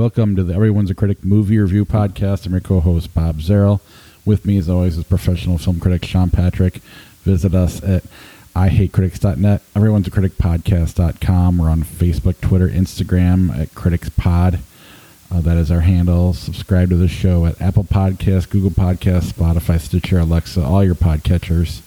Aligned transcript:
Welcome 0.00 0.34
to 0.36 0.42
the 0.42 0.54
Everyone's 0.54 0.90
a 0.90 0.94
Critic 0.94 1.22
movie 1.22 1.58
review 1.58 1.84
podcast. 1.84 2.46
I'm 2.46 2.52
your 2.52 2.62
co-host 2.62 3.12
Bob 3.12 3.36
Zarrell. 3.40 3.80
With 4.24 4.46
me, 4.46 4.56
as 4.56 4.66
always, 4.66 4.96
is 4.96 5.04
professional 5.04 5.58
film 5.58 5.78
critic 5.78 6.06
Sean 6.06 6.30
Patrick. 6.30 6.76
Visit 7.24 7.54
us 7.54 7.82
at 7.82 8.04
ihatecritics.net, 8.56 9.60
everyone's 9.76 10.06
a 10.06 10.10
critic 10.10 10.38
podcast.com. 10.38 11.58
We're 11.58 11.68
on 11.68 11.82
Facebook, 11.82 12.40
Twitter, 12.40 12.66
Instagram 12.66 13.54
at 13.54 13.74
Critics 13.74 14.08
Pod. 14.08 14.60
Uh, 15.30 15.42
that 15.42 15.58
is 15.58 15.70
our 15.70 15.80
handle. 15.80 16.32
Subscribe 16.32 16.88
to 16.88 16.96
the 16.96 17.06
show 17.06 17.44
at 17.44 17.60
Apple 17.60 17.84
Podcasts, 17.84 18.48
Google 18.48 18.70
Podcasts, 18.70 19.34
Spotify, 19.34 19.78
Stitcher, 19.78 20.20
Alexa, 20.20 20.64
all 20.64 20.82
your 20.82 20.94
podcatchers. 20.94 21.82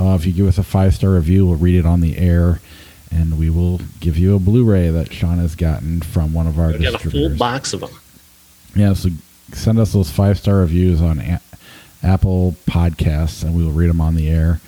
Uh, 0.00 0.16
if 0.16 0.26
you 0.26 0.32
give 0.32 0.48
us 0.48 0.58
a 0.58 0.64
five 0.64 0.92
star 0.92 1.10
review, 1.10 1.46
we'll 1.46 1.54
read 1.54 1.76
it 1.76 1.86
on 1.86 2.00
the 2.00 2.18
air 2.18 2.58
and 3.10 3.38
we 3.38 3.50
will 3.50 3.80
give 4.00 4.16
you 4.18 4.34
a 4.34 4.38
Blu-ray 4.38 4.90
that 4.90 5.12
Sean 5.12 5.38
has 5.38 5.54
gotten 5.54 6.00
from 6.00 6.32
one 6.32 6.46
of 6.46 6.58
our 6.58 6.68
We 6.68 6.72
got 6.78 6.88
a 6.88 6.92
distributors. 6.92 7.30
full 7.30 7.38
box 7.38 7.72
of 7.72 7.80
them. 7.80 7.90
Yeah, 8.74 8.92
so 8.94 9.10
send 9.52 9.78
us 9.78 9.92
those 9.92 10.10
five 10.10 10.38
star 10.38 10.56
reviews 10.56 11.00
on 11.00 11.20
a- 11.20 11.40
Apple 12.02 12.56
Podcasts, 12.66 13.42
and 13.42 13.54
we 13.54 13.64
will 13.64 13.72
read 13.72 13.88
them 13.88 14.00
on 14.00 14.14
the 14.14 14.28
air. 14.28 14.60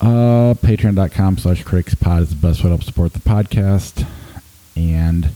Uh, 0.00 0.54
Patreon.com 0.54 1.36
slash 1.38 1.62
critics 1.62 1.94
pod 1.94 2.22
is 2.22 2.30
the 2.30 2.36
best 2.36 2.60
way 2.60 2.64
to 2.64 2.68
help 2.76 2.82
support 2.84 3.12
the 3.12 3.18
podcast. 3.20 4.06
And 4.76 5.30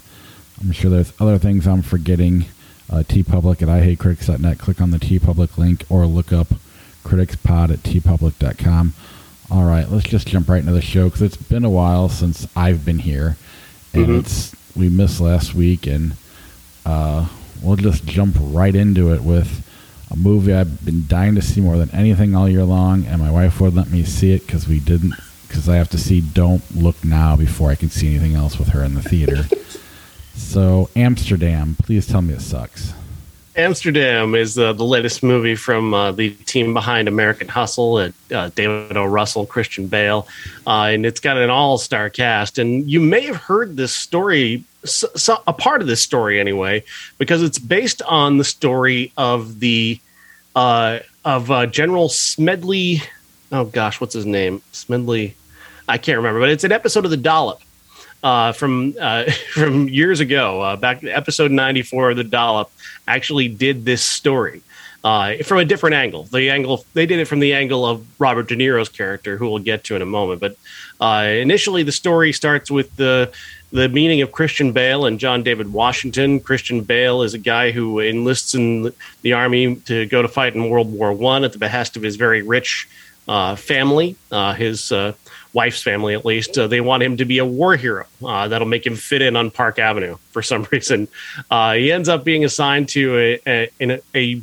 I'm 0.60 0.72
sure 0.72 0.90
there's 0.90 1.12
other 1.20 1.38
things 1.38 1.66
I'm 1.66 1.82
forgetting. 1.82 2.46
Uh, 2.88 2.96
TeePublic 2.98 3.60
at 3.62 3.68
ihatecritics.net. 3.68 4.58
Click 4.58 4.80
on 4.80 4.90
the 4.90 4.98
TeePublic 4.98 5.58
link 5.58 5.84
or 5.88 6.06
look 6.06 6.32
up 6.32 6.48
criticspod 7.04 7.70
at 7.72 7.78
teepublic.com. 7.82 8.94
All 9.50 9.64
right, 9.64 9.88
let's 9.90 10.08
just 10.08 10.26
jump 10.26 10.48
right 10.48 10.60
into 10.60 10.72
the 10.72 10.80
show 10.82 11.04
because 11.04 11.22
it's 11.22 11.36
been 11.36 11.64
a 11.64 11.70
while 11.70 12.08
since 12.08 12.46
I've 12.56 12.84
been 12.84 12.98
here, 13.00 13.36
and 13.92 14.06
Mhm. 14.06 14.18
it's 14.20 14.52
we 14.74 14.88
missed 14.88 15.20
last 15.20 15.54
week, 15.54 15.86
and 15.86 16.14
uh, 16.86 17.26
we'll 17.62 17.76
just 17.76 18.04
jump 18.06 18.36
right 18.40 18.74
into 18.74 19.12
it 19.12 19.22
with 19.22 19.62
a 20.10 20.16
movie 20.16 20.52
I've 20.52 20.84
been 20.84 21.04
dying 21.08 21.34
to 21.36 21.42
see 21.42 21.60
more 21.60 21.76
than 21.78 21.90
anything 21.90 22.34
all 22.34 22.48
year 22.48 22.64
long, 22.64 23.04
and 23.06 23.20
my 23.20 23.30
wife 23.30 23.60
wouldn't 23.60 23.76
let 23.76 23.90
me 23.90 24.02
see 24.04 24.32
it 24.32 24.46
because 24.46 24.66
we 24.68 24.80
didn't 24.80 25.14
because 25.46 25.68
I 25.68 25.76
have 25.76 25.90
to 25.90 25.98
see 25.98 26.20
Don't 26.20 26.62
Look 26.74 27.04
Now 27.04 27.36
before 27.36 27.70
I 27.70 27.76
can 27.76 27.88
see 27.90 28.08
anything 28.08 28.34
else 28.34 28.58
with 28.58 28.68
her 28.68 28.82
in 28.82 28.94
the 28.94 29.02
theater. 29.02 29.46
so 30.36 30.88
Amsterdam, 30.96 31.76
please 31.82 32.06
tell 32.06 32.22
me 32.22 32.34
it 32.34 32.40
sucks. 32.40 32.92
Amsterdam 33.56 34.34
is 34.34 34.58
uh, 34.58 34.72
the 34.72 34.84
latest 34.84 35.22
movie 35.22 35.54
from 35.54 35.94
uh, 35.94 36.10
the 36.10 36.30
team 36.30 36.74
behind 36.74 37.06
American 37.06 37.46
Hustle, 37.46 37.96
uh, 37.96 38.10
uh, 38.32 38.50
David 38.54 38.96
O. 38.96 39.04
Russell, 39.04 39.46
Christian 39.46 39.86
Bale, 39.86 40.26
uh, 40.66 40.90
and 40.92 41.06
it's 41.06 41.20
got 41.20 41.36
an 41.36 41.50
all-star 41.50 42.10
cast. 42.10 42.58
And 42.58 42.90
you 42.90 42.98
may 42.98 43.20
have 43.22 43.36
heard 43.36 43.76
this 43.76 43.92
story, 43.92 44.64
so, 44.84 45.08
so, 45.14 45.40
a 45.46 45.52
part 45.52 45.82
of 45.82 45.86
this 45.86 46.00
story 46.00 46.40
anyway, 46.40 46.82
because 47.18 47.42
it's 47.42 47.60
based 47.60 48.02
on 48.02 48.38
the 48.38 48.44
story 48.44 49.12
of 49.16 49.60
the 49.60 50.00
uh, 50.56 50.98
of 51.24 51.70
General 51.70 52.08
Smedley. 52.08 53.02
Oh 53.52 53.64
gosh, 53.64 54.00
what's 54.00 54.14
his 54.14 54.26
name? 54.26 54.62
Smedley. 54.72 55.36
I 55.88 55.98
can't 55.98 56.16
remember, 56.16 56.40
but 56.40 56.48
it's 56.48 56.64
an 56.64 56.72
episode 56.72 57.04
of 57.04 57.10
the 57.10 57.16
Dollop 57.16 57.60
uh, 58.24 58.52
from 58.52 58.94
uh, 59.00 59.30
from 59.52 59.88
years 59.88 60.18
ago, 60.18 60.60
uh, 60.60 60.76
back 60.76 61.04
episode 61.04 61.52
ninety 61.52 61.82
four 61.82 62.10
of 62.10 62.16
the 62.16 62.24
Dollop, 62.24 62.72
actually 63.06 63.46
did 63.46 63.84
this 63.84 64.02
story 64.02 64.62
uh, 65.04 65.36
from 65.44 65.58
a 65.58 65.64
different 65.64 65.94
angle. 65.94 66.24
The 66.24 66.50
angle 66.50 66.84
they 66.94 67.06
did 67.06 67.20
it 67.20 67.26
from 67.26 67.38
the 67.38 67.52
angle 67.52 67.84
of 67.84 68.04
Robert 68.18 68.48
De 68.48 68.56
Niro's 68.56 68.88
character, 68.88 69.36
who 69.36 69.50
we'll 69.50 69.62
get 69.62 69.84
to 69.84 69.96
in 69.96 70.02
a 70.02 70.06
moment. 70.06 70.40
But 70.40 70.56
uh, 71.00 71.26
initially, 71.28 71.82
the 71.82 71.92
story 71.92 72.32
starts 72.32 72.70
with 72.70 72.96
the 72.96 73.30
the 73.70 73.88
meeting 73.88 74.22
of 74.22 74.32
Christian 74.32 74.72
Bale 74.72 75.04
and 75.04 75.20
John 75.20 75.42
David 75.42 75.72
Washington. 75.72 76.40
Christian 76.40 76.80
Bale 76.80 77.22
is 77.22 77.34
a 77.34 77.38
guy 77.38 77.72
who 77.72 78.00
enlists 78.00 78.54
in 78.54 78.92
the 79.22 79.34
army 79.34 79.76
to 79.76 80.06
go 80.06 80.22
to 80.22 80.28
fight 80.28 80.54
in 80.54 80.70
World 80.70 80.90
War 80.90 81.12
One 81.12 81.44
at 81.44 81.52
the 81.52 81.58
behest 81.58 81.96
of 81.96 82.02
his 82.02 82.16
very 82.16 82.40
rich 82.40 82.88
uh, 83.28 83.56
family, 83.56 84.16
uh, 84.30 84.54
his 84.54 84.90
uh, 84.90 85.12
wife's 85.54 85.82
family 85.82 86.14
at 86.14 86.26
least. 86.26 86.58
Uh, 86.58 86.66
they 86.66 86.80
want 86.80 87.02
him 87.02 87.16
to 87.16 87.24
be 87.24 87.38
a 87.38 87.46
war 87.46 87.76
hero. 87.76 88.04
Uh, 88.22 88.48
that'll 88.48 88.68
make 88.68 88.86
him 88.86 88.96
fit 88.96 89.22
in 89.22 89.36
on 89.36 89.50
Park 89.50 89.78
Avenue 89.78 90.16
for 90.32 90.42
some 90.42 90.66
reason. 90.72 91.08
Uh, 91.50 91.74
he 91.74 91.90
ends 91.90 92.08
up 92.08 92.24
being 92.24 92.44
assigned 92.44 92.88
to 92.90 93.16
a, 93.16 93.40
a, 93.46 93.70
in 93.80 93.90
a, 93.92 94.00
a 94.14 94.42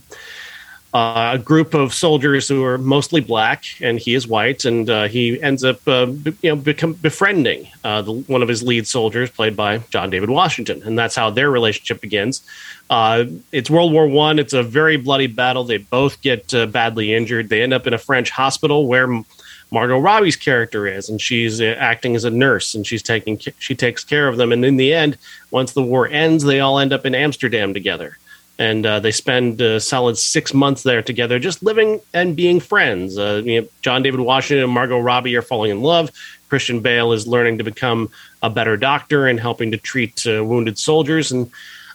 uh, 0.93 1.37
group 1.37 1.73
of 1.73 1.93
soldiers 1.93 2.49
who 2.49 2.65
are 2.65 2.77
mostly 2.77 3.21
black, 3.21 3.63
and 3.79 3.97
he 3.97 4.13
is 4.13 4.27
white, 4.27 4.65
and 4.65 4.89
uh, 4.89 5.07
he 5.07 5.41
ends 5.41 5.63
up, 5.63 5.79
uh, 5.87 6.07
you 6.41 6.49
know, 6.49 6.55
become 6.55 6.93
befriending 6.93 7.65
the, 7.83 8.23
one 8.27 8.43
of 8.43 8.49
his 8.49 8.61
lead 8.61 8.85
soldiers, 8.85 9.29
played 9.29 9.55
by 9.55 9.77
John 9.89 10.09
David 10.09 10.29
Washington, 10.29 10.81
and 10.83 10.99
that's 10.99 11.15
how 11.15 11.29
their 11.29 11.49
relationship 11.49 12.01
begins. 12.01 12.43
It's 12.89 13.69
World 13.69 13.93
War 13.93 14.05
One. 14.05 14.37
It's 14.37 14.51
a 14.51 14.63
very 14.63 14.97
bloody 14.97 15.27
battle. 15.27 15.63
They 15.63 15.77
both 15.77 16.21
get 16.21 16.51
badly 16.73 17.13
injured. 17.13 17.47
They 17.47 17.61
end 17.61 17.73
up 17.73 17.87
in 17.87 17.93
a 17.93 17.97
French 17.97 18.29
hospital 18.29 18.85
where 18.85 19.23
Margot 19.71 19.99
Robbie's 19.99 20.35
character 20.35 20.85
is, 20.85 21.09
and 21.09 21.19
she's 21.19 21.61
uh, 21.61 21.75
acting 21.77 22.15
as 22.15 22.25
a 22.25 22.29
nurse, 22.29 22.75
and 22.75 22.85
she's 22.85 23.01
taking 23.01 23.39
she 23.59 23.73
takes 23.73 24.03
care 24.03 24.27
of 24.27 24.37
them. 24.37 24.51
And 24.51 24.65
in 24.65 24.77
the 24.77 24.93
end, 24.93 25.17
once 25.49 25.73
the 25.73 25.81
war 25.81 26.07
ends, 26.07 26.43
they 26.43 26.59
all 26.59 26.77
end 26.77 26.93
up 26.93 27.05
in 27.05 27.15
Amsterdam 27.15 27.73
together 27.73 28.17
and 28.61 28.85
uh, 28.85 28.99
they 28.99 29.11
spend 29.11 29.59
a 29.59 29.79
solid 29.79 30.15
six 30.19 30.53
months 30.53 30.83
there 30.83 31.01
together, 31.01 31.39
just 31.39 31.63
living 31.63 31.99
and 32.13 32.35
being 32.35 32.59
friends. 32.59 33.17
Uh, 33.17 33.41
you 33.43 33.61
know, 33.61 33.67
John 33.81 34.03
David 34.03 34.19
Washington 34.19 34.63
and 34.63 34.71
Margot 34.71 34.99
Robbie 34.99 35.35
are 35.35 35.41
falling 35.41 35.71
in 35.71 35.81
love. 35.81 36.11
Christian 36.47 36.79
Bale 36.79 37.11
is 37.11 37.25
learning 37.25 37.57
to 37.57 37.63
become 37.63 38.11
a 38.43 38.51
better 38.51 38.77
doctor 38.77 39.25
and 39.25 39.39
helping 39.39 39.71
to 39.71 39.77
treat 39.77 40.27
uh, 40.27 40.45
wounded 40.45 40.77
soldiers, 40.77 41.31
and 41.31 41.49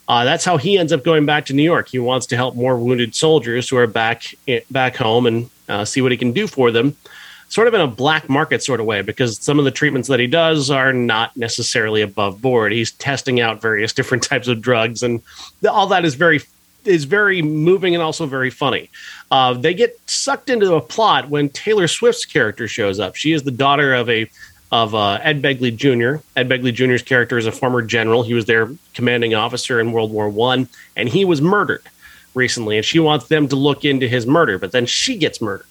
uh, 0.09 0.25
that's 0.25 0.45
how 0.45 0.57
he 0.57 0.77
ends 0.77 0.93
up 0.93 1.05
going 1.05 1.25
back 1.25 1.47
to 1.47 1.53
New 1.53 1.63
York. 1.63 1.89
He 1.89 2.01
wants 2.01 2.27
to 2.27 2.37
help 2.37 2.57
more 2.57 2.77
wounded 2.77 3.15
soldiers 3.15 3.69
who 3.69 3.77
are 3.77 3.87
back 3.87 4.35
back 4.69 4.97
home 4.97 5.27
and 5.27 5.51
uh, 5.69 5.85
see 5.85 6.01
what 6.01 6.11
he 6.11 6.19
can 6.19 6.33
do 6.33 6.49
for 6.49 6.73
them. 6.73 6.97
Sort 7.49 7.69
of 7.69 7.75
in 7.75 7.81
a 7.81 7.87
black 7.87 8.29
market 8.29 8.63
sort 8.63 8.81
of 8.81 8.87
way, 8.87 9.03
because 9.03 9.39
some 9.39 9.59
of 9.59 9.65
the 9.65 9.71
treatments 9.71 10.09
that 10.09 10.19
he 10.19 10.27
does 10.27 10.71
are 10.71 10.93
not 10.93 11.37
necessarily 11.37 12.03
above 12.03 12.43
board. 12.43 12.73
He's 12.73 12.91
testing 12.93 13.41
out 13.41 13.63
various 13.63 13.93
different 13.99 14.25
types 14.25 14.49
of 14.49 14.61
drugs, 14.61 15.03
and 15.03 15.23
all 15.69 15.87
that 15.89 16.05
is 16.05 16.15
very 16.15 16.43
is 16.85 17.05
very 17.05 17.43
moving 17.43 17.95
and 17.95 18.03
also 18.03 18.27
very 18.27 18.51
funny. 18.51 18.91
Uh, 19.31 19.55
they 19.55 19.75
get 19.75 19.99
sucked 20.09 20.51
into 20.51 20.75
a 20.75 20.81
plot 20.81 21.29
when 21.29 21.49
Taylor 21.49 21.89
Swift's 21.89 22.25
character 22.25 22.69
shows 22.69 23.01
up. 23.01 23.17
She 23.17 23.33
is 23.33 23.43
the 23.43 23.51
daughter 23.51 23.95
of 23.95 24.09
a 24.09 24.31
of 24.73 24.95
uh, 24.95 25.19
Ed 25.23 25.43
Begley 25.43 25.75
Jr. 25.75 26.23
Ed 26.37 26.49
Begley 26.49 26.73
Jr.'s 26.73 27.03
character 27.03 27.39
is 27.39 27.47
a 27.47 27.53
former 27.53 27.83
general. 27.83 28.23
He 28.23 28.35
was 28.35 28.47
their 28.47 28.71
commanding 28.95 29.35
officer 29.35 29.81
in 29.81 29.93
World 29.93 30.11
War 30.11 30.29
One, 30.29 30.69
and 30.97 31.09
he 31.09 31.25
was 31.25 31.41
murdered 31.41 31.83
recently. 32.35 32.77
And 32.77 32.85
she 32.85 32.99
wants 32.99 33.29
them 33.29 33.49
to 33.49 33.57
look 33.57 33.85
into 33.85 34.09
his 34.09 34.27
murder, 34.27 34.59
but 34.59 34.73
then 34.73 34.87
she 34.87 35.17
gets 35.17 35.41
murdered, 35.41 35.67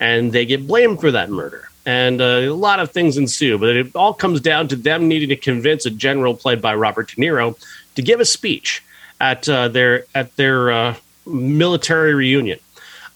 and 0.00 0.32
they 0.32 0.46
get 0.46 0.66
blamed 0.66 1.00
for 1.00 1.10
that 1.10 1.30
murder. 1.30 1.68
And 1.86 2.20
uh, 2.20 2.24
a 2.24 2.48
lot 2.50 2.80
of 2.80 2.90
things 2.90 3.16
ensue, 3.16 3.56
but 3.58 3.74
it 3.74 3.96
all 3.96 4.12
comes 4.12 4.40
down 4.40 4.68
to 4.68 4.76
them 4.76 5.08
needing 5.08 5.30
to 5.30 5.36
convince 5.36 5.86
a 5.86 5.90
general 5.90 6.34
played 6.34 6.60
by 6.60 6.74
Robert 6.74 7.08
De 7.08 7.16
Niro 7.16 7.58
to 7.94 8.02
give 8.02 8.20
a 8.20 8.24
speech 8.24 8.82
at 9.20 9.48
uh, 9.48 9.68
their 9.68 10.04
at 10.14 10.36
their 10.36 10.70
uh, 10.70 10.94
military 11.26 12.14
reunion. 12.14 12.58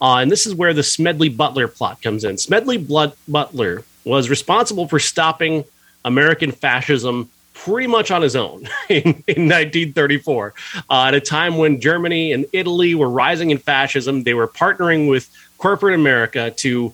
Uh, 0.01 0.17
and 0.17 0.31
this 0.31 0.47
is 0.47 0.55
where 0.55 0.75
the 0.75 0.83
Smedley 0.83 1.29
Butler 1.29 1.69
plot 1.69 2.03
comes 2.03 2.25
in. 2.25 2.39
Smedley 2.39 2.79
Blood 2.79 3.13
Butler 3.29 3.85
was 4.05 4.29
responsible 4.29 4.89
for 4.89 4.99
stopping 4.99 5.65
American 6.05 6.51
fascism 6.51 7.31
pretty 7.55 7.87
much 7.87 8.11
on 8.11 8.23
his 8.23 8.35
own 8.35 8.69
in, 8.89 9.23
in 9.29 9.49
1934. 9.49 10.55
Uh, 10.91 11.05
at 11.05 11.15
a 11.15 11.21
time 11.21 11.59
when 11.59 11.81
Germany 11.81 12.33
and 12.33 12.47
Italy 12.53 12.95
were 12.95 13.09
rising 13.09 13.51
in 13.51 13.59
fascism, 13.59 14.25
they 14.25 14.35
were 14.35 14.49
partnering 14.49 15.09
with 15.09 15.31
corporate 15.63 15.95
America 15.95 16.51
to 16.51 16.93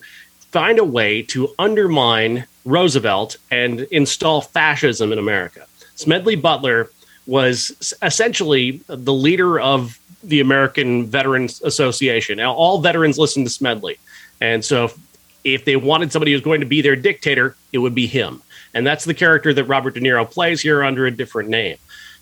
find 0.51 0.77
a 0.77 0.83
way 0.83 1.23
to 1.23 1.49
undermine 1.57 2.45
Roosevelt 2.65 3.37
and 3.49 3.81
install 3.89 4.41
fascism 4.41 5.11
in 5.11 5.17
America. 5.17 5.65
Smedley 5.95 6.35
Butler 6.35 6.91
was 7.25 7.95
essentially 8.03 8.81
the 8.85 9.13
leader 9.13 9.59
of 9.59 9.99
the 10.23 10.39
American 10.39 11.07
Veterans 11.07 11.63
Association. 11.63 12.37
Now, 12.37 12.53
all 12.53 12.79
veterans 12.79 13.17
listen 13.17 13.43
to 13.43 13.49
Smedley. 13.49 13.97
And 14.39 14.63
so, 14.63 14.85
if, 14.85 14.97
if 15.43 15.65
they 15.65 15.75
wanted 15.75 16.11
somebody 16.11 16.33
who's 16.33 16.41
going 16.41 16.59
to 16.59 16.67
be 16.67 16.81
their 16.81 16.95
dictator, 16.95 17.55
it 17.73 17.79
would 17.79 17.95
be 17.95 18.05
him. 18.05 18.43
And 18.75 18.85
that's 18.85 19.03
the 19.03 19.15
character 19.15 19.51
that 19.51 19.63
Robert 19.63 19.95
De 19.95 19.99
Niro 19.99 20.29
plays 20.29 20.61
here 20.61 20.83
under 20.83 21.07
a 21.07 21.11
different 21.11 21.49
name. 21.49 21.77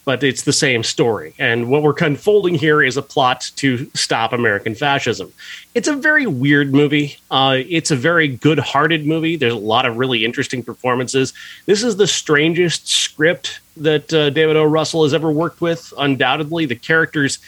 But 0.08 0.24
it's 0.24 0.44
the 0.44 0.54
same 0.54 0.84
story. 0.84 1.34
And 1.38 1.68
what 1.68 1.84
we're 1.84 1.94
unfolding 2.00 2.56
here 2.56 2.82
is 2.82 2.96
a 2.96 3.02
plot 3.02 3.52
to 3.58 3.92
stop 3.94 4.32
American 4.32 4.74
fascism. 4.74 5.34
It's 5.76 5.90
a 5.90 5.98
very 5.98 6.26
weird 6.26 6.74
movie. 6.74 7.18
Uh, 7.30 7.58
it's 7.68 7.92
a 7.92 7.96
very 7.98 8.30
good 8.30 8.58
hearted 8.58 9.06
movie. 9.06 9.36
There's 9.36 9.52
a 9.52 9.58
lot 9.58 9.86
of 9.86 9.98
really 9.98 10.24
interesting 10.24 10.64
performances. 10.64 11.34
This 11.66 11.84
is 11.84 11.98
the 11.98 12.08
strangest 12.08 12.88
script 12.88 13.60
that 13.76 14.14
uh, 14.14 14.30
David 14.30 14.56
O. 14.56 14.64
Russell 14.64 15.04
has 15.04 15.14
ever 15.14 15.30
worked 15.30 15.60
with, 15.60 15.94
undoubtedly. 15.98 16.66
The 16.66 16.76
characters 16.76 17.40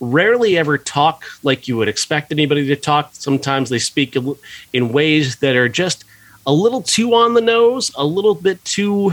rarely 0.00 0.56
ever 0.56 0.78
talk 0.78 1.26
like 1.42 1.68
you 1.68 1.76
would 1.76 1.88
expect 1.88 2.32
anybody 2.32 2.66
to 2.66 2.76
talk. 2.76 3.10
Sometimes 3.12 3.68
they 3.68 3.78
speak 3.78 4.16
in 4.72 4.88
ways 4.88 5.36
that 5.36 5.54
are 5.54 5.68
just 5.68 6.06
a 6.46 6.52
little 6.52 6.80
too 6.80 7.12
on 7.12 7.34
the 7.34 7.42
nose, 7.42 7.92
a 7.94 8.06
little 8.06 8.34
bit 8.34 8.64
too 8.64 9.12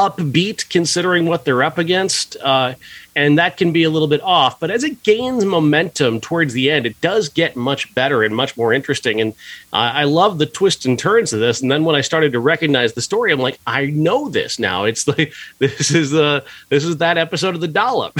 upbeat 0.00 0.68
considering 0.70 1.26
what 1.26 1.44
they're 1.44 1.62
up 1.62 1.76
against. 1.76 2.36
Uh, 2.42 2.74
and 3.16 3.38
that 3.38 3.56
can 3.56 3.72
be 3.72 3.82
a 3.82 3.90
little 3.90 4.08
bit 4.08 4.22
off. 4.22 4.58
But 4.60 4.70
as 4.70 4.84
it 4.84 5.02
gains 5.02 5.44
momentum 5.44 6.20
towards 6.20 6.54
the 6.54 6.70
end, 6.70 6.86
it 6.86 6.98
does 7.00 7.28
get 7.28 7.56
much 7.56 7.92
better 7.94 8.22
and 8.22 8.34
much 8.34 8.56
more 8.56 8.72
interesting. 8.72 9.20
And 9.20 9.32
uh, 9.72 9.92
I 9.94 10.04
love 10.04 10.38
the 10.38 10.46
twists 10.46 10.86
and 10.86 10.98
turns 10.98 11.32
of 11.32 11.40
this. 11.40 11.60
And 11.60 11.70
then 11.70 11.84
when 11.84 11.96
I 11.96 12.00
started 12.00 12.32
to 12.32 12.40
recognize 12.40 12.94
the 12.94 13.02
story, 13.02 13.32
I'm 13.32 13.40
like, 13.40 13.58
I 13.66 13.86
know 13.86 14.28
this 14.28 14.58
now. 14.58 14.84
It's 14.84 15.06
like 15.06 15.34
this 15.58 15.90
is 15.90 16.12
the 16.12 16.44
this 16.68 16.84
is 16.84 16.98
that 16.98 17.18
episode 17.18 17.54
of 17.54 17.60
the 17.60 17.68
Dollop. 17.68 18.16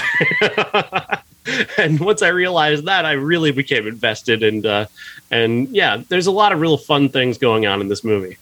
and 1.78 2.00
once 2.00 2.20
I 2.20 2.28
realized 2.28 2.84
that, 2.86 3.06
I 3.06 3.12
really 3.12 3.52
became 3.52 3.86
invested. 3.86 4.42
And 4.42 4.66
uh, 4.66 4.86
and 5.30 5.68
yeah, 5.68 6.02
there's 6.08 6.26
a 6.26 6.32
lot 6.32 6.52
of 6.52 6.60
real 6.60 6.76
fun 6.76 7.08
things 7.08 7.38
going 7.38 7.64
on 7.64 7.80
in 7.80 7.88
this 7.88 8.04
movie. 8.04 8.38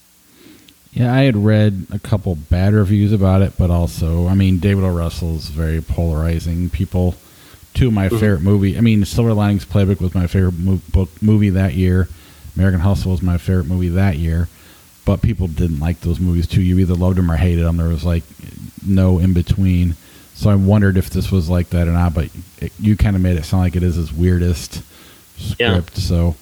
Yeah, 0.92 1.12
I 1.14 1.22
had 1.22 1.36
read 1.36 1.86
a 1.92 1.98
couple 1.98 2.34
bad 2.34 2.72
reviews 2.72 3.12
about 3.12 3.42
it, 3.42 3.52
but 3.58 3.70
also, 3.70 4.26
I 4.26 4.34
mean, 4.34 4.58
David 4.58 4.84
O. 4.84 4.90
Russell's 4.90 5.48
very 5.48 5.80
polarizing. 5.80 6.70
People, 6.70 7.14
two 7.74 7.88
of 7.88 7.92
my 7.92 8.06
mm-hmm. 8.08 8.18
favorite 8.18 8.40
movie. 8.40 8.76
I 8.76 8.80
mean, 8.80 9.04
Silver 9.04 9.34
Linings 9.34 9.64
Playbook 9.64 10.00
was 10.00 10.14
my 10.14 10.26
favorite 10.26 10.58
mo- 10.58 10.80
book 10.90 11.10
movie 11.20 11.50
that 11.50 11.74
year. 11.74 12.08
American 12.56 12.80
Hustle 12.80 13.12
was 13.12 13.22
my 13.22 13.38
favorite 13.38 13.66
movie 13.66 13.90
that 13.90 14.16
year. 14.16 14.48
But 15.04 15.22
people 15.22 15.46
didn't 15.46 15.78
like 15.78 16.00
those 16.00 16.20
movies 16.20 16.46
too. 16.46 16.60
You 16.60 16.78
either 16.80 16.94
loved 16.94 17.16
them 17.16 17.30
or 17.30 17.36
hated 17.36 17.64
them. 17.64 17.78
There 17.78 17.88
was 17.88 18.04
like 18.04 18.24
no 18.86 19.18
in 19.18 19.32
between. 19.32 19.94
So 20.34 20.50
I 20.50 20.54
wondered 20.54 20.98
if 20.98 21.10
this 21.10 21.30
was 21.32 21.48
like 21.48 21.70
that 21.70 21.88
or 21.88 21.92
not. 21.92 22.12
But 22.12 22.28
it, 22.58 22.72
you 22.78 22.96
kind 22.96 23.16
of 23.16 23.22
made 23.22 23.38
it 23.38 23.44
sound 23.44 23.62
like 23.62 23.76
it 23.76 23.82
is 23.82 23.94
his 23.94 24.12
weirdest 24.12 24.82
script. 25.38 25.96
Yeah. 25.96 26.02
So 26.02 26.36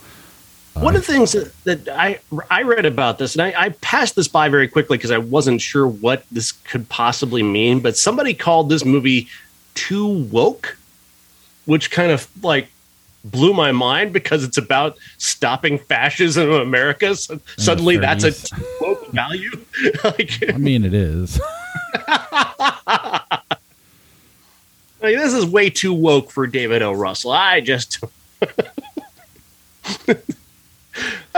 one 0.80 0.94
of 0.94 1.06
the 1.06 1.12
things 1.12 1.32
that, 1.64 1.88
I 1.88 2.18
I 2.50 2.62
read 2.62 2.86
about 2.86 3.18
this, 3.18 3.34
and 3.34 3.42
I, 3.42 3.54
I 3.56 3.68
passed 3.70 4.16
this 4.16 4.28
by 4.28 4.48
very 4.48 4.68
quickly 4.68 4.96
because 4.96 5.10
I 5.10 5.18
wasn't 5.18 5.60
sure 5.60 5.86
what 5.86 6.24
this 6.30 6.52
could 6.52 6.88
possibly 6.88 7.42
mean, 7.42 7.80
but 7.80 7.96
somebody 7.96 8.34
called 8.34 8.68
this 8.68 8.84
movie 8.84 9.28
too 9.74 10.06
woke, 10.06 10.76
which 11.64 11.90
kind 11.90 12.10
of 12.10 12.28
like 12.42 12.68
blew 13.24 13.52
my 13.52 13.72
mind 13.72 14.12
because 14.12 14.44
it's 14.44 14.58
about 14.58 14.96
stopping 15.18 15.78
fascism 15.78 16.50
in 16.50 16.60
America. 16.60 17.14
So 17.16 17.40
suddenly, 17.56 17.96
that's 17.96 18.24
a 18.24 18.32
woke 18.80 19.08
value. 19.12 19.50
like, 20.04 20.42
I 20.48 20.56
mean, 20.58 20.84
it 20.84 20.94
is. 20.94 21.40
like, 25.00 25.16
this 25.16 25.32
is 25.32 25.46
way 25.46 25.70
too 25.70 25.94
woke 25.94 26.30
for 26.30 26.46
David 26.46 26.82
O. 26.82 26.92
Russell. 26.92 27.32
I 27.32 27.60
just 27.60 27.98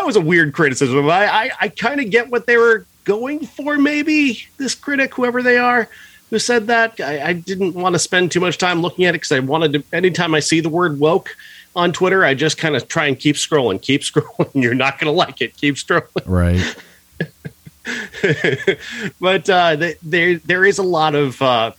was 0.09 0.17
a 0.17 0.21
weird 0.21 0.55
criticism. 0.55 1.09
I 1.09 1.27
I, 1.27 1.51
I 1.61 1.69
kind 1.69 2.01
of 2.01 2.11
get 2.11 2.31
what 2.31 2.47
they 2.47 2.57
were 2.57 2.87
going 3.05 3.47
for. 3.47 3.77
Maybe 3.77 4.47
this 4.57 4.75
critic, 4.75 5.15
whoever 5.15 5.43
they 5.43 5.59
are, 5.59 5.89
who 6.31 6.39
said 6.39 6.69
that. 6.69 6.99
I, 6.99 7.29
I 7.29 7.33
didn't 7.35 7.75
want 7.75 7.95
to 7.95 7.99
spend 7.99 8.33
too 8.33 8.41
much 8.41 8.59
time 8.59 8.81
looking 8.81 9.05
at 9.05 9.11
it 9.11 9.19
because 9.19 9.33
I 9.33 9.41
wanted 9.41 9.75
to. 9.75 9.85
Anytime 9.95 10.35
I 10.35 10.41
see 10.41 10.61
the 10.61 10.71
word 10.71 10.99
woke 10.99 11.37
on 11.77 11.93
Twitter, 11.93 12.25
I 12.25 12.33
just 12.33 12.57
kind 12.57 12.75
of 12.75 12.89
try 12.89 13.07
and 13.07 13.19
keep 13.19 13.37
scrolling, 13.37 13.81
keep 13.81 14.01
scrolling. 14.03 14.63
You're 14.63 14.75
not 14.75 14.99
going 14.99 15.13
to 15.13 15.17
like 15.17 15.43
it. 15.43 15.57
Keep 15.57 15.75
scrolling. 15.75 16.23
Right. 16.25 16.75
but 19.21 19.51
uh, 19.51 19.93
there 20.03 20.39
there 20.39 20.65
is 20.65 20.79
a 20.79 20.83
lot 20.83 21.15
of. 21.15 21.41
Uh, 21.43 21.73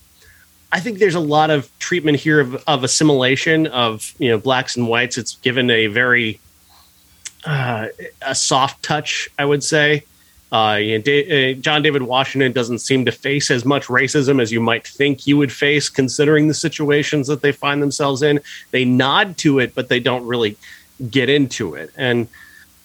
I 0.72 0.80
think 0.80 1.00
there's 1.00 1.16
a 1.16 1.20
lot 1.20 1.50
of 1.50 1.72
treatment 1.80 2.20
here 2.20 2.40
of, 2.40 2.64
of 2.68 2.84
assimilation 2.84 3.66
of 3.66 4.14
you 4.20 4.30
know 4.30 4.38
blacks 4.38 4.78
and 4.78 4.88
whites. 4.88 5.18
It's 5.18 5.36
given 5.38 5.72
a 5.72 5.88
very 5.88 6.40
uh, 7.46 7.88
a 8.22 8.36
soft 8.36 8.84
touch, 8.84 9.30
I 9.38 9.46
would 9.46 9.64
say. 9.64 10.04
Uh, 10.52 10.80
you 10.82 10.98
know, 10.98 11.04
da- 11.04 11.52
uh, 11.52 11.54
John 11.56 11.82
David 11.84 12.02
Washington 12.02 12.52
doesn't 12.52 12.80
seem 12.80 13.06
to 13.06 13.12
face 13.12 13.52
as 13.52 13.66
much 13.66 13.86
racism 13.86 14.42
as 14.42 14.52
you 14.52 14.60
might 14.60 14.88
think 14.88 15.28
you 15.28 15.38
would 15.38 15.52
face, 15.52 15.90
considering 15.90 16.48
the 16.48 16.54
situations 16.54 17.28
that 17.28 17.42
they 17.42 17.52
find 17.52 17.82
themselves 17.82 18.24
in. 18.24 18.40
They 18.72 18.84
nod 18.84 19.38
to 19.40 19.60
it, 19.60 19.76
but 19.76 19.90
they 19.90 20.00
don't 20.00 20.26
really 20.26 20.58
get 21.10 21.30
into 21.30 21.76
it. 21.76 21.92
And 21.96 22.28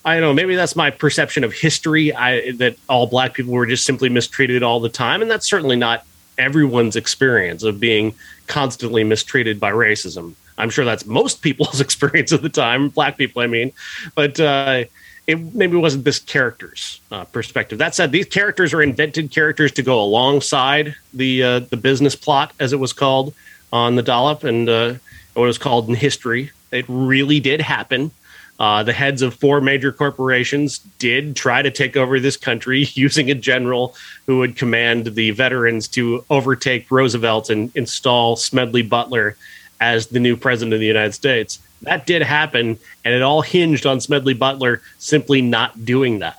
I 0.04 0.14
don't 0.14 0.22
know, 0.22 0.34
maybe 0.34 0.54
that's 0.54 0.76
my 0.76 0.90
perception 0.90 1.42
of 1.44 1.54
history. 1.54 2.14
I, 2.14 2.52
that 2.52 2.76
all 2.88 3.06
black 3.06 3.32
people 3.32 3.54
were 3.54 3.66
just 3.66 3.86
simply 3.86 4.10
mistreated 4.10 4.62
all 4.62 4.80
the 4.80 4.90
time, 4.90 5.22
and 5.22 5.30
that's 5.30 5.48
certainly 5.48 5.76
not 5.76 6.04
everyone's 6.36 6.96
experience 6.96 7.62
of 7.62 7.80
being 7.80 8.14
constantly 8.46 9.04
mistreated 9.04 9.58
by 9.58 9.72
racism. 9.72 10.34
I'm 10.58 10.70
sure 10.70 10.84
that's 10.84 11.06
most 11.06 11.42
people's 11.42 11.80
experience 11.80 12.32
at 12.32 12.42
the 12.42 12.48
time, 12.48 12.88
black 12.88 13.16
people, 13.16 13.42
I 13.42 13.46
mean. 13.46 13.72
But 14.14 14.38
uh, 14.40 14.84
it 15.26 15.54
maybe 15.54 15.76
wasn't 15.76 16.04
this 16.04 16.18
character's 16.18 17.00
uh, 17.10 17.24
perspective. 17.24 17.78
That 17.78 17.94
said, 17.94 18.12
these 18.12 18.26
characters 18.26 18.74
are 18.74 18.82
invented 18.82 19.30
characters 19.30 19.72
to 19.72 19.82
go 19.82 20.00
alongside 20.00 20.94
the 21.12 21.42
uh, 21.42 21.58
the 21.60 21.76
business 21.76 22.14
plot, 22.14 22.52
as 22.60 22.72
it 22.72 22.78
was 22.78 22.92
called 22.92 23.34
on 23.72 23.96
the 23.96 24.02
dollop, 24.02 24.44
and 24.44 24.68
uh, 24.68 24.94
what 25.34 25.44
it 25.44 25.46
was 25.46 25.58
called 25.58 25.88
in 25.88 25.94
history. 25.94 26.50
It 26.70 26.84
really 26.88 27.40
did 27.40 27.60
happen. 27.60 28.10
Uh, 28.58 28.84
the 28.84 28.92
heads 28.92 29.20
of 29.20 29.34
four 29.34 29.60
major 29.60 29.90
corporations 29.90 30.78
did 30.98 31.34
try 31.34 31.60
to 31.60 31.72
take 31.72 31.96
over 31.96 32.20
this 32.20 32.36
country 32.36 32.86
using 32.94 33.30
a 33.30 33.34
general 33.34 33.96
who 34.26 34.38
would 34.38 34.56
command 34.56 35.06
the 35.06 35.30
veterans 35.32 35.88
to 35.88 36.24
overtake 36.30 36.90
Roosevelt 36.90 37.50
and 37.50 37.74
install 37.74 38.36
Smedley 38.36 38.82
Butler 38.82 39.36
as 39.84 40.06
the 40.06 40.18
new 40.18 40.34
president 40.34 40.72
of 40.72 40.80
the 40.80 40.86
United 40.86 41.12
States. 41.12 41.58
That 41.82 42.06
did 42.06 42.22
happen, 42.22 42.78
and 43.04 43.14
it 43.14 43.20
all 43.20 43.42
hinged 43.42 43.84
on 43.84 44.00
Smedley 44.00 44.32
Butler 44.32 44.80
simply 44.98 45.42
not 45.42 45.84
doing 45.84 46.20
that. 46.20 46.38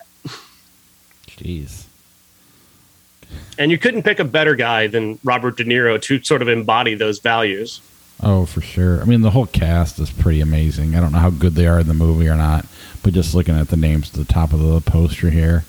Jeez. 1.27 1.83
And 3.59 3.69
you 3.69 3.77
couldn't 3.77 4.01
pick 4.01 4.19
a 4.19 4.25
better 4.25 4.55
guy 4.55 4.87
than 4.87 5.19
Robert 5.23 5.57
De 5.57 5.63
Niro 5.63 6.01
to 6.01 6.23
sort 6.23 6.41
of 6.41 6.47
embody 6.47 6.95
those 6.95 7.19
values. 7.19 7.81
Oh, 8.23 8.45
for 8.45 8.61
sure. 8.61 8.99
I 9.01 9.05
mean, 9.05 9.21
the 9.21 9.31
whole 9.31 9.45
cast 9.45 9.99
is 9.99 10.09
pretty 10.09 10.41
amazing. 10.41 10.95
I 10.95 10.99
don't 10.99 11.11
know 11.11 11.19
how 11.19 11.29
good 11.29 11.53
they 11.53 11.67
are 11.67 11.79
in 11.79 11.87
the 11.87 11.93
movie 11.93 12.27
or 12.27 12.35
not, 12.35 12.65
but 13.03 13.13
just 13.13 13.35
looking 13.35 13.55
at 13.55 13.67
the 13.67 13.77
names 13.77 14.09
at 14.09 14.15
the 14.15 14.33
top 14.33 14.53
of 14.53 14.59
the 14.59 14.81
poster 14.81 15.29
here, 15.29 15.65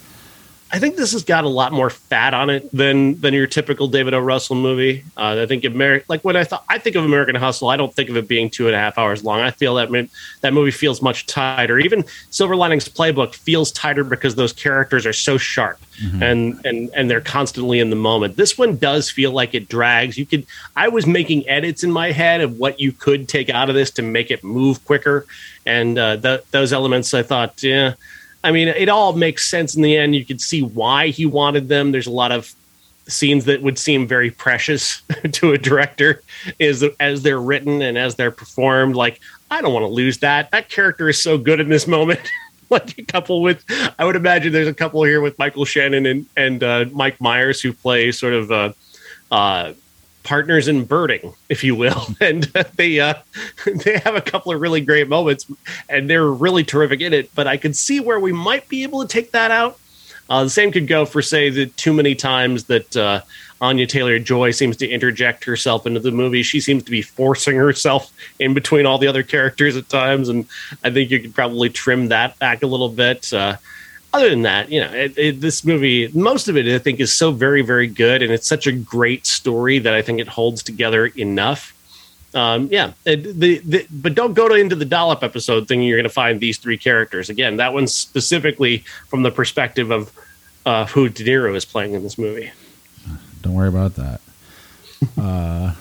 I 0.73 0.81
think 0.81 0.97
this 0.97 1.13
has 1.13 1.23
got 1.23 1.45
a 1.45 1.49
lot 1.49 1.73
more 1.73 1.91
fat 1.91 2.35
on 2.35 2.51
it 2.51 2.69
than 2.73 3.21
than 3.21 3.33
your 3.33 3.47
typical 3.47 3.87
David 3.87 4.15
O. 4.15 4.19
Russell 4.19 4.57
movie. 4.57 5.05
Uh, 5.17 5.41
I 5.41 5.47
think 5.47 5.63
Ameri- 5.63 6.03
like 6.09 6.23
when 6.23 6.35
I 6.35 6.43
thought 6.43 6.65
I 6.69 6.79
think 6.79 6.97
of 6.97 7.05
American 7.05 7.37
Hustle, 7.37 7.69
I 7.69 7.77
don't 7.77 7.95
think 7.95 8.11
of 8.11 8.17
it 8.17 8.27
being 8.27 8.51
two 8.51 8.67
and 8.67 8.75
a 8.75 8.79
half 8.79 8.99
hours 8.99 9.23
long. 9.23 9.41
I 9.41 9.53
feel 9.53 9.77
that 9.77 10.09
that 10.41 10.53
movie 10.53 10.73
feels 10.73 11.01
much 11.01 11.27
tighter. 11.27 11.79
Even 11.79 12.05
Silver 12.31 12.57
Linings 12.57 12.89
Playbook 12.89 13.35
feels 13.35 13.71
tighter 13.71 14.03
because 14.03 14.35
those 14.35 14.53
characters 14.53 15.07
are 15.07 15.13
so 15.13 15.39
sharp 15.39 15.79
mm-hmm. 16.01 16.23
and 16.23 16.67
and 16.67 16.91
and 16.95 17.09
they're 17.09 17.21
constantly 17.21 17.79
in 17.79 17.91
the 17.91 17.97
moment. 17.97 18.37
This 18.37 18.59
one 18.59 18.77
does 18.77 19.09
feel 19.09 19.31
like 19.31 19.55
it 19.55 19.69
drags. 19.69 20.19
You 20.19 20.27
could 20.27 20.47
I 20.75 20.89
was 20.89 21.07
making 21.07 21.49
edits 21.49 21.85
in 21.85 21.93
my 21.93 22.11
head 22.11 22.41
of 22.41 22.59
what 22.59 22.81
you 22.81 22.91
could 22.91 23.29
take 23.29 23.51
out 23.51 23.69
of 23.69 23.77
this 23.77 23.93
to 23.93 24.03
make 24.03 24.33
it 24.33 24.43
move 24.43 24.85
quicker, 24.85 25.27
and 25.65 25.97
uh, 25.99 26.17
th- 26.17 26.45
those 26.51 26.73
elements 26.73 27.15
I 27.15 27.23
thought 27.23 27.63
yeah 27.63 27.95
I 28.47 28.53
mean, 28.53 28.69
it 28.69 28.89
all 28.89 29.13
makes 29.13 29.45
sense 29.45 29.75
in 29.75 29.83
the 29.83 29.97
end. 29.97 30.15
You 30.15 30.25
can 30.25 30.39
see 30.39 30.63
why 30.63 31.09
he 31.09 31.27
wanted 31.27 31.67
them. 31.67 31.91
There's 31.91 32.07
a 32.07 32.13
lot 32.13 32.31
of 32.31 32.55
scenes 33.09 33.45
that 33.47 33.61
would 33.61 33.77
seem 33.77 34.07
very 34.07 34.31
precious 34.31 35.03
to 35.33 35.51
a 35.51 35.59
director 35.59 36.23
is 36.61 36.85
as 37.01 37.23
they're 37.23 37.41
written 37.41 37.83
and 37.83 37.99
as 37.99 38.15
they're 38.15 38.31
performed. 38.31 38.95
Like, 38.95 39.21
I 39.51 39.61
don't 39.61 39.73
want 39.73 39.83
to 39.83 39.89
lose 39.89 40.19
that. 40.19 40.53
That 40.53 40.69
character 40.69 41.09
is 41.09 41.21
so 41.21 41.39
good 41.39 41.59
in 41.59 41.69
this 41.69 41.89
moment. 41.89 42.21
like 42.71 42.97
a 42.99 43.03
couple 43.03 43.43
with, 43.43 43.65
I 43.99 44.05
would 44.05 44.15
imagine 44.15 44.53
there's 44.53 44.69
a 44.69 44.75
couple 44.75 45.03
here 45.03 45.21
with 45.21 45.37
Michael 45.41 45.65
Shannon 45.65 46.07
and 46.07 46.27
and 46.37 46.63
uh, 46.63 46.85
Mike 46.93 47.21
Myers 47.21 47.61
who 47.61 47.73
play 47.73 48.13
sort 48.13 48.33
of 48.33 48.53
uh, 48.53 48.73
uh, 49.33 49.73
partners 50.27 50.69
in 50.69 50.85
birding, 50.85 51.33
if 51.49 51.65
you 51.65 51.75
will, 51.75 52.07
and 52.21 52.45
they 52.77 53.01
uh, 53.01 53.15
they 53.85 53.99
have 53.99 54.15
a 54.15 54.21
couple 54.21 54.53
of 54.53 54.61
really 54.61 54.83
great 54.83 55.09
moments, 55.09 55.51
and 55.89 56.11
they're 56.11 56.27
really 56.27 56.65
terrific 56.65 57.01
in 57.01 57.15
it. 57.15 57.35
But 57.35 57.47
I 57.47 57.57
could 57.57 57.75
see 57.75 58.01
where 58.01 58.21
we 58.21 58.33
might 58.33 58.69
be 58.69 58.83
able 58.83 59.01
to 59.03 59.09
take 59.09 59.31
that 59.33 59.51
out. 59.51 59.79
Uh, 60.29 60.43
the 60.45 60.51
same 60.51 60.73
could 60.73 60.89
go 60.89 61.07
for 61.07 61.23
say 61.23 61.51
the 61.51 61.67
too 61.67 61.93
many 61.93 62.17
times 62.17 62.65
that 62.65 62.97
uh, 62.97 63.21
Anya 63.61 63.87
Taylor 63.87 64.19
Joy 64.19 64.51
seems 64.51 64.77
to 64.79 64.89
interject 64.89 65.45
herself 65.45 65.87
into 65.87 66.01
the 66.01 66.11
movie. 66.11 66.43
She 66.43 66.61
seems 66.61 66.83
to 66.83 66.91
be 66.91 67.01
forcing 67.01 67.57
herself 67.57 68.13
in 68.41 68.53
between 68.53 68.87
all 68.87 68.99
the 68.99 69.07
other 69.07 69.23
characters 69.23 69.77
at 69.77 69.89
times, 69.89 70.29
and 70.29 70.47
I 70.83 70.91
think 70.91 71.11
you 71.11 71.21
could 71.21 71.35
probably 71.35 71.71
trim 71.71 72.09
that 72.09 72.39
back 72.41 72.63
a 72.63 72.67
little 72.67 72.89
bit. 72.89 73.33
Uh, 73.33 73.57
other 74.17 74.31
than 74.31 74.43
that, 74.43 74.71
you 74.71 74.81
know, 74.81 74.93
it, 74.93 75.17
it, 75.19 75.41
this 75.41 75.65
movie, 75.65 76.09
most 76.09 76.49
of 76.49 76.57
it, 76.57 76.67
I 76.67 76.79
think, 76.79 77.01
is 77.01 77.13
so 77.13 77.33
very, 77.33 77.61
very 77.61 77.87
good, 77.87 78.23
and 78.23 78.33
it's 78.33 78.47
such 78.47 78.67
a 78.67 78.73
great 78.73 79.27
story 79.27 79.79
that 79.79 79.93
I 79.93 80.01
think 80.01 80.21
it 80.21 80.29
holds 80.29 80.63
together 80.63 81.07
enough. 81.07 81.75
Um, 82.35 82.69
yeah, 82.71 82.93
it, 83.05 83.39
the, 83.39 83.59
the, 83.59 83.87
but 83.91 84.15
don't 84.15 84.33
go 84.33 84.49
to, 84.49 84.55
into 84.55 84.75
the 84.75 84.85
dollop 84.85 85.23
episode 85.23 85.69
thinking 85.69 85.87
you're 85.87 85.99
going 85.99 86.05
to 86.05 86.11
find 86.11 86.41
these 86.41 86.59
three 86.59 86.79
characters. 86.79 87.29
Again, 87.29 87.57
that 87.59 87.75
one's 87.75 87.95
specifically 87.95 88.79
from 89.09 89.23
the 89.23 89.31
perspective 89.31 89.91
of 89.91 90.13
uh, 90.65 90.87
who 90.87 91.09
De 91.09 91.23
Niro 91.23 91.55
is 91.55 91.65
playing 91.65 91.93
in 91.93 92.03
this 92.03 92.17
movie. 92.17 92.51
Don't 93.43 93.55
worry 93.55 93.69
about 93.69 93.95
that. 93.97 94.21
uh, 95.19 95.75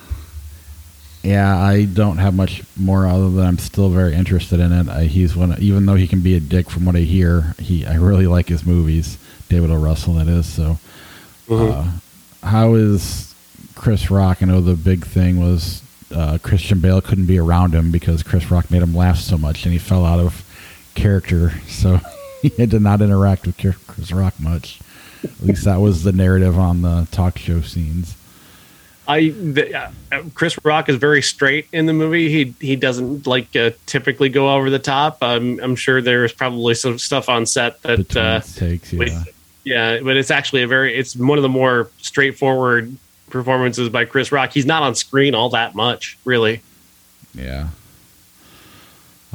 yeah, 1.25 1.57
I 1.57 1.85
don't 1.85 2.17
have 2.17 2.35
much 2.35 2.61
more 2.77 3.07
other 3.07 3.29
than 3.31 3.45
I'm 3.45 3.57
still 3.57 3.89
very 3.89 4.13
interested 4.13 4.59
in 4.59 4.71
it. 4.71 4.87
I, 4.87 5.05
he's 5.05 5.35
one, 5.35 5.55
even 5.59 5.85
though 5.87 5.95
he 5.95 6.07
can 6.07 6.21
be 6.21 6.35
a 6.35 6.39
dick 6.39 6.69
from 6.69 6.85
what 6.85 6.95
I 6.95 6.99
hear. 6.99 7.55
He, 7.59 7.85
I 7.85 7.95
really 7.95 8.27
like 8.27 8.47
his 8.47 8.65
movies. 8.65 9.17
David 9.49 9.71
O. 9.71 9.75
Russell, 9.75 10.13
that 10.15 10.27
is. 10.27 10.45
So, 10.45 10.77
mm-hmm. 11.47 11.71
uh, 11.71 12.47
how 12.47 12.75
is 12.75 13.33
Chris 13.73 14.11
Rock? 14.11 14.43
I 14.43 14.45
know 14.45 14.61
the 14.61 14.75
big 14.75 15.05
thing 15.05 15.39
was 15.39 15.81
uh, 16.13 16.37
Christian 16.43 16.79
Bale 16.79 17.01
couldn't 17.01 17.25
be 17.25 17.39
around 17.39 17.73
him 17.73 17.91
because 17.91 18.21
Chris 18.21 18.51
Rock 18.51 18.69
made 18.69 18.83
him 18.83 18.95
laugh 18.95 19.17
so 19.17 19.37
much, 19.37 19.65
and 19.65 19.73
he 19.73 19.79
fell 19.79 20.05
out 20.05 20.19
of 20.19 20.43
character, 20.93 21.53
so 21.67 21.99
he 22.43 22.49
had 22.49 22.69
to 22.71 22.79
not 22.79 23.01
interact 23.01 23.47
with 23.47 23.57
Chris 23.87 24.11
Rock 24.11 24.39
much. 24.39 24.79
At 25.23 25.41
least 25.41 25.65
that 25.65 25.81
was 25.81 26.03
the 26.03 26.11
narrative 26.11 26.59
on 26.59 26.83
the 26.83 27.07
talk 27.09 27.39
show 27.39 27.61
scenes. 27.61 28.15
I 29.07 29.29
the, 29.29 29.75
uh, 29.77 29.91
Chris 30.33 30.57
Rock 30.63 30.89
is 30.89 30.95
very 30.95 31.21
straight 31.21 31.67
in 31.71 31.85
the 31.85 31.93
movie. 31.93 32.29
He 32.29 32.55
he 32.59 32.75
doesn't 32.75 33.27
like 33.27 33.55
uh, 33.55 33.71
typically 33.85 34.29
go 34.29 34.53
over 34.53 34.69
the 34.69 34.79
top. 34.79 35.19
I'm 35.21 35.59
I'm 35.59 35.75
sure 35.75 36.01
there's 36.01 36.33
probably 36.33 36.73
some 36.73 36.97
stuff 36.97 37.29
on 37.29 37.45
set 37.45 37.81
that 37.83 38.15
uh, 38.15 38.41
takes, 38.41 38.91
yeah. 38.91 39.23
yeah, 39.63 39.99
but 39.99 40.17
it's 40.17 40.31
actually 40.31 40.63
a 40.63 40.67
very 40.67 40.95
it's 40.95 41.15
one 41.15 41.37
of 41.37 41.43
the 41.43 41.49
more 41.49 41.89
straightforward 41.99 42.95
performances 43.29 43.89
by 43.89 44.05
Chris 44.05 44.31
Rock. 44.31 44.51
He's 44.51 44.65
not 44.65 44.83
on 44.83 44.95
screen 44.95 45.35
all 45.35 45.49
that 45.49 45.75
much, 45.75 46.17
really. 46.25 46.61
Yeah. 47.33 47.69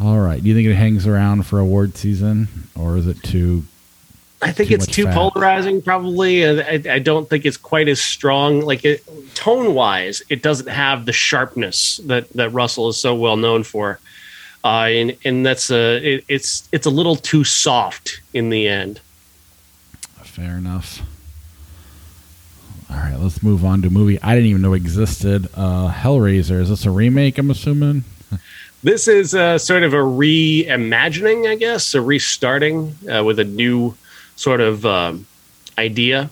All 0.01 0.19
right. 0.19 0.43
Do 0.43 0.49
you 0.49 0.55
think 0.55 0.67
it 0.67 0.75
hangs 0.75 1.07
around 1.07 1.47
for 1.47 1.59
award 1.59 1.97
season, 1.97 2.49
or 2.75 2.97
is 2.97 3.07
it 3.07 3.23
too 3.23 3.65
I 4.43 4.53
think 4.53 4.71
too 4.71 4.75
it's 4.75 4.87
too 4.87 5.05
fat. 5.05 5.15
polarizing. 5.15 5.83
Probably, 5.83 6.47
I, 6.47 6.83
I, 6.95 6.99
don't 6.99 7.29
think 7.29 7.45
it's 7.45 7.59
quite 7.59 7.89
as 7.89 8.01
strong. 8.01 8.63
Like 8.63 8.85
it, 8.85 9.05
tone 9.35 9.75
wise, 9.75 10.23
it 10.31 10.43
doesn't 10.43 10.69
have 10.69 11.05
the 11.05 11.13
sharpness 11.13 11.99
that 12.07 12.29
that 12.31 12.51
Russell 12.51 12.89
is 12.89 12.99
so 12.99 13.15
well 13.15 13.37
known 13.37 13.65
for, 13.65 13.99
uh, 14.65 14.89
and 14.89 15.17
and 15.25 15.45
that's 15.45 15.71
a 15.71 15.97
it, 15.97 16.25
it's 16.29 16.69
it's 16.73 16.87
a 16.87 16.91
little 16.91 17.17
too 17.17 17.45
soft 17.45 18.21
in 18.33 18.49
the 18.49 18.67
end. 18.67 19.01
Fair 20.23 20.57
enough. 20.57 21.03
All 22.89 22.97
right, 22.97 23.19
let's 23.19 23.43
move 23.43 23.65
on 23.65 23.83
to 23.83 23.89
a 23.89 23.91
movie 23.91 24.21
I 24.23 24.35
didn't 24.35 24.49
even 24.49 24.63
know 24.63 24.73
existed. 24.73 25.49
Uh, 25.55 25.93
Hellraiser. 25.93 26.61
Is 26.61 26.71
this 26.71 26.87
a 26.87 26.91
remake? 26.91 27.37
I'm 27.39 27.51
assuming. 27.51 28.05
this 28.83 29.07
is 29.07 29.35
a, 29.35 29.59
sort 29.59 29.83
of 29.83 29.93
a 29.93 29.99
reimagining, 29.99 31.49
I 31.49 31.57
guess, 31.57 31.95
a 31.95 32.01
restarting 32.01 32.97
uh, 33.13 33.23
with 33.23 33.39
a 33.39 33.45
new 33.45 33.97
sort 34.41 34.63
of 34.63 34.87
um, 34.87 35.27
idea. 35.77 36.31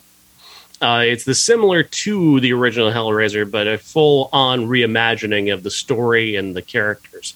Uh, 0.80 1.02
it's 1.04 1.24
the 1.24 1.34
similar 1.34 1.82
to 1.82 2.40
the 2.40 2.52
original 2.54 2.90
Hellraiser, 2.90 3.48
but 3.50 3.66
a 3.66 3.76
full-on 3.76 4.66
reimagining 4.66 5.52
of 5.52 5.62
the 5.62 5.70
story 5.70 6.36
and 6.36 6.56
the 6.56 6.62
characters. 6.62 7.34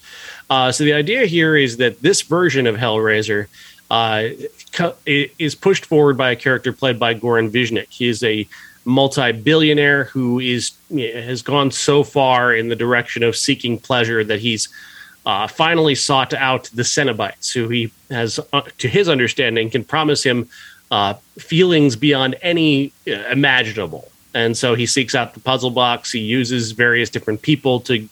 Uh, 0.49 0.73
so 0.73 0.85
the 0.85 0.95
idea 0.95 1.27
here 1.27 1.57
is 1.57 1.77
that 1.77 2.01
this 2.01 2.23
version 2.23 2.67
of 2.67 2.77
Hellraiser 2.77 3.49
uh, 3.91 4.29
is 5.07 5.55
pushed 5.55 5.85
forward 5.85 6.17
by 6.17 6.31
a 6.31 6.37
character 6.37 6.73
played 6.73 6.99
by 6.99 7.13
Goran 7.15 7.51
Visnjic. 7.51 7.89
He 7.91 8.09
is 8.09 8.25
a 8.25 8.49
multi-billionaire 8.85 10.05
who 10.05 10.41
is 10.41 10.73
has 10.91 11.43
gone 11.43 11.71
so 11.71 12.03
far 12.03 12.55
in 12.55 12.69
the 12.69 12.77
direction 12.77 13.23
of 13.23 13.37
seeking 13.37 13.79
pleasure 13.79 14.25
that 14.25 14.41
he's 14.41 14.69
uh, 15.25 15.47
finally 15.47 15.95
sought 15.95 16.35
out 16.35 16.65
the 16.75 16.83
Cenobites, 16.83 17.53
who 17.53 17.69
he 17.69 17.93
has, 18.11 18.41
uh, 18.53 18.63
to 18.79 18.89
his 18.89 19.09
understanding, 19.09 19.71
can 19.71 19.85
promise 19.85 20.23
him 20.23 20.49
uh, 20.91 21.15
feelings 21.39 21.97
beyond 21.97 22.37
any 22.43 22.93
uh, 23.07 23.13
imaginable. 23.31 24.11
And 24.35 24.57
so 24.57 24.75
he 24.75 24.87
seeks 24.87 25.15
out 25.15 25.35
the 25.35 25.41
puzzle 25.41 25.71
box. 25.71 26.13
He 26.13 26.21
uses 26.21 26.73
various 26.73 27.11
different 27.11 27.43
people 27.43 27.81
to 27.81 28.09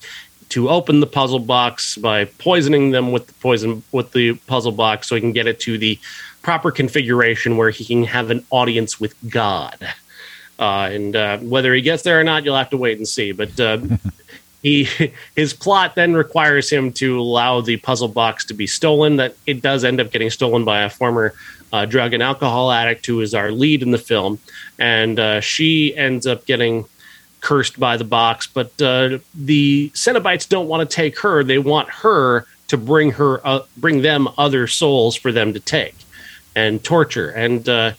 to 0.50 0.68
open 0.68 0.98
the 0.98 1.06
puzzle 1.06 1.38
box 1.38 1.96
by 1.96 2.24
poisoning 2.24 2.90
them 2.90 3.12
with 3.12 3.28
the 3.28 3.32
poison 3.34 3.82
with 3.92 4.12
the 4.12 4.34
puzzle 4.46 4.72
box, 4.72 5.08
so 5.08 5.14
he 5.14 5.20
can 5.20 5.32
get 5.32 5.46
it 5.46 5.60
to 5.60 5.78
the 5.78 5.98
proper 6.42 6.70
configuration 6.70 7.56
where 7.56 7.70
he 7.70 7.84
can 7.84 8.04
have 8.04 8.30
an 8.30 8.44
audience 8.50 8.98
with 8.98 9.14
God. 9.30 9.76
Uh, 10.58 10.90
and 10.92 11.16
uh, 11.16 11.38
whether 11.38 11.72
he 11.72 11.80
gets 11.80 12.02
there 12.02 12.20
or 12.20 12.24
not, 12.24 12.44
you'll 12.44 12.56
have 12.56 12.70
to 12.70 12.76
wait 12.76 12.98
and 12.98 13.08
see. 13.08 13.32
But 13.32 13.50
he 14.62 14.88
his 15.36 15.52
plot 15.52 15.94
then 15.94 16.14
requires 16.14 16.70
him 16.70 16.92
to 16.94 17.20
allow 17.20 17.60
the 17.60 17.76
puzzle 17.78 18.08
box 18.08 18.44
to 18.46 18.54
be 18.54 18.66
stolen. 18.66 19.16
That 19.16 19.36
it 19.46 19.62
does 19.62 19.84
end 19.84 20.00
up 20.00 20.10
getting 20.10 20.30
stolen 20.30 20.64
by 20.64 20.82
a 20.82 20.90
former 20.90 21.34
uh, 21.72 21.86
drug 21.86 22.12
and 22.12 22.22
alcohol 22.22 22.70
addict 22.70 23.06
who 23.06 23.20
is 23.20 23.34
our 23.34 23.50
lead 23.50 23.82
in 23.82 23.90
the 23.90 23.98
film, 23.98 24.38
and 24.78 25.18
uh, 25.18 25.40
she 25.40 25.96
ends 25.96 26.26
up 26.26 26.46
getting 26.46 26.84
cursed 27.40 27.80
by 27.80 27.96
the 27.96 28.04
box. 28.04 28.46
But 28.46 28.80
uh, 28.82 29.18
the 29.34 29.90
Cenobites 29.90 30.48
don't 30.48 30.68
want 30.68 30.88
to 30.88 30.94
take 30.94 31.18
her; 31.20 31.42
they 31.42 31.58
want 31.58 31.88
her 31.88 32.46
to 32.68 32.76
bring 32.76 33.12
her 33.12 33.46
uh, 33.46 33.62
bring 33.76 34.02
them 34.02 34.28
other 34.38 34.66
souls 34.66 35.16
for 35.16 35.32
them 35.32 35.52
to 35.54 35.60
take 35.60 35.94
and 36.54 36.82
torture 36.82 37.30
and 37.30 37.68
uh, 37.68 37.92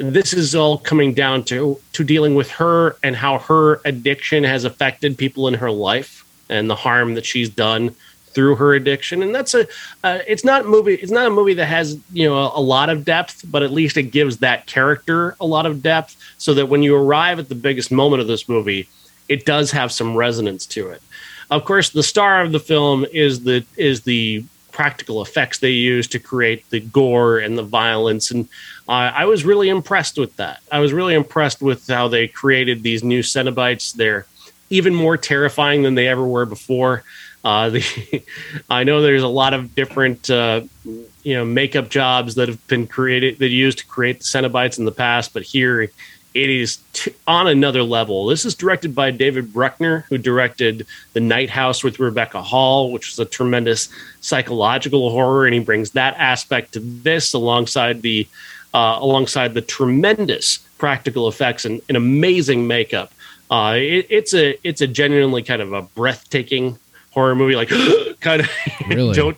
this 0.00 0.32
is 0.32 0.54
all 0.54 0.78
coming 0.78 1.12
down 1.12 1.44
to 1.44 1.78
to 1.92 2.04
dealing 2.04 2.34
with 2.34 2.50
her 2.50 2.96
and 3.02 3.14
how 3.14 3.38
her 3.38 3.80
addiction 3.84 4.44
has 4.44 4.64
affected 4.64 5.18
people 5.18 5.46
in 5.46 5.54
her 5.54 5.70
life 5.70 6.24
and 6.48 6.70
the 6.70 6.74
harm 6.74 7.14
that 7.14 7.26
she's 7.26 7.50
done 7.50 7.94
through 8.32 8.54
her 8.56 8.74
addiction. 8.74 9.22
And 9.22 9.34
that's 9.34 9.54
a 9.54 9.66
uh, 10.02 10.20
it's 10.26 10.44
not 10.44 10.66
movie 10.66 10.94
it's 10.94 11.12
not 11.12 11.26
a 11.26 11.30
movie 11.30 11.54
that 11.54 11.66
has 11.66 11.98
you 12.12 12.28
know 12.28 12.36
a, 12.36 12.58
a, 12.58 12.62
lot 12.62 12.88
of 12.88 13.04
depth 13.04 13.44
but 13.50 13.62
at 13.62 13.72
least 13.72 13.96
it 13.96 14.04
gives 14.04 14.38
that 14.38 14.66
character 14.66 15.36
a 15.40 15.46
lot 15.46 15.66
of 15.66 15.82
depth 15.82 16.16
so 16.38 16.54
that 16.54 16.66
when 16.66 16.82
you 16.82 16.96
arrive 16.96 17.38
at 17.38 17.48
the 17.48 17.54
biggest 17.54 17.90
moment 17.90 18.22
of 18.22 18.28
this 18.28 18.48
movie 18.48 18.88
it 19.28 19.44
does 19.44 19.70
have 19.70 19.92
some 19.92 20.16
resonance 20.16 20.66
to 20.66 20.88
it. 20.88 21.02
Of 21.50 21.64
course 21.64 21.90
the 21.90 22.02
star 22.02 22.40
of 22.40 22.52
the 22.52 22.60
film 22.60 23.04
is 23.12 23.44
the 23.44 23.64
is 23.76 24.02
the 24.02 24.44
practical 24.72 25.20
effects 25.20 25.58
they 25.58 25.72
use 25.72 26.06
to 26.06 26.18
create 26.18 26.68
the 26.70 26.80
gore 26.80 27.38
and 27.38 27.58
the 27.58 27.62
violence 27.62 28.30
and 28.30 28.48
I 28.92 29.24
was 29.26 29.44
really 29.44 29.68
impressed 29.68 30.18
with 30.18 30.36
that. 30.36 30.60
I 30.72 30.80
was 30.80 30.92
really 30.92 31.14
impressed 31.14 31.62
with 31.62 31.86
how 31.86 32.08
they 32.08 32.26
created 32.26 32.82
these 32.82 33.04
new 33.04 33.20
Cenobites. 33.20 33.94
They're 33.94 34.26
even 34.68 34.94
more 34.94 35.16
terrifying 35.16 35.82
than 35.82 35.94
they 35.94 36.08
ever 36.08 36.24
were 36.24 36.46
before. 36.46 37.04
Uh, 37.44 37.70
the, 37.70 38.24
I 38.68 38.84
know 38.84 39.00
there's 39.00 39.22
a 39.22 39.28
lot 39.28 39.54
of 39.54 39.74
different, 39.74 40.28
uh, 40.28 40.62
you 40.84 41.34
know, 41.34 41.44
makeup 41.44 41.88
jobs 41.88 42.34
that 42.34 42.48
have 42.48 42.66
been 42.66 42.86
created 42.86 43.38
that 43.38 43.48
used 43.48 43.78
to 43.78 43.86
create 43.86 44.18
the 44.18 44.24
Cenobites 44.24 44.78
in 44.78 44.84
the 44.84 44.92
past, 44.92 45.32
but 45.32 45.42
here 45.42 45.82
it 45.82 46.48
is 46.48 46.78
t- 46.92 47.12
on 47.26 47.48
another 47.48 47.82
level. 47.82 48.26
This 48.26 48.44
is 48.44 48.54
directed 48.54 48.94
by 48.94 49.10
David 49.10 49.52
Bruckner, 49.52 50.04
who 50.08 50.18
directed 50.18 50.86
The 51.12 51.20
Night 51.20 51.50
House 51.50 51.82
with 51.82 51.98
Rebecca 51.98 52.40
Hall, 52.40 52.92
which 52.92 53.10
was 53.10 53.18
a 53.18 53.24
tremendous 53.24 53.88
psychological 54.20 55.10
horror, 55.10 55.46
and 55.46 55.54
he 55.54 55.60
brings 55.60 55.90
that 55.92 56.14
aspect 56.18 56.72
to 56.74 56.80
this 56.80 57.32
alongside 57.32 58.02
the 58.02 58.28
uh, 58.74 58.98
alongside 59.00 59.54
the 59.54 59.60
tremendous 59.60 60.58
practical 60.78 61.28
effects 61.28 61.64
and, 61.64 61.80
and 61.88 61.96
amazing 61.96 62.66
makeup. 62.66 63.12
Uh, 63.50 63.74
it, 63.76 64.06
it's 64.08 64.32
a 64.34 64.58
it's 64.66 64.80
a 64.80 64.86
genuinely 64.86 65.42
kind 65.42 65.60
of 65.60 65.72
a 65.72 65.82
breathtaking 65.82 66.78
horror 67.12 67.34
movie. 67.34 67.56
Like 67.56 67.68
kind 68.20 68.42
of 68.42 68.50
really 68.88 69.14
don't 69.14 69.36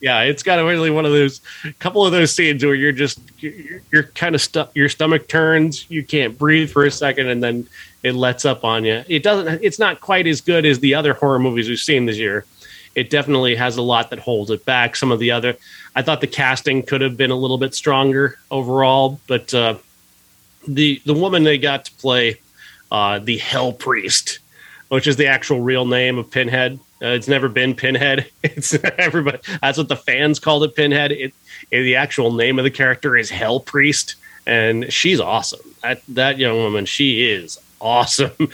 yeah, 0.00 0.22
it's 0.22 0.42
got 0.42 0.56
really 0.64 0.90
one 0.90 1.04
of 1.04 1.12
those 1.12 1.40
couple 1.78 2.04
of 2.04 2.12
those 2.12 2.32
scenes 2.32 2.64
where 2.64 2.74
you're 2.74 2.92
just 2.92 3.20
you're, 3.38 3.82
you're 3.92 4.02
kind 4.04 4.34
of 4.34 4.40
stuck. 4.40 4.74
Your 4.74 4.88
stomach 4.88 5.28
turns, 5.28 5.88
you 5.90 6.02
can't 6.02 6.38
breathe 6.38 6.70
for 6.70 6.84
a 6.86 6.90
second, 6.90 7.28
and 7.28 7.42
then 7.42 7.68
it 8.02 8.14
lets 8.14 8.46
up 8.46 8.64
on 8.64 8.84
you. 8.84 9.04
It 9.08 9.22
doesn't. 9.22 9.62
It's 9.62 9.78
not 9.78 10.00
quite 10.00 10.26
as 10.26 10.40
good 10.40 10.64
as 10.64 10.80
the 10.80 10.94
other 10.94 11.12
horror 11.12 11.38
movies 11.38 11.68
we've 11.68 11.78
seen 11.78 12.06
this 12.06 12.16
year. 12.16 12.46
It 12.94 13.10
definitely 13.10 13.54
has 13.54 13.76
a 13.76 13.82
lot 13.82 14.10
that 14.10 14.18
holds 14.18 14.50
it 14.50 14.64
back. 14.64 14.96
Some 14.96 15.12
of 15.12 15.18
the 15.18 15.30
other 15.30 15.56
I 15.94 16.02
thought 16.02 16.20
the 16.20 16.26
casting 16.26 16.82
could 16.82 17.00
have 17.00 17.16
been 17.16 17.30
a 17.30 17.36
little 17.36 17.58
bit 17.58 17.74
stronger 17.74 18.38
overall, 18.50 19.20
but 19.26 19.52
uh, 19.52 19.76
the 20.66 21.00
the 21.04 21.14
woman 21.14 21.44
they 21.44 21.58
got 21.58 21.86
to 21.86 21.92
play 21.92 22.40
uh, 22.90 23.18
the 23.18 23.38
Hell 23.38 23.72
Priest, 23.72 24.38
which 24.88 25.06
is 25.06 25.16
the 25.16 25.26
actual 25.26 25.60
real 25.60 25.86
name 25.86 26.18
of 26.18 26.30
Pinhead. 26.30 26.78
Uh, 27.02 27.08
it's 27.08 27.28
never 27.28 27.48
been 27.48 27.74
Pinhead. 27.74 28.30
It's 28.42 28.74
everybody. 28.98 29.38
That's 29.60 29.78
what 29.78 29.88
the 29.88 29.96
fans 29.96 30.38
called 30.38 30.64
it. 30.64 30.76
Pinhead. 30.76 31.12
It, 31.12 31.34
it, 31.70 31.82
the 31.82 31.96
actual 31.96 32.32
name 32.32 32.58
of 32.58 32.64
the 32.64 32.70
character 32.70 33.16
is 33.16 33.30
Hell 33.30 33.60
Priest, 33.60 34.16
and 34.46 34.92
she's 34.92 35.20
awesome. 35.20 35.60
That 35.82 36.02
that 36.08 36.38
young 36.38 36.56
woman, 36.56 36.86
she 36.86 37.30
is 37.30 37.58
awesome. 37.80 38.32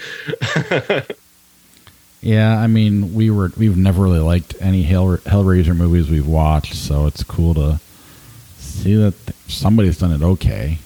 Yeah, 2.21 2.57
I 2.57 2.67
mean, 2.67 3.13
we 3.13 3.29
were 3.29 3.51
we've 3.57 3.77
never 3.77 4.03
really 4.03 4.19
liked 4.19 4.55
any 4.59 4.83
Hell, 4.83 5.17
Hellraiser 5.17 5.75
movies 5.75 6.09
we've 6.09 6.27
watched, 6.27 6.75
so 6.75 7.05
it's 7.05 7.23
cool 7.23 7.53
to 7.53 7.79
see 8.57 8.95
that 8.95 9.13
somebody's 9.47 9.97
done 9.99 10.11
it 10.11 10.23
okay. 10.23 10.79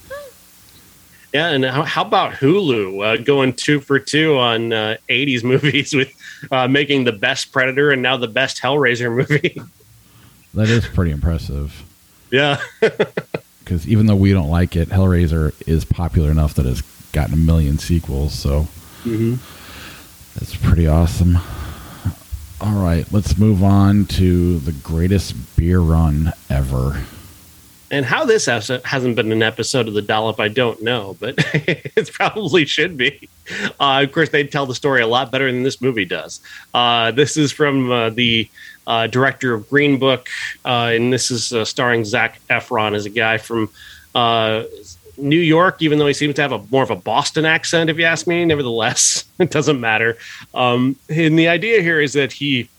Yeah, 1.33 1.51
and 1.51 1.63
how, 1.63 1.83
how 1.83 2.01
about 2.03 2.33
Hulu 2.33 3.05
uh, 3.05 3.23
going 3.23 3.53
two 3.53 3.79
for 3.79 3.97
two 3.97 4.37
on 4.37 4.73
uh, 4.73 4.97
'80s 5.09 5.43
movies 5.45 5.93
with 5.93 6.11
uh, 6.51 6.67
making 6.67 7.05
the 7.05 7.13
best 7.13 7.53
Predator 7.53 7.91
and 7.91 8.01
now 8.01 8.17
the 8.17 8.27
best 8.27 8.61
Hellraiser 8.61 9.15
movie? 9.29 9.61
that 10.53 10.69
is 10.69 10.85
pretty 10.85 11.11
impressive. 11.11 11.83
Yeah, 12.29 12.61
because 13.59 13.87
even 13.87 14.07
though 14.07 14.15
we 14.15 14.33
don't 14.33 14.49
like 14.49 14.75
it, 14.75 14.89
Hellraiser 14.89 15.53
is 15.65 15.85
popular 15.85 16.29
enough 16.29 16.55
that 16.55 16.65
it's 16.65 16.81
gotten 17.13 17.33
a 17.33 17.37
million 17.37 17.77
sequels. 17.77 18.33
So. 18.33 18.67
Mm-hmm. 19.03 19.35
That's 20.35 20.55
pretty 20.55 20.87
awesome. 20.87 21.37
All 22.59 22.83
right, 22.83 23.05
let's 23.11 23.37
move 23.37 23.63
on 23.63 24.05
to 24.05 24.59
the 24.59 24.71
greatest 24.71 25.55
beer 25.57 25.79
run 25.79 26.31
ever. 26.49 27.03
and 27.89 28.05
how 28.05 28.23
this 28.23 28.45
hasn't 28.45 29.15
been 29.15 29.31
an 29.31 29.43
episode 29.43 29.87
of 29.87 29.93
the 29.93 30.01
Dollop, 30.01 30.39
I 30.39 30.47
don't 30.47 30.81
know, 30.81 31.17
but 31.19 31.35
it 31.53 32.11
probably 32.13 32.65
should 32.65 32.95
be. 32.97 33.27
Uh, 33.79 34.03
of 34.03 34.11
course, 34.13 34.29
they 34.29 34.45
tell 34.45 34.65
the 34.65 34.75
story 34.75 35.01
a 35.01 35.07
lot 35.07 35.31
better 35.31 35.51
than 35.51 35.63
this 35.63 35.81
movie 35.81 36.05
does. 36.05 36.39
Uh, 36.73 37.11
this 37.11 37.35
is 37.35 37.51
from 37.51 37.91
uh, 37.91 38.09
the 38.11 38.47
uh, 38.87 39.07
director 39.07 39.53
of 39.53 39.69
Green 39.69 39.99
Book, 39.99 40.29
uh, 40.63 40.91
and 40.93 41.11
this 41.11 41.31
is 41.31 41.51
uh, 41.51 41.65
starring 41.65 42.05
Zac 42.05 42.39
Efron 42.49 42.95
as 42.95 43.05
a 43.05 43.09
guy 43.09 43.37
from 43.39 43.69
New 45.21 45.39
York, 45.39 45.81
even 45.81 45.99
though 45.99 46.07
he 46.07 46.13
seems 46.13 46.35
to 46.35 46.41
have 46.41 46.51
a 46.51 46.63
more 46.71 46.83
of 46.83 46.91
a 46.91 46.95
Boston 46.95 47.45
accent, 47.45 47.89
if 47.89 47.97
you 47.97 48.05
ask 48.05 48.27
me. 48.27 48.43
Nevertheless, 48.45 49.25
it 49.39 49.51
doesn't 49.51 49.79
matter. 49.79 50.17
Um, 50.53 50.95
and 51.09 51.37
the 51.37 51.47
idea 51.47 51.81
here 51.81 51.99
is 51.99 52.13
that 52.13 52.31
he 52.31 52.69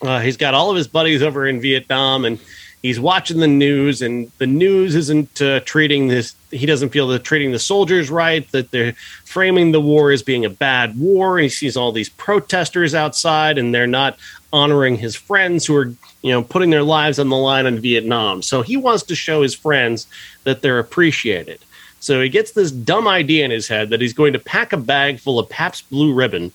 he's 0.00 0.36
got 0.36 0.54
all 0.54 0.70
of 0.70 0.76
his 0.76 0.88
buddies 0.88 1.22
over 1.22 1.46
in 1.46 1.60
Vietnam, 1.60 2.24
and 2.24 2.40
he's 2.82 2.98
watching 2.98 3.38
the 3.38 3.46
news 3.46 4.02
and 4.02 4.30
the 4.38 4.46
news 4.46 4.94
isn't 4.94 5.40
uh, 5.40 5.60
treating 5.60 6.08
this 6.08 6.34
he 6.50 6.66
doesn't 6.66 6.90
feel 6.90 7.06
they're 7.06 7.18
treating 7.18 7.52
the 7.52 7.58
soldiers 7.58 8.10
right 8.10 8.50
that 8.50 8.70
they're 8.70 8.92
framing 9.24 9.72
the 9.72 9.80
war 9.80 10.10
as 10.10 10.22
being 10.22 10.44
a 10.44 10.50
bad 10.50 10.98
war 10.98 11.38
and 11.38 11.44
he 11.44 11.48
sees 11.48 11.76
all 11.76 11.92
these 11.92 12.10
protesters 12.10 12.94
outside 12.94 13.56
and 13.56 13.74
they're 13.74 13.86
not 13.86 14.18
honoring 14.52 14.96
his 14.96 15.16
friends 15.16 15.64
who 15.64 15.76
are 15.76 15.94
you 16.22 16.30
know 16.30 16.42
putting 16.42 16.70
their 16.70 16.82
lives 16.82 17.18
on 17.18 17.28
the 17.28 17.36
line 17.36 17.66
in 17.66 17.78
vietnam 17.78 18.42
so 18.42 18.62
he 18.62 18.76
wants 18.76 19.02
to 19.02 19.14
show 19.14 19.42
his 19.42 19.54
friends 19.54 20.06
that 20.44 20.62
they're 20.62 20.78
appreciated 20.78 21.60
so 22.00 22.20
he 22.20 22.28
gets 22.28 22.52
this 22.52 22.72
dumb 22.72 23.06
idea 23.06 23.44
in 23.44 23.50
his 23.50 23.68
head 23.68 23.90
that 23.90 24.00
he's 24.00 24.12
going 24.12 24.32
to 24.32 24.38
pack 24.38 24.72
a 24.72 24.76
bag 24.76 25.20
full 25.20 25.38
of 25.38 25.48
pabst 25.48 25.88
blue 25.90 26.12
ribbon 26.12 26.50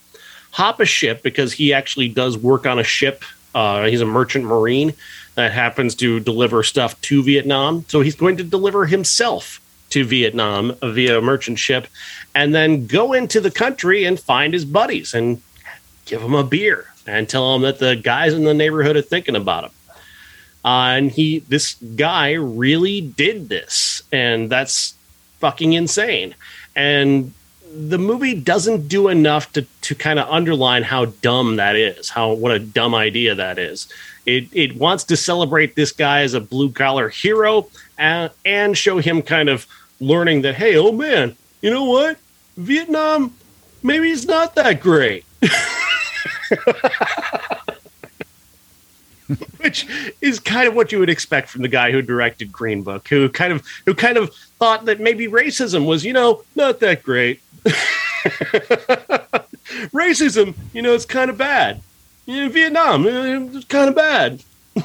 hop 0.52 0.80
a 0.80 0.86
ship 0.86 1.22
because 1.22 1.54
he 1.54 1.74
actually 1.74 2.08
does 2.08 2.38
work 2.38 2.66
on 2.66 2.80
a 2.80 2.84
ship 2.84 3.24
uh, 3.56 3.86
he's 3.86 4.02
a 4.02 4.06
merchant 4.06 4.46
marine 4.46 4.94
that 5.38 5.52
happens 5.52 5.94
to 5.94 6.20
deliver 6.20 6.64
stuff 6.64 7.00
to 7.02 7.22
Vietnam. 7.22 7.86
So 7.88 8.02
he's 8.02 8.16
going 8.16 8.38
to 8.38 8.44
deliver 8.44 8.88
himself 8.88 9.62
to 9.92 10.04
Vietnam 10.04 10.76
via 10.84 11.20
a 11.20 11.22
merchant 11.22 11.60
ship 11.60 11.88
and 12.36 12.54
then 12.54 12.88
go 12.88 13.14
into 13.14 13.40
the 13.40 13.52
country 13.52 14.04
and 14.04 14.20
find 14.20 14.54
his 14.54 14.66
buddies 14.66 15.14
and 15.14 15.42
give 16.08 16.22
him 16.22 16.34
a 16.34 16.44
beer 16.44 16.92
and 17.06 17.30
tell 17.30 17.54
him 17.56 17.62
that 17.62 17.80
the 17.80 17.96
guys 17.96 18.34
in 18.34 18.44
the 18.44 18.54
neighborhood 18.54 18.96
are 18.96 19.02
thinking 19.02 19.36
about 19.36 19.66
him. 19.66 19.72
Uh, 20.66 20.96
and 20.98 21.12
he, 21.12 21.40
this 21.40 21.76
guy 21.96 22.34
really 22.34 23.00
did 23.00 23.48
this, 23.48 24.02
and 24.12 24.50
that's 24.50 24.96
fucking 25.40 25.74
insane. 25.74 26.36
And 26.76 27.34
the 27.74 27.98
movie 27.98 28.34
doesn't 28.34 28.88
do 28.88 29.08
enough 29.08 29.52
to 29.54 29.66
to 29.82 29.96
kind 29.96 30.20
of 30.20 30.28
underline 30.30 30.84
how 30.84 31.06
dumb 31.06 31.58
that 31.58 31.76
is, 31.76 32.10
how 32.10 32.34
what 32.34 32.52
a 32.52 32.60
dumb 32.60 32.96
idea 32.96 33.36
that 33.36 33.60
is. 33.60 33.88
It 34.26 34.50
it 34.52 34.76
wants 34.76 35.06
to 35.06 35.18
celebrate 35.18 35.76
this 35.76 35.92
guy 35.92 36.22
as 36.22 36.34
a 36.34 36.42
blue 36.42 36.72
collar 36.72 37.10
hero 37.10 37.68
and, 37.98 38.32
and 38.44 38.78
show 38.78 38.98
him 38.98 39.22
kind 39.22 39.48
of 39.48 39.68
learning 40.00 40.42
that 40.42 40.56
hey, 40.56 40.76
oh 40.76 40.92
man, 40.92 41.36
you 41.62 41.70
know 41.70 41.86
what? 41.86 42.18
Vietnam 42.58 43.34
maybe 43.84 44.12
it's 44.12 44.26
not 44.26 44.56
that 44.56 44.82
great. 44.82 45.24
Which 49.58 49.86
is 50.22 50.40
kind 50.40 50.68
of 50.68 50.76
what 50.76 50.92
you 50.92 51.00
would 51.00 51.10
expect 51.10 51.50
from 51.50 51.62
the 51.62 51.68
guy 51.68 51.92
who 51.92 52.02
directed 52.02 52.52
Green 52.52 52.82
Book, 52.84 53.08
who 53.10 53.28
kind 53.28 53.52
of 53.52 53.66
who 53.86 53.94
kind 53.94 54.18
of 54.18 54.34
thought 54.58 54.86
that 54.86 55.00
maybe 55.02 55.28
racism 55.28 55.86
was, 55.86 56.06
you 56.06 56.14
know, 56.14 56.44
not 56.56 56.80
that 56.80 57.04
great. 57.04 57.42
racism, 59.94 60.56
you 60.74 60.82
know, 60.82 60.94
it's 60.94 61.06
kind 61.06 61.30
of 61.30 61.38
bad 61.38 61.82
in 62.26 62.50
Vietnam. 62.52 63.06
It's 63.08 63.66
kind 63.66 63.90
of 63.90 63.96
bad. 63.96 64.44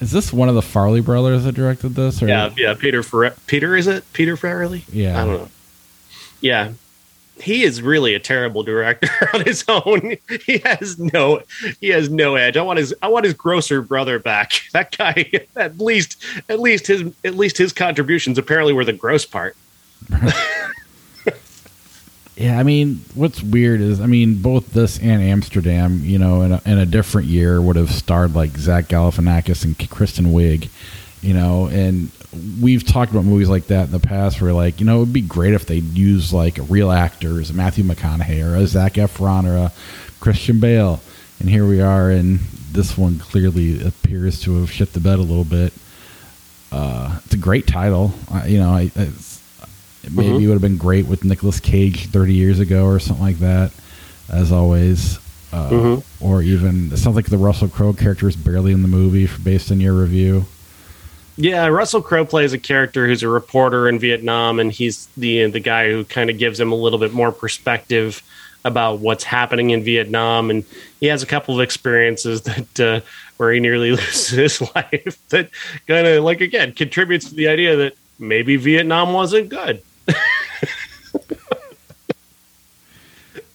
is 0.00 0.12
this 0.12 0.32
one 0.32 0.48
of 0.48 0.54
the 0.54 0.60
Farrelly 0.62 1.04
brothers 1.04 1.44
that 1.44 1.52
directed 1.52 1.90
this? 1.90 2.22
Or? 2.22 2.28
Yeah, 2.28 2.50
yeah. 2.56 2.74
Peter 2.74 3.02
Fer- 3.02 3.34
Peter 3.46 3.76
is 3.76 3.86
it? 3.86 4.10
Peter 4.12 4.36
Farrelly? 4.36 4.82
Yeah, 4.92 5.20
I 5.22 5.26
don't 5.26 5.40
know. 5.42 5.48
Yeah, 6.40 6.72
he 7.38 7.64
is 7.64 7.82
really 7.82 8.14
a 8.14 8.20
terrible 8.20 8.62
director 8.62 9.10
on 9.34 9.44
his 9.44 9.64
own. 9.68 10.16
He 10.44 10.58
has 10.58 10.98
no 10.98 11.42
he 11.80 11.88
has 11.88 12.10
no 12.10 12.34
edge. 12.34 12.56
I 12.56 12.62
want 12.62 12.78
his 12.78 12.94
I 13.02 13.08
want 13.08 13.24
his 13.24 13.34
grosser 13.34 13.82
brother 13.82 14.18
back. 14.18 14.52
That 14.72 14.96
guy 14.96 15.30
at 15.56 15.78
least 15.78 16.22
at 16.50 16.60
least 16.60 16.86
his 16.86 17.10
at 17.24 17.34
least 17.34 17.56
his 17.56 17.72
contributions 17.72 18.36
apparently 18.36 18.74
were 18.74 18.84
the 18.84 18.92
gross 18.92 19.24
part. 19.24 19.56
Yeah, 22.36 22.60
I 22.60 22.64
mean, 22.64 23.00
what's 23.14 23.42
weird 23.42 23.80
is, 23.80 23.98
I 23.98 24.04
mean, 24.04 24.42
both 24.42 24.74
this 24.74 24.98
and 24.98 25.22
Amsterdam, 25.22 26.02
you 26.04 26.18
know, 26.18 26.42
in 26.42 26.52
a, 26.52 26.60
in 26.66 26.76
a 26.76 26.84
different 26.84 27.28
year 27.28 27.62
would 27.62 27.76
have 27.76 27.90
starred 27.90 28.34
like 28.34 28.58
Zach 28.58 28.88
Galifianakis 28.88 29.64
and 29.64 29.90
Kristen 29.90 30.26
Wiig, 30.26 30.68
you 31.22 31.34
know, 31.34 31.66
and 31.66 32.10
we've 32.60 32.86
talked 32.86 33.10
about 33.10 33.24
movies 33.24 33.48
like 33.48 33.66
that 33.68 33.86
in 33.86 33.92
the 33.92 34.00
past 34.00 34.40
where, 34.40 34.52
like, 34.52 34.80
you 34.80 34.86
know, 34.86 34.96
it 34.96 35.00
would 35.00 35.12
be 35.12 35.20
great 35.20 35.54
if 35.54 35.66
they'd 35.66 35.96
use 35.96 36.32
like 36.32 36.58
a 36.58 36.62
real 36.62 36.90
actors, 36.90 37.52
Matthew 37.52 37.84
McConaughey 37.84 38.44
or 38.44 38.56
a 38.56 38.66
Zac 38.66 38.94
Efron 38.94 39.44
or 39.44 39.56
a 39.56 39.72
Christian 40.20 40.60
Bale, 40.60 41.00
and 41.40 41.48
here 41.48 41.66
we 41.66 41.80
are, 41.80 42.10
and 42.10 42.38
this 42.72 42.96
one 42.96 43.18
clearly 43.18 43.84
appears 43.84 44.40
to 44.42 44.60
have 44.60 44.70
shit 44.70 44.92
the 44.92 45.00
bed 45.00 45.18
a 45.18 45.22
little 45.22 45.44
bit. 45.44 45.72
Uh, 46.72 47.20
it's 47.24 47.34
a 47.34 47.38
great 47.38 47.66
title, 47.66 48.12
uh, 48.32 48.44
you 48.46 48.58
know. 48.58 48.70
I, 48.70 48.90
Maybe 50.10 50.28
mm-hmm. 50.28 50.44
it 50.44 50.46
would 50.46 50.52
have 50.52 50.62
been 50.62 50.76
great 50.76 51.06
with 51.06 51.24
Nicolas 51.24 51.58
Cage 51.58 52.06
30 52.10 52.32
years 52.32 52.60
ago 52.60 52.84
or 52.84 53.00
something 53.00 53.24
like 53.24 53.38
that, 53.38 53.72
as 54.28 54.52
always. 54.52 55.18
Uh, 55.52 55.70
mm-hmm. 55.70 56.24
Or 56.24 56.42
even, 56.42 56.92
it 56.92 56.98
sounds 56.98 57.16
like 57.16 57.26
the 57.26 57.38
Russell 57.38 57.68
Crowe 57.68 57.92
character 57.92 58.28
is 58.28 58.36
barely 58.36 58.72
in 58.72 58.82
the 58.82 58.88
movie 58.88 59.28
based 59.42 59.70
on 59.70 59.80
your 59.80 59.94
review. 59.94 60.46
Yeah, 61.36 61.66
Russell 61.66 62.00
Crowe 62.00 62.24
plays 62.24 62.54
a 62.54 62.58
character 62.58 63.06
who's 63.06 63.22
a 63.22 63.28
reporter 63.28 63.88
in 63.88 63.98
Vietnam, 63.98 64.58
and 64.58 64.72
he's 64.72 65.06
the 65.16 65.50
the 65.50 65.60
guy 65.60 65.90
who 65.90 66.04
kind 66.04 66.30
of 66.30 66.38
gives 66.38 66.58
him 66.58 66.72
a 66.72 66.74
little 66.74 66.98
bit 66.98 67.12
more 67.12 67.30
perspective 67.30 68.22
about 68.64 68.98
what's 68.98 69.22
happening 69.22 69.70
in 69.70 69.82
Vietnam. 69.84 70.50
And 70.50 70.64
he 70.98 71.06
has 71.06 71.22
a 71.22 71.26
couple 71.26 71.54
of 71.54 71.60
experiences 71.60 72.42
that 72.42 72.80
uh, 72.80 73.00
where 73.36 73.52
he 73.52 73.60
nearly 73.60 73.90
loses 73.92 74.28
his 74.28 74.74
life. 74.74 75.18
That 75.28 75.50
kind 75.86 76.06
of 76.06 76.24
like 76.24 76.40
again 76.40 76.72
contributes 76.72 77.28
to 77.28 77.34
the 77.34 77.48
idea 77.48 77.76
that 77.76 77.96
maybe 78.18 78.56
Vietnam 78.56 79.12
wasn't 79.12 79.50
good. 79.50 79.82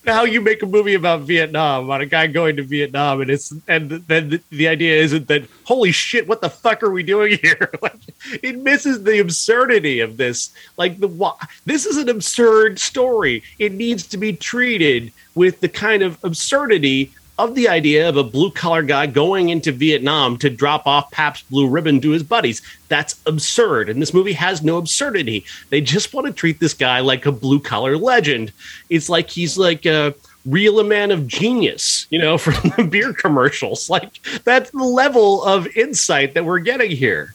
how 0.05 0.23
you 0.23 0.41
make 0.41 0.63
a 0.63 0.65
movie 0.65 0.95
about 0.95 1.21
Vietnam 1.21 1.85
about 1.85 2.01
a 2.01 2.05
guy 2.05 2.27
going 2.27 2.55
to 2.55 2.63
Vietnam 2.63 3.21
and 3.21 3.29
it's 3.29 3.53
and 3.67 3.89
then 3.89 4.29
the, 4.29 4.41
the 4.49 4.67
idea 4.67 4.99
isn't 5.01 5.27
that 5.27 5.43
holy 5.63 5.91
shit 5.91 6.27
what 6.27 6.41
the 6.41 6.49
fuck 6.49 6.83
are 6.83 6.91
we 6.91 7.03
doing 7.03 7.37
here? 7.41 7.69
Like, 7.81 7.95
it 8.41 8.57
misses 8.57 9.03
the 9.03 9.19
absurdity 9.19 9.99
of 9.99 10.17
this. 10.17 10.51
Like 10.77 10.99
the 10.99 11.35
this 11.65 11.85
is 11.85 11.97
an 11.97 12.09
absurd 12.09 12.79
story. 12.79 13.43
It 13.59 13.73
needs 13.73 14.07
to 14.07 14.17
be 14.17 14.33
treated 14.33 15.11
with 15.35 15.59
the 15.59 15.69
kind 15.69 16.03
of 16.03 16.17
absurdity 16.23 17.11
of 17.49 17.56
the 17.56 17.69
idea 17.69 18.08
of 18.08 18.17
a 18.17 18.23
blue 18.23 18.51
collar 18.51 18.84
guy 18.84 19.08
going 19.08 19.49
into 19.49 19.71
Vietnam 19.71 20.38
to 20.38 20.49
drop 20.49 20.88
off 20.88 21.12
Pabst 21.12 21.49
Blue 21.49 21.67
Ribbon 21.67 22.01
to 22.01 22.12
his 22.12 22.23
buddies. 22.23 22.62
That's 22.88 23.19
absurd. 23.25 23.89
And 23.89 24.01
this 24.01 24.13
movie 24.13 24.34
has 24.34 24.62
no 24.62 24.77
absurdity. 24.77 25.45
They 25.69 25.82
just 25.82 26.13
want 26.13 26.27
to 26.27 26.34
treat 26.34 26.60
this 26.60 26.73
guy 26.73 26.99
like 26.99 27.25
a 27.25 27.32
blue 27.32 27.60
collar 27.60 27.97
legend. 27.97 28.51
It's 28.89 29.10
like 29.10 29.30
he's 29.30 29.58
like 29.58 29.86
a 29.86 30.15
real 30.45 30.80
a 30.80 30.84
man 30.84 31.12
of 31.12 31.27
genius, 31.27 32.08
you 32.10 32.19
know, 32.19 32.38
from 32.38 32.71
the 32.77 32.84
beer 32.84 33.13
commercials. 33.13 33.89
Like 33.89 34.21
that's 34.43 34.71
the 34.71 34.84
level 34.84 35.43
of 35.43 35.67
insight 35.75 36.34
that 36.34 36.45
we're 36.45 36.60
getting 36.60 36.91
here. 36.91 37.34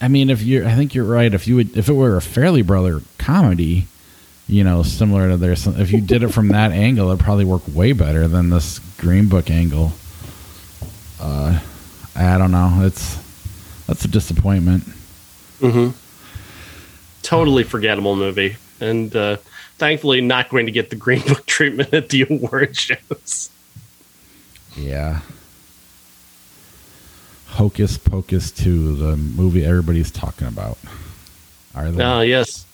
I 0.00 0.08
mean, 0.08 0.28
if 0.28 0.42
you, 0.42 0.66
I 0.66 0.74
think 0.74 0.94
you're 0.94 1.04
right. 1.04 1.32
If 1.32 1.48
you 1.48 1.56
would, 1.56 1.76
if 1.76 1.88
it 1.88 1.94
were 1.94 2.16
a 2.16 2.20
Farrelly 2.20 2.66
Brother 2.66 3.00
comedy, 3.18 3.86
you 4.48 4.62
know, 4.62 4.82
similar 4.82 5.28
to 5.28 5.36
their. 5.36 5.52
If 5.52 5.90
you 5.92 6.00
did 6.00 6.22
it 6.22 6.28
from 6.28 6.48
that 6.48 6.72
angle, 6.72 7.08
it'd 7.08 7.20
probably 7.20 7.44
work 7.44 7.62
way 7.72 7.92
better 7.92 8.28
than 8.28 8.50
this 8.50 8.78
Green 8.98 9.28
Book 9.28 9.50
angle. 9.50 9.92
Uh, 11.20 11.60
I 12.14 12.38
don't 12.38 12.52
know. 12.52 12.80
It's 12.82 13.18
that's 13.86 14.04
a 14.04 14.08
disappointment. 14.08 14.84
Mm-hmm. 15.60 15.96
Totally 17.22 17.64
forgettable 17.64 18.14
movie, 18.14 18.56
and 18.80 19.14
uh, 19.16 19.38
thankfully 19.78 20.20
not 20.20 20.48
going 20.48 20.66
to 20.66 20.72
get 20.72 20.90
the 20.90 20.96
Green 20.96 21.22
Book 21.22 21.44
treatment 21.46 21.92
at 21.92 22.10
the 22.10 22.26
award 22.28 22.76
shows. 22.76 23.50
Yeah. 24.76 25.20
Hocus 27.46 27.96
Pocus 27.96 28.50
2, 28.50 28.96
the 28.96 29.16
movie 29.16 29.64
everybody's 29.64 30.10
talking 30.10 30.46
about. 30.46 30.76
Are 31.74 31.90
they? 31.90 32.04
Oh, 32.04 32.20
yes. 32.20 32.65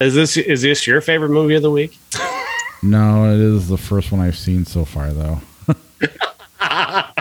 Is 0.00 0.14
this 0.14 0.36
is 0.36 0.62
this 0.62 0.86
your 0.86 1.00
favorite 1.00 1.30
movie 1.30 1.54
of 1.54 1.62
the 1.62 1.70
week? 1.70 1.98
no, 2.82 3.32
it 3.32 3.40
is 3.40 3.68
the 3.68 3.78
first 3.78 4.10
one 4.10 4.20
I've 4.20 4.36
seen 4.36 4.64
so 4.64 4.84
far, 4.84 5.12
though. 5.12 5.40
uh, 6.60 7.12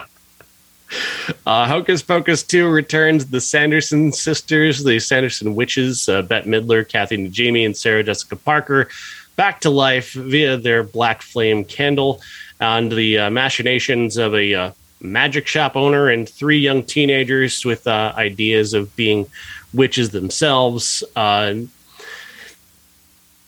Hocus 1.45 2.01
Pocus 2.01 2.43
2 2.43 2.67
returns 2.67 3.27
the 3.27 3.39
Sanderson 3.39 4.12
sisters, 4.12 4.83
the 4.83 4.99
Sanderson 4.99 5.53
witches, 5.55 6.09
uh, 6.09 6.23
Bette 6.23 6.49
Midler, 6.49 6.88
Kathy 6.88 7.17
Najimy, 7.17 7.65
and 7.65 7.77
Sarah 7.77 8.03
Jessica 8.03 8.36
Parker, 8.36 8.89
back 9.36 9.62
to 9.62 9.69
life 9.69 10.13
via 10.13 10.57
their 10.57 10.83
black 10.83 11.21
flame 11.21 11.63
candle 11.63 12.21
and 12.59 12.91
the 12.91 13.19
uh, 13.19 13.29
machinations 13.29 14.17
of 14.17 14.33
a 14.33 14.53
uh, 14.53 14.71
magic 15.01 15.47
shop 15.47 15.75
owner 15.75 16.09
and 16.09 16.27
three 16.27 16.59
young 16.59 16.83
teenagers 16.83 17.63
with 17.65 17.86
uh, 17.86 18.13
ideas 18.15 18.73
of 18.73 18.95
being 18.95 19.27
witches 19.73 20.09
themselves. 20.09 21.03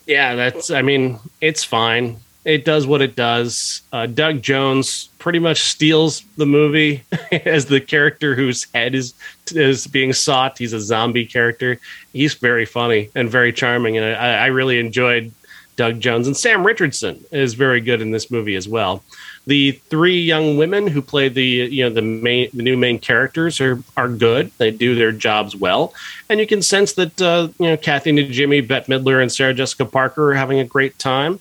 Yeah, 0.05 0.35
that's. 0.35 0.69
I 0.71 0.81
mean, 0.81 1.19
it's 1.41 1.63
fine. 1.63 2.17
It 2.43 2.63
does 2.63 2.85
what 2.85 3.01
it 3.01 3.15
does. 3.15 3.81
Uh, 3.91 4.05
Doug 4.05 4.43
Jones 4.43 5.09
pretty 5.17 5.39
much 5.39 5.61
steals 5.61 6.21
the 6.37 6.45
movie 6.45 7.03
as 7.31 7.65
the 7.65 7.81
character 7.81 8.35
whose 8.35 8.67
head 8.73 8.93
is 8.93 9.13
is 9.51 9.87
being 9.87 10.13
sought. 10.13 10.57
He's 10.57 10.73
a 10.73 10.79
zombie 10.79 11.25
character. 11.25 11.79
He's 12.13 12.35
very 12.35 12.65
funny 12.65 13.09
and 13.15 13.29
very 13.29 13.51
charming, 13.51 13.97
and 13.97 14.05
I, 14.05 14.43
I 14.43 14.45
really 14.47 14.79
enjoyed 14.79 15.31
Doug 15.75 15.99
Jones 15.99 16.27
and 16.27 16.37
Sam 16.37 16.65
Richardson 16.65 17.23
is 17.31 17.53
very 17.53 17.81
good 17.81 18.01
in 18.01 18.11
this 18.11 18.31
movie 18.31 18.55
as 18.55 18.67
well. 18.67 19.03
The 19.47 19.73
three 19.89 20.19
young 20.19 20.57
women 20.57 20.87
who 20.87 21.01
play 21.01 21.29
the 21.29 21.43
you 21.43 21.83
know 21.83 21.89
the 21.89 22.01
main 22.01 22.49
the 22.53 22.63
new 22.63 22.75
main 22.75 22.97
characters 22.99 23.61
are 23.61 23.81
are 23.95 24.09
good. 24.09 24.51
They 24.57 24.71
do 24.71 24.95
their 24.95 25.11
jobs 25.11 25.55
well, 25.55 25.93
and 26.29 26.39
you 26.39 26.47
can 26.47 26.61
sense 26.61 26.93
that 26.93 27.21
uh, 27.21 27.49
you 27.59 27.67
know 27.67 27.77
Kathy 27.77 28.11
Najimy, 28.11 28.67
Bette 28.67 28.91
Midler, 28.91 29.21
and 29.21 29.31
Sarah 29.31 29.53
Jessica 29.53 29.85
Parker 29.85 30.31
are 30.31 30.35
having 30.35 30.59
a 30.59 30.65
great 30.65 30.97
time, 30.97 31.39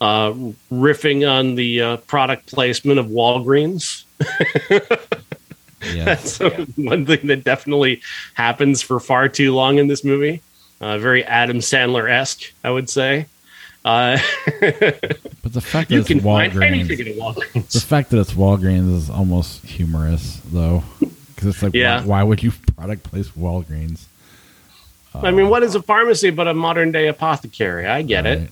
uh, 0.00 0.32
riffing 0.70 1.28
on 1.28 1.54
the 1.54 1.80
uh, 1.80 1.96
product 1.98 2.52
placement 2.52 2.98
of 2.98 3.06
Walgreens. 3.06 4.04
That's 5.80 6.38
one 6.76 7.06
thing 7.06 7.26
that 7.28 7.44
definitely 7.44 8.02
happens 8.34 8.82
for 8.82 9.00
far 9.00 9.28
too 9.28 9.54
long 9.54 9.78
in 9.78 9.86
this 9.86 10.04
movie. 10.04 10.42
Uh, 10.80 10.98
very 10.98 11.24
Adam 11.24 11.58
Sandler 11.58 12.10
esque, 12.10 12.52
I 12.62 12.70
would 12.70 12.90
say. 12.90 13.26
Uh, 13.86 14.18
but 14.60 15.52
the 15.52 15.60
fact 15.60 15.90
that 15.90 15.94
you 15.94 16.00
it's 16.00 16.08
can 16.08 16.18
Walgreens, 16.18 16.58
find 16.58 16.64
anything 16.64 16.98
Walgreens. 17.16 17.70
The 17.70 17.80
fact 17.80 18.10
that 18.10 18.18
it's 18.18 18.32
Walgreens 18.32 18.92
is 18.92 19.08
almost 19.08 19.64
humorous, 19.64 20.40
though, 20.46 20.82
because 20.98 21.46
it's 21.46 21.62
like, 21.62 21.72
yeah. 21.72 22.00
why, 22.00 22.06
why, 22.06 22.22
would 22.24 22.42
you 22.42 22.50
product 22.74 23.04
place 23.04 23.28
Walgreens? 23.30 24.06
Uh, 25.14 25.20
I 25.20 25.30
mean, 25.30 25.48
what 25.48 25.62
is 25.62 25.76
a 25.76 25.82
pharmacy 25.82 26.30
but 26.30 26.48
a 26.48 26.54
modern 26.54 26.90
day 26.90 27.06
apothecary? 27.06 27.86
I 27.86 28.02
get 28.02 28.24
right. 28.24 28.50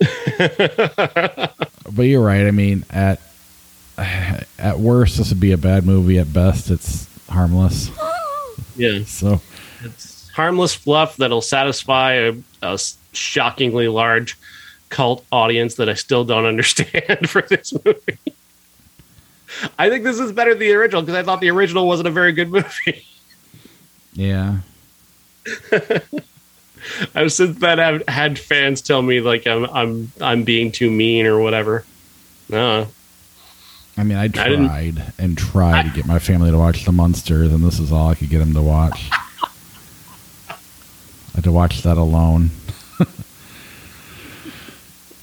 it. 0.00 1.50
but 1.90 2.02
you're 2.02 2.22
right. 2.22 2.46
I 2.46 2.50
mean, 2.50 2.84
at 2.90 3.22
at 3.96 4.78
worst, 4.78 5.16
this 5.16 5.30
would 5.30 5.40
be 5.40 5.52
a 5.52 5.56
bad 5.56 5.86
movie. 5.86 6.18
At 6.18 6.30
best, 6.30 6.70
it's 6.70 7.08
harmless. 7.30 7.90
Yeah. 8.76 8.98
So 9.06 9.40
it's 9.82 10.28
harmless 10.28 10.74
fluff 10.74 11.16
that'll 11.16 11.40
satisfy 11.40 12.12
a, 12.12 12.34
a 12.62 12.78
shockingly 13.12 13.88
large 13.88 14.36
cult 14.88 15.24
audience 15.30 15.76
that 15.76 15.88
I 15.88 15.94
still 15.94 16.24
don't 16.24 16.46
understand 16.46 17.28
for 17.30 17.42
this 17.42 17.72
movie. 17.84 18.18
I 19.78 19.88
think 19.88 20.04
this 20.04 20.18
is 20.18 20.32
better 20.32 20.50
than 20.50 20.60
the 20.60 20.72
original 20.72 21.02
because 21.02 21.14
I 21.14 21.22
thought 21.22 21.40
the 21.40 21.50
original 21.50 21.86
wasn't 21.86 22.08
a 22.08 22.12
very 22.12 22.32
good 22.32 22.50
movie. 22.50 23.04
Yeah. 24.14 24.58
I've 27.14 27.32
since 27.32 27.58
then 27.58 27.78
have 27.78 28.02
had 28.08 28.36
fans 28.36 28.80
tell 28.80 29.00
me 29.00 29.20
like 29.20 29.46
I'm 29.46 29.64
I'm 29.66 30.12
I'm 30.20 30.42
being 30.42 30.72
too 30.72 30.90
mean 30.90 31.24
or 31.24 31.38
whatever. 31.38 31.84
No. 32.48 32.88
I 33.96 34.02
mean, 34.04 34.18
I 34.18 34.26
tried 34.28 34.52
I 34.52 34.92
and 35.18 35.38
tried 35.38 35.74
I, 35.74 35.82
to 35.88 35.94
get 35.94 36.06
my 36.06 36.18
family 36.18 36.50
to 36.50 36.58
watch 36.58 36.84
The 36.84 36.90
Munsters, 36.90 37.52
and 37.52 37.62
this 37.64 37.78
is 37.78 37.92
all 37.92 38.08
I 38.08 38.14
could 38.16 38.28
get 38.28 38.38
them 38.38 38.54
to 38.54 38.62
watch. 38.62 39.08
I 40.50 40.56
had 41.36 41.44
to 41.44 41.52
watch 41.52 41.82
that 41.82 41.96
alone. 41.96 42.50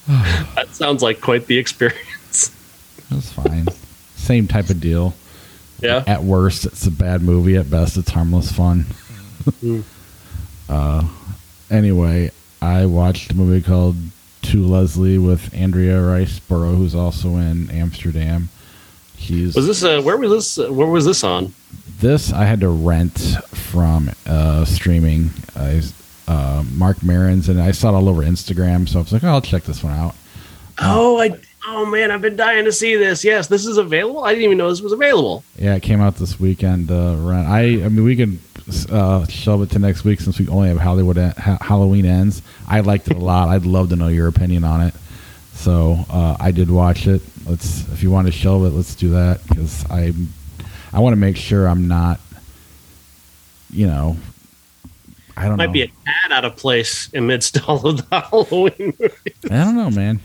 that 0.56 0.68
sounds 0.72 1.02
like 1.02 1.22
quite 1.22 1.48
the 1.48 1.58
experience. 1.58 2.52
That's 3.10 3.32
fine. 3.32 3.68
Same 4.16 4.48
type 4.48 4.70
of 4.70 4.80
deal. 4.80 5.14
Yeah. 5.82 6.04
At 6.08 6.24
worst, 6.24 6.66
it's 6.66 6.86
a 6.86 6.92
bad 6.92 7.22
movie. 7.22 7.58
At 7.58 7.70
best, 7.70 7.98
it's 7.98 8.12
harmless 8.12 8.52
fun. 8.52 8.86
mm. 9.62 9.84
uh, 10.70 11.08
anyway, 11.70 12.32
I 12.62 12.86
watched 12.86 13.32
a 13.32 13.36
movie 13.36 13.66
called 13.66 13.96
To 14.44 14.66
Leslie 14.66 15.18
with 15.18 15.54
Andrea 15.54 15.98
Riseborough, 15.98 16.78
who's 16.78 16.96
also 16.96 17.38
in 17.38 17.70
Amsterdam. 17.70 18.50
He's 19.18 19.56
was 19.56 19.66
this 19.66 19.84
uh, 19.84 20.02
where 20.02 20.18
was 20.18 20.32
this 20.32 20.68
uh, 20.68 20.72
where 20.72 20.88
was 20.88 21.06
this 21.06 21.24
on? 21.24 21.54
This 22.00 22.34
I 22.34 22.44
had 22.44 22.60
to 22.62 22.70
rent 22.70 23.18
from 23.50 24.12
uh, 24.28 24.66
streaming. 24.66 25.30
I 25.56 25.82
uh, 26.28 26.64
Marc 26.74 27.04
Maron's, 27.04 27.50
and 27.50 27.62
I 27.62 27.72
saw 27.72 27.90
it 27.90 27.96
all 27.96 28.10
over 28.10 28.22
Instagram. 28.22 28.88
So 28.88 29.00
I 29.00 29.02
was 29.04 29.14
like, 29.14 29.24
oh, 29.24 29.30
I'll 29.30 29.42
check 29.42 29.64
this 29.64 29.84
one 29.84 29.94
out. 29.94 30.16
Oh, 30.80 31.20
I 31.20 31.38
oh 31.68 31.86
man, 31.86 32.12
I've 32.12 32.22
been 32.22 32.36
dying 32.36 32.66
to 32.66 32.72
see 32.72 32.96
this. 32.96 33.24
Yes, 33.24 33.48
this 33.48 33.66
is 33.66 33.78
available. 33.78 34.24
I 34.24 34.30
didn't 34.30 34.46
even 34.46 34.58
know 34.58 34.70
this 34.70 34.82
was 34.82 34.92
available. 34.92 35.44
Yeah, 35.58 35.76
it 35.76 35.84
came 35.84 36.02
out 36.02 36.16
this 36.16 36.40
weekend. 36.40 36.92
Uh, 36.92 37.16
I 37.30 37.60
I 37.60 37.90
mean, 37.90 38.04
we 38.04 38.16
can 38.16 38.40
uh, 38.90 39.26
shove 39.28 39.62
it 39.62 39.70
to 39.72 39.80
next 39.80 40.04
week 40.04 40.20
since 40.20 40.40
we 40.40 40.48
only 40.48 40.70
have 40.70 40.80
Hollywood 40.80 41.18
ha- 41.18 41.58
Halloween 41.62 42.06
ends. 42.06 42.42
I 42.68 42.80
liked 42.82 43.08
it 43.08 43.18
a 43.18 43.20
lot. 43.20 43.50
I'd 43.50 43.66
love 43.66 43.90
to 43.90 43.96
know 43.96 44.08
your 44.08 44.28
opinion 44.28 44.64
on 44.64 44.82
it. 44.82 44.94
So 45.54 46.06
uh, 46.10 46.36
I 46.40 46.52
did 46.52 46.70
watch 46.70 47.08
it. 47.08 47.22
Let's 47.46 47.88
if 47.90 48.04
you 48.04 48.12
want 48.12 48.28
to 48.28 48.34
shelve 48.34 48.66
it, 48.66 48.70
let's 48.70 48.96
do 48.96 49.10
that 49.12 49.42
because 49.48 49.86
I 49.90 50.14
I 50.92 51.00
want 51.00 51.14
to 51.14 51.18
make 51.18 51.38
sure 51.38 51.68
I'm 51.68 51.88
not 51.88 52.20
you 53.72 53.88
know 53.88 54.18
I 55.38 55.44
don't 55.44 55.52
know. 55.52 55.58
Might 55.58 55.68
know. 55.68 55.74
be 55.74 55.82
a 55.84 55.88
tad 55.88 56.32
out 56.32 56.46
of 56.46 56.56
place 56.56 57.14
amidst 57.14 57.68
all 57.68 57.86
of 57.88 58.10
the 58.10 58.20
Halloween 58.32 58.94
movies. 59.00 59.52
I 59.52 59.64
don't 59.64 59.76
know, 59.76 59.90
man. 59.92 60.20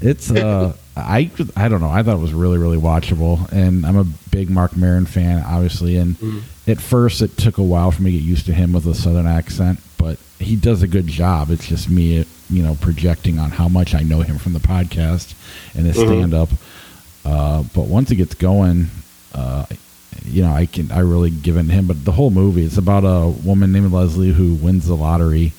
it's 0.00 0.30
uh 0.30 0.74
I 0.96 1.30
I 1.56 1.68
don't 1.68 1.80
know. 1.80 1.90
I 1.90 2.02
thought 2.02 2.16
it 2.16 2.20
was 2.20 2.34
really 2.34 2.58
really 2.58 2.78
watchable, 2.78 3.50
and 3.52 3.84
I'm 3.86 3.96
a 3.96 4.04
big 4.30 4.50
Marc 4.50 4.76
Maron 4.76 5.06
fan, 5.06 5.42
obviously. 5.44 5.96
And 5.96 6.16
mm. 6.16 6.42
at 6.66 6.80
first, 6.80 7.22
it 7.22 7.36
took 7.36 7.58
a 7.58 7.62
while 7.62 7.90
for 7.90 8.02
me 8.02 8.12
to 8.12 8.18
get 8.18 8.24
used 8.24 8.46
to 8.46 8.52
him 8.52 8.72
with 8.72 8.86
a 8.86 8.94
southern 8.94 9.26
accent, 9.26 9.80
but 9.98 10.18
he 10.38 10.56
does 10.56 10.82
a 10.82 10.88
good 10.88 11.06
job. 11.06 11.50
It's 11.50 11.68
just 11.68 11.88
me, 11.88 12.24
you 12.48 12.62
know, 12.62 12.76
projecting 12.80 13.38
on 13.38 13.50
how 13.50 13.68
much 13.68 13.94
I 13.94 14.00
know 14.00 14.20
him 14.20 14.38
from 14.38 14.52
the 14.52 14.58
podcast 14.58 15.34
and 15.74 15.86
his 15.86 15.96
mm-hmm. 15.96 16.08
stand 16.08 16.34
up. 16.34 16.48
Uh, 17.24 17.62
but 17.74 17.86
once 17.86 18.10
it 18.10 18.16
gets 18.16 18.34
going, 18.34 18.88
uh, 19.34 19.66
you 20.24 20.42
know, 20.42 20.52
I 20.52 20.66
can 20.66 20.90
I 20.92 21.00
really 21.00 21.30
give 21.30 21.56
to 21.56 21.62
him. 21.62 21.86
But 21.86 22.04
the 22.04 22.12
whole 22.12 22.30
movie, 22.30 22.64
it's 22.64 22.78
about 22.78 23.04
a 23.04 23.28
woman 23.28 23.72
named 23.72 23.92
Leslie 23.92 24.32
who 24.32 24.54
wins 24.54 24.86
the 24.86 24.94
lottery 24.96 25.52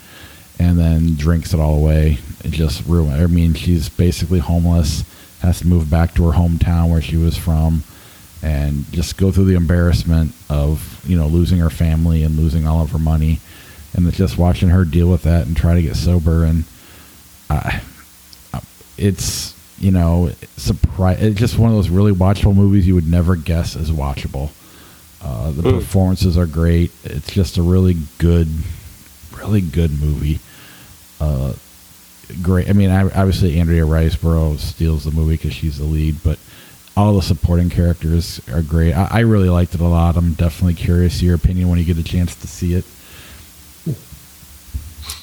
and 0.59 0.77
then 0.77 1.15
drinks 1.15 1.53
it 1.53 1.59
all 1.59 1.75
away. 1.75 2.19
It 2.43 2.51
just 2.51 2.85
ruined. 2.85 3.21
I 3.21 3.27
mean, 3.27 3.53
she's 3.53 3.89
basically 3.89 4.39
homeless, 4.39 5.03
has 5.41 5.59
to 5.59 5.67
move 5.67 5.89
back 5.89 6.13
to 6.15 6.29
her 6.29 6.37
hometown 6.37 6.89
where 6.89 7.01
she 7.01 7.17
was 7.17 7.37
from, 7.37 7.83
and 8.43 8.89
just 8.91 9.17
go 9.17 9.31
through 9.31 9.45
the 9.45 9.55
embarrassment 9.55 10.33
of 10.49 11.01
you 11.07 11.17
know 11.17 11.27
losing 11.27 11.59
her 11.59 11.69
family 11.69 12.23
and 12.23 12.37
losing 12.37 12.67
all 12.67 12.81
of 12.81 12.91
her 12.91 12.99
money, 12.99 13.39
and 13.93 14.07
it's 14.07 14.17
just 14.17 14.37
watching 14.37 14.69
her 14.69 14.85
deal 14.85 15.09
with 15.09 15.23
that 15.23 15.47
and 15.47 15.57
try 15.57 15.75
to 15.75 15.81
get 15.81 15.95
sober. 15.95 16.45
And 16.45 16.63
uh, 17.49 17.79
it's 18.97 19.55
you 19.81 19.89
know, 19.91 20.31
surprise. 20.57 21.21
It's 21.21 21.39
just 21.39 21.57
one 21.57 21.71
of 21.71 21.75
those 21.75 21.89
really 21.89 22.11
watchable 22.11 22.55
movies 22.55 22.85
you 22.85 22.93
would 22.93 23.09
never 23.09 23.35
guess 23.35 23.75
is 23.75 23.89
watchable. 23.89 24.51
Uh, 25.23 25.51
the 25.51 25.63
mm. 25.63 25.79
performances 25.79 26.37
are 26.37 26.45
great. 26.45 26.91
It's 27.03 27.31
just 27.31 27.57
a 27.57 27.63
really 27.63 27.97
good, 28.19 28.47
really 29.35 29.61
good 29.61 29.91
movie. 29.99 30.39
Uh, 31.19 31.53
great. 32.43 32.69
I 32.69 32.73
mean, 32.73 32.91
obviously 32.91 33.59
Andrea 33.59 33.83
Riseborough 33.83 34.59
steals 34.59 35.03
the 35.03 35.11
movie 35.11 35.33
because 35.33 35.53
she's 35.53 35.79
the 35.79 35.83
lead, 35.83 36.17
but 36.23 36.37
all 36.95 37.15
the 37.15 37.21
supporting 37.23 37.71
characters 37.71 38.39
are 38.49 38.61
great. 38.61 38.93
I, 38.93 39.07
I, 39.11 39.19
really 39.21 39.49
liked 39.49 39.73
it 39.73 39.81
a 39.81 39.87
lot. 39.87 40.15
I'm 40.15 40.33
definitely 40.33 40.75
curious 40.75 41.21
your 41.21 41.35
opinion 41.35 41.69
when 41.69 41.79
you 41.79 41.85
get 41.85 41.97
a 41.97 42.03
chance 42.03 42.35
to 42.35 42.47
see 42.47 42.73
it. 42.73 42.85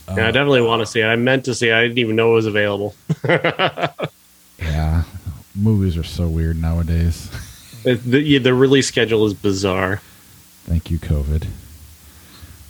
Yeah, 0.08 0.28
I 0.28 0.30
definitely 0.30 0.62
want 0.62 0.80
to 0.80 0.86
see 0.86 1.00
it. 1.00 1.06
I 1.06 1.16
meant 1.16 1.44
to 1.44 1.54
see 1.54 1.68
it. 1.68 1.74
I 1.74 1.82
didn't 1.82 1.98
even 1.98 2.16
know 2.16 2.32
it 2.32 2.34
was 2.34 2.46
available. 2.46 2.94
Yeah, 4.58 5.04
movies 5.54 5.96
are 5.96 6.04
so 6.04 6.28
weird 6.28 6.60
nowadays. 6.60 7.30
the, 7.82 8.20
yeah, 8.20 8.38
the 8.38 8.54
release 8.54 8.88
schedule 8.88 9.26
is 9.26 9.34
bizarre. 9.34 10.00
Thank 10.64 10.90
you, 10.90 10.98
COVID. 10.98 11.46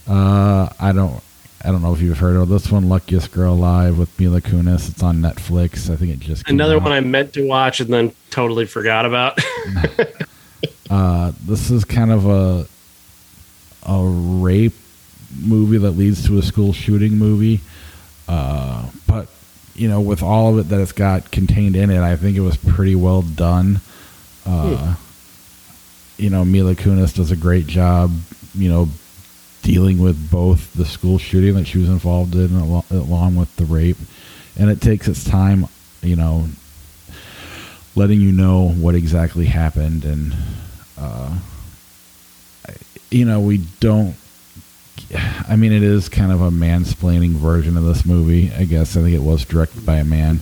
Uh, 0.06 0.68
I 0.78 0.92
don't, 0.92 1.22
I 1.64 1.70
don't 1.70 1.82
know 1.82 1.92
if 1.92 2.00
you've 2.00 2.18
heard 2.18 2.36
of 2.36 2.48
this 2.48 2.70
one, 2.70 2.88
Luckiest 2.88 3.32
Girl 3.32 3.54
Alive 3.54 3.98
with 3.98 4.18
Mila 4.18 4.40
Kunis. 4.40 4.88
It's 4.88 5.02
on 5.02 5.18
Netflix. 5.18 5.90
I 5.90 5.96
think 5.96 6.12
it 6.12 6.20
just 6.20 6.48
another 6.48 6.76
out. 6.76 6.82
one 6.82 6.92
I 6.92 7.00
meant 7.00 7.32
to 7.34 7.46
watch 7.46 7.80
and 7.80 7.92
then 7.92 8.12
totally 8.30 8.66
forgot 8.66 9.04
about. 9.04 9.38
uh, 10.90 11.32
this 11.44 11.70
is 11.70 11.84
kind 11.84 12.12
of 12.12 12.26
a 12.26 12.66
a 13.86 14.04
rape 14.04 14.74
movie 15.40 15.78
that 15.78 15.92
leads 15.92 16.26
to 16.26 16.38
a 16.38 16.42
school 16.42 16.72
shooting 16.72 17.18
movie. 17.18 17.60
Uh, 18.28 18.88
but 19.06 19.28
you 19.78 19.88
know, 19.88 20.00
with 20.00 20.22
all 20.22 20.52
of 20.52 20.58
it 20.58 20.68
that 20.70 20.80
it's 20.80 20.92
got 20.92 21.30
contained 21.30 21.76
in 21.76 21.90
it, 21.90 22.00
I 22.00 22.16
think 22.16 22.36
it 22.36 22.40
was 22.40 22.56
pretty 22.56 22.94
well 22.94 23.22
done. 23.22 23.80
Uh, 24.44 24.94
hmm. 24.94 26.22
You 26.22 26.30
know, 26.30 26.44
Mila 26.44 26.74
Kunis 26.74 27.14
does 27.14 27.30
a 27.30 27.36
great 27.36 27.66
job, 27.66 28.12
you 28.54 28.68
know, 28.68 28.88
dealing 29.62 29.98
with 29.98 30.30
both 30.30 30.72
the 30.74 30.84
school 30.84 31.18
shooting 31.18 31.54
that 31.54 31.66
she 31.66 31.78
was 31.78 31.88
involved 31.88 32.34
in 32.34 32.54
along 32.56 33.36
with 33.36 33.54
the 33.56 33.64
rape. 33.64 33.98
And 34.58 34.70
it 34.70 34.80
takes 34.80 35.06
its 35.06 35.22
time, 35.22 35.66
you 36.02 36.16
know, 36.16 36.48
letting 37.94 38.20
you 38.20 38.32
know 38.32 38.70
what 38.70 38.94
exactly 38.94 39.46
happened 39.46 40.04
and 40.04 40.34
uh, 40.96 41.36
you 43.10 43.24
know 43.24 43.40
we 43.40 43.58
don't 43.80 44.14
i 45.48 45.56
mean 45.56 45.72
it 45.72 45.82
is 45.82 46.08
kind 46.08 46.32
of 46.32 46.40
a 46.40 46.50
mansplaining 46.50 47.30
version 47.30 47.76
of 47.76 47.84
this 47.84 48.04
movie 48.04 48.50
i 48.58 48.64
guess 48.64 48.96
i 48.96 49.02
think 49.02 49.14
it 49.14 49.22
was 49.22 49.44
directed 49.44 49.84
by 49.84 49.96
a 49.96 50.04
man 50.04 50.38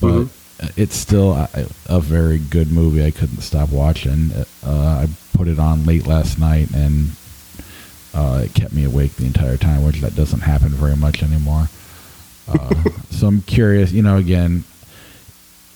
but 0.00 0.12
mm-hmm. 0.12 0.66
it's 0.80 0.96
still 0.96 1.32
a, 1.32 1.48
a, 1.88 2.00
very 2.00 2.38
good 2.38 2.70
movie 2.70 3.04
i 3.04 3.10
couldn't 3.10 3.40
stop 3.40 3.70
watching 3.70 4.30
uh, 4.64 5.04
i 5.04 5.08
put 5.36 5.48
it 5.48 5.58
on 5.58 5.84
late 5.84 6.06
last 6.06 6.38
night 6.38 6.70
and 6.74 7.10
uh, 8.14 8.42
it 8.44 8.52
kept 8.52 8.74
me 8.74 8.84
awake 8.84 9.14
the 9.16 9.24
entire 9.24 9.56
time 9.56 9.84
which 9.84 10.00
that 10.00 10.14
doesn't 10.14 10.40
happen 10.40 10.68
very 10.68 10.96
much 10.96 11.22
anymore 11.22 11.68
uh, 12.48 12.74
so 13.10 13.26
i'm 13.26 13.42
curious 13.42 13.92
you 13.92 14.02
know 14.02 14.16
again 14.16 14.64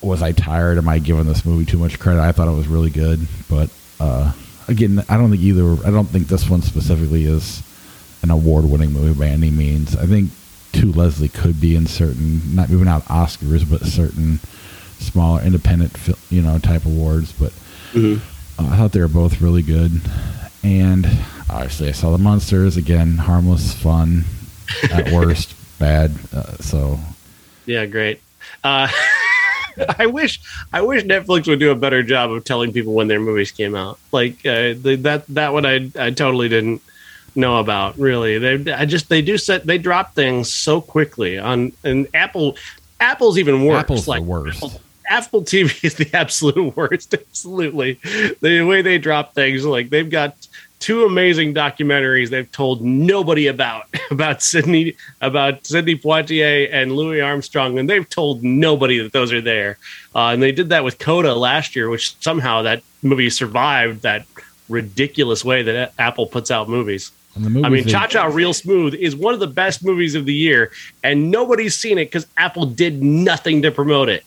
was 0.02 0.22
I 0.22 0.32
tired? 0.32 0.78
Am 0.78 0.88
I 0.88 0.98
giving 0.98 1.26
this 1.26 1.44
movie 1.44 1.64
too 1.64 1.78
much 1.78 1.98
credit? 1.98 2.20
I 2.20 2.32
thought 2.32 2.48
it 2.48 2.56
was 2.56 2.68
really 2.68 2.90
good, 2.90 3.26
but 3.48 3.70
uh, 3.98 4.32
again, 4.68 5.02
I 5.08 5.16
don't 5.16 5.30
think 5.30 5.42
either. 5.42 5.76
I 5.86 5.90
don't 5.90 6.06
think 6.06 6.28
this 6.28 6.48
one 6.48 6.62
specifically 6.62 7.24
is 7.24 7.62
an 8.26 8.32
award-winning 8.32 8.92
movie 8.92 9.18
by 9.18 9.28
any 9.28 9.50
means. 9.50 9.96
I 9.96 10.06
think 10.06 10.30
To 10.72 10.92
Leslie 10.92 11.28
could 11.28 11.60
be 11.60 11.76
in 11.76 11.86
certain, 11.86 12.54
not 12.54 12.68
maybe 12.68 12.82
not 12.82 13.04
Oscars, 13.04 13.68
but 13.68 13.82
certain 13.82 14.40
smaller 14.98 15.42
independent, 15.42 15.96
you 16.28 16.42
know, 16.42 16.58
type 16.58 16.84
awards. 16.84 17.32
But 17.32 17.52
mm-hmm. 17.92 18.18
uh, 18.58 18.72
I 18.72 18.76
thought 18.76 18.92
they 18.92 19.00
were 19.00 19.08
both 19.08 19.40
really 19.40 19.62
good, 19.62 20.00
and 20.64 21.06
obviously 21.48 21.88
I 21.88 21.92
saw 21.92 22.10
the 22.10 22.18
Munsters 22.18 22.76
again. 22.76 23.16
Harmless, 23.16 23.72
fun, 23.72 24.24
at 24.90 25.10
worst, 25.12 25.54
bad. 25.78 26.12
Uh, 26.34 26.56
so 26.56 26.98
yeah, 27.64 27.86
great. 27.86 28.20
Uh, 28.64 28.88
I 29.98 30.06
wish 30.06 30.40
I 30.72 30.82
wish 30.82 31.04
Netflix 31.04 31.46
would 31.46 31.60
do 31.60 31.70
a 31.70 31.76
better 31.76 32.02
job 32.02 32.32
of 32.32 32.44
telling 32.44 32.72
people 32.72 32.92
when 32.92 33.08
their 33.08 33.20
movies 33.20 33.52
came 33.52 33.76
out. 33.76 33.98
Like 34.10 34.44
uh, 34.44 34.74
the, 34.74 34.98
that 35.02 35.26
that 35.28 35.52
one 35.52 35.64
I 35.64 35.90
I 35.98 36.10
totally 36.10 36.48
didn't 36.48 36.82
know 37.36 37.58
about. 37.58 37.98
Really, 37.98 38.38
they 38.38 38.72
I 38.72 38.84
just 38.84 39.08
they 39.08 39.22
do 39.22 39.38
set 39.38 39.64
they 39.64 39.78
drop 39.78 40.14
things 40.14 40.52
so 40.52 40.80
quickly 40.80 41.38
on 41.38 41.72
and 41.84 42.06
Apple 42.14 42.56
Apple's 43.00 43.38
even 43.38 43.64
worse. 43.64 43.80
Apple's 43.80 44.08
like, 44.08 44.22
the 44.22 44.28
worst. 44.28 44.62
Apple, 44.62 44.80
Apple 45.08 45.42
TV 45.42 45.84
is 45.84 45.94
the 45.94 46.10
absolute 46.14 46.76
worst. 46.76 47.14
Absolutely, 47.14 48.00
the 48.40 48.62
way 48.62 48.82
they 48.82 48.98
drop 48.98 49.34
things, 49.34 49.64
like 49.64 49.90
they've 49.90 50.10
got 50.10 50.36
two 50.78 51.04
amazing 51.04 51.54
documentaries 51.54 52.28
they've 52.28 52.52
told 52.52 52.82
nobody 52.82 53.46
about 53.46 53.86
about 54.10 54.42
Sidney 54.42 54.96
about 55.20 55.66
Sidney 55.66 55.96
Poitier 55.96 56.68
and 56.72 56.92
Louis 56.92 57.20
Armstrong, 57.20 57.78
and 57.78 57.88
they've 57.88 58.08
told 58.08 58.42
nobody 58.42 58.98
that 58.98 59.12
those 59.12 59.32
are 59.32 59.40
there. 59.40 59.78
Uh, 60.14 60.28
and 60.28 60.42
they 60.42 60.52
did 60.52 60.70
that 60.70 60.84
with 60.84 60.98
Coda 60.98 61.34
last 61.34 61.76
year, 61.76 61.88
which 61.88 62.16
somehow 62.20 62.62
that 62.62 62.82
movie 63.02 63.30
survived 63.30 64.02
that 64.02 64.26
ridiculous 64.68 65.44
way 65.44 65.62
that 65.62 65.92
Apple 65.98 66.26
puts 66.26 66.50
out 66.50 66.68
movies. 66.68 67.12
I 67.36 67.68
mean, 67.68 67.86
Cha 67.86 68.06
Cha 68.06 68.24
Real 68.26 68.54
Smooth 68.54 68.94
is 68.94 69.14
one 69.14 69.34
of 69.34 69.40
the 69.40 69.46
best 69.46 69.84
movies 69.84 70.14
of 70.14 70.24
the 70.24 70.34
year, 70.34 70.72
and 71.02 71.30
nobody's 71.30 71.76
seen 71.76 71.98
it 71.98 72.06
because 72.06 72.26
Apple 72.36 72.66
did 72.66 73.02
nothing 73.02 73.62
to 73.62 73.70
promote 73.70 74.08
it. 74.08 74.24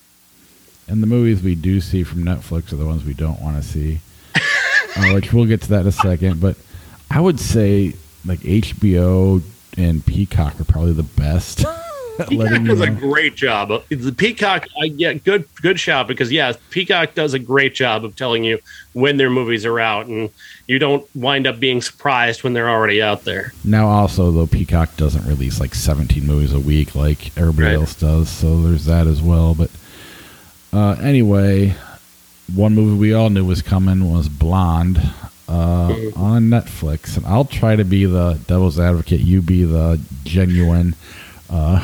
And 0.88 1.02
the 1.04 1.08
movies 1.08 1.42
we 1.42 1.56
do 1.56 1.82
see 1.82 2.04
from 2.04 2.24
Netflix 2.24 2.72
are 2.72 2.76
the 2.76 2.86
ones 2.86 3.04
we 3.04 3.14
don't 3.14 3.42
want 3.42 3.62
to 3.62 3.68
see 3.68 4.00
uh, 4.36 5.14
which 5.14 5.34
we'll 5.34 5.46
get 5.46 5.62
to 5.64 5.70
that 5.70 5.82
in 5.82 5.88
a 5.88 5.92
second. 5.92 6.40
But 6.40 6.56
I 7.10 7.20
would 7.20 7.40
say 7.40 7.94
like 8.26 8.40
HBO 8.40 9.42
and 9.78 10.06
Peacock 10.06 10.60
are 10.60 10.66
probably 10.66 10.94
the 10.94 11.04
best. 11.04 11.64
Peacock 12.28 12.64
does 12.64 12.82
a 12.82 12.90
great 12.90 13.36
job. 13.36 13.84
The 13.90 14.12
Peacock, 14.12 14.68
I 14.82 14.90
get 14.90 15.24
good 15.24 15.48
good 15.62 15.80
shout 15.80 16.08
because 16.08 16.32
yeah, 16.32 16.54
Peacock 16.70 17.14
does 17.14 17.34
a 17.34 17.40
great 17.40 17.74
job 17.74 18.04
of 18.04 18.16
telling 18.16 18.44
you 18.44 18.60
when 18.94 19.18
their 19.18 19.30
movies 19.30 19.66
are 19.66 19.80
out, 19.80 20.08
and 20.08 20.30
you 20.68 20.80
don't 20.80 21.08
wind 21.16 21.48
up 21.48 21.60
being 21.60 21.82
surprised 21.82 22.44
when 22.44 22.54
they're 22.54 22.70
already 22.70 23.02
out 23.02 23.24
there. 23.24 23.54
Now, 23.64 23.88
also 23.88 24.32
though, 24.32 24.48
Peacock 24.48 24.96
doesn't 24.98 25.26
release 25.26 25.60
like 25.60 25.74
17 25.74 26.26
movies 26.26 26.54
a 26.54 26.60
week 26.60 26.96
like 26.96 27.38
everybody 27.38 27.68
right. 27.68 27.76
else 27.76 27.96
does, 27.96 28.30
so 28.30 28.62
there's 28.62 28.86
that 28.86 29.08
as 29.08 29.22
well. 29.22 29.56
But 29.56 29.72
uh, 30.74 30.98
anyway, 31.02 31.76
one 32.54 32.76
movie 32.76 32.98
we 32.98 33.14
all 33.14 33.30
knew 33.30 33.46
was 33.46 33.62
coming 33.62 34.12
was 34.12 34.28
Blonde 34.28 34.98
uh, 35.48 35.90
mm-hmm. 35.90 36.20
on 36.20 36.44
Netflix, 36.44 37.18
and 37.18 37.26
I'll 37.26 37.46
try 37.46 37.76
to 37.76 37.84
be 37.84 38.06
the 38.06 38.40
devil's 38.48 38.80
advocate. 38.80 39.22
You 39.22 39.42
be 39.42 39.64
the 39.64 40.00
genuine 40.24 40.96
uh, 41.50 41.80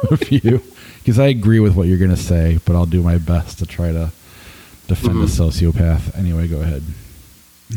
review 0.10 0.62
because 1.04 1.18
I 1.18 1.26
agree 1.26 1.60
with 1.60 1.74
what 1.74 1.86
you're 1.86 1.98
going 1.98 2.10
to 2.10 2.16
say, 2.16 2.58
but 2.64 2.74
I'll 2.74 2.86
do 2.86 3.02
my 3.02 3.18
best 3.18 3.58
to 3.58 3.66
try 3.66 3.92
to 3.92 4.10
defend 4.86 5.16
mm-hmm. 5.16 5.24
sociopath. 5.24 6.16
Anyway, 6.18 6.48
go 6.48 6.60
ahead. 6.60 6.82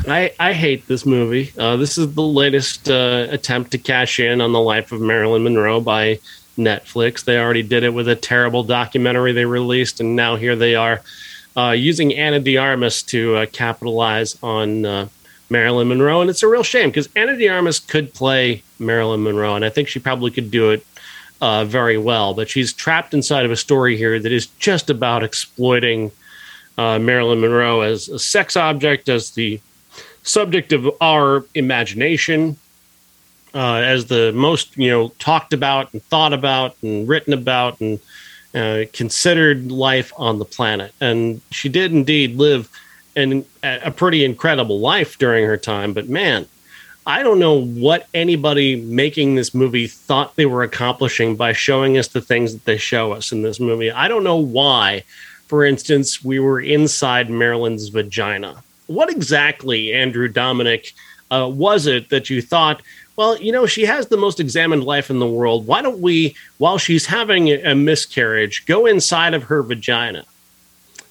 I, 0.08 0.34
I 0.40 0.54
hate 0.54 0.88
this 0.88 1.06
movie. 1.06 1.52
Uh, 1.58 1.76
this 1.76 1.98
is 1.98 2.14
the 2.14 2.22
latest 2.22 2.90
uh, 2.90 3.28
attempt 3.30 3.72
to 3.72 3.78
cash 3.78 4.20
in 4.20 4.40
on 4.40 4.54
the 4.54 4.62
life 4.62 4.94
of 4.94 5.02
Marilyn 5.02 5.44
Monroe 5.44 5.82
by 5.82 6.20
Netflix. 6.58 7.26
They 7.26 7.38
already 7.38 7.64
did 7.64 7.84
it 7.84 7.94
with 7.94 8.08
a 8.08 8.16
terrible 8.16 8.64
documentary 8.64 9.34
they 9.34 9.46
released, 9.46 10.00
and 10.00 10.16
now 10.16 10.36
here 10.36 10.56
they 10.56 10.76
are 10.76 11.02
uh, 11.58 11.72
using 11.72 12.14
Ana 12.14 12.40
de 12.40 12.58
Armas 12.58 13.04
to 13.04 13.36
uh, 13.36 13.46
capitalize 13.48 14.38
on 14.42 14.86
uh, 14.86 15.08
Marilyn 15.50 15.90
Monroe. 15.90 16.22
And 16.22 16.30
it's 16.30 16.44
a 16.44 16.48
real 16.48 16.64
shame 16.64 16.90
because 16.90 17.10
Ana 17.16 17.36
de 17.36 17.50
Armas 17.50 17.80
could 17.80 18.14
play 18.14 18.64
Marilyn 18.80 19.24
Monroe, 19.24 19.56
and 19.56 19.66
I 19.66 19.70
think 19.70 19.88
she 19.88 20.00
probably 20.00 20.32
could 20.32 20.50
do 20.50 20.70
it 20.72 20.86
uh, 21.42 21.66
very 21.66 21.98
well. 21.98 22.34
But 22.34 22.50
she's 22.50 22.74
trapped 22.74 23.14
inside 23.14 23.46
of 23.46 23.52
a 23.52 23.56
story 23.56 23.98
here 23.98 24.20
that 24.20 24.32
is 24.32 24.48
just 24.60 24.90
about 24.90 25.24
exploiting 25.24 26.12
uh, 26.78 27.00
Marilyn 27.00 27.42
Monroe 27.42 27.82
as 27.82 28.10
a 28.10 28.20
sex 28.20 28.56
object, 28.56 29.10
as 29.10 29.32
the 29.32 29.60
subject 30.24 30.74
of 30.74 30.90
our 31.02 31.46
imagination. 31.56 32.58
Uh, 33.54 33.78
as 33.78 34.06
the 34.06 34.32
most 34.34 34.78
you 34.78 34.90
know 34.90 35.08
talked 35.20 35.54
about 35.54 35.92
and 35.94 36.04
thought 36.04 36.34
about 36.34 36.76
and 36.84 37.08
written 37.08 37.34
about 37.34 37.80
and 37.80 38.00
uh, 38.54 38.84
considered 38.94 39.72
life 39.72 40.12
on 40.18 40.38
the 40.38 40.46
planet. 40.46 40.94
And 41.00 41.42
she 41.52 41.70
did 41.70 41.92
indeed 41.92 42.36
live 42.38 42.70
an, 43.16 43.46
a 43.64 43.92
pretty 43.92 44.24
incredible 44.24 44.80
life 44.80 45.18
during 45.18 45.46
her 45.46 45.58
time. 45.58 45.94
But 45.94 46.08
man, 46.08 46.48
I 47.08 47.24
don't 47.24 47.40
know 47.40 47.62
what 47.64 48.06
anybody 48.14 48.76
making 48.76 49.36
this 49.36 49.54
movie 49.54 49.88
thought 49.88 50.36
they 50.36 50.46
were 50.46 50.64
accomplishing 50.64 51.38
by 51.38 51.54
showing 51.54 51.98
us 51.98 52.10
the 52.10 52.20
things 52.20 52.52
that 52.52 52.66
they 52.66 52.78
show 52.78 53.14
us 53.14 53.32
in 53.32 53.44
this 53.44 53.62
movie. 53.62 53.90
I 53.90 54.10
don't 54.10 54.26
know 54.26 54.36
why, 54.36 55.06
for 55.48 55.64
instance, 55.64 56.22
we 56.22 56.38
were 56.40 56.60
inside 56.60 57.30
Marilyn's 57.30 57.88
vagina. 57.88 58.62
What 58.88 59.10
exactly, 59.10 59.94
Andrew 59.94 60.28
Dominik, 60.28 60.92
uh, 61.32 61.50
was 61.50 61.88
it 61.88 62.10
that 62.10 62.30
you 62.30 62.42
thought 62.42 62.82
well, 63.16 63.36
you 63.42 63.52
know, 63.52 63.66
she 63.66 63.84
has 63.86 64.08
the 64.08 64.18
most 64.18 64.40
examined 64.40 64.84
life 64.84 65.10
in 65.10 65.18
the 65.18 65.28
world. 65.28 65.66
Why 65.66 65.82
don't 65.82 66.00
we, 66.00 66.36
while 66.60 66.78
she's 66.78 67.08
having 67.08 67.50
a 67.50 67.74
miscarriage, 67.74 68.68
go 68.68 68.86
inside 68.86 69.34
of 69.34 69.46
her 69.46 69.64
vagina? 69.64 70.24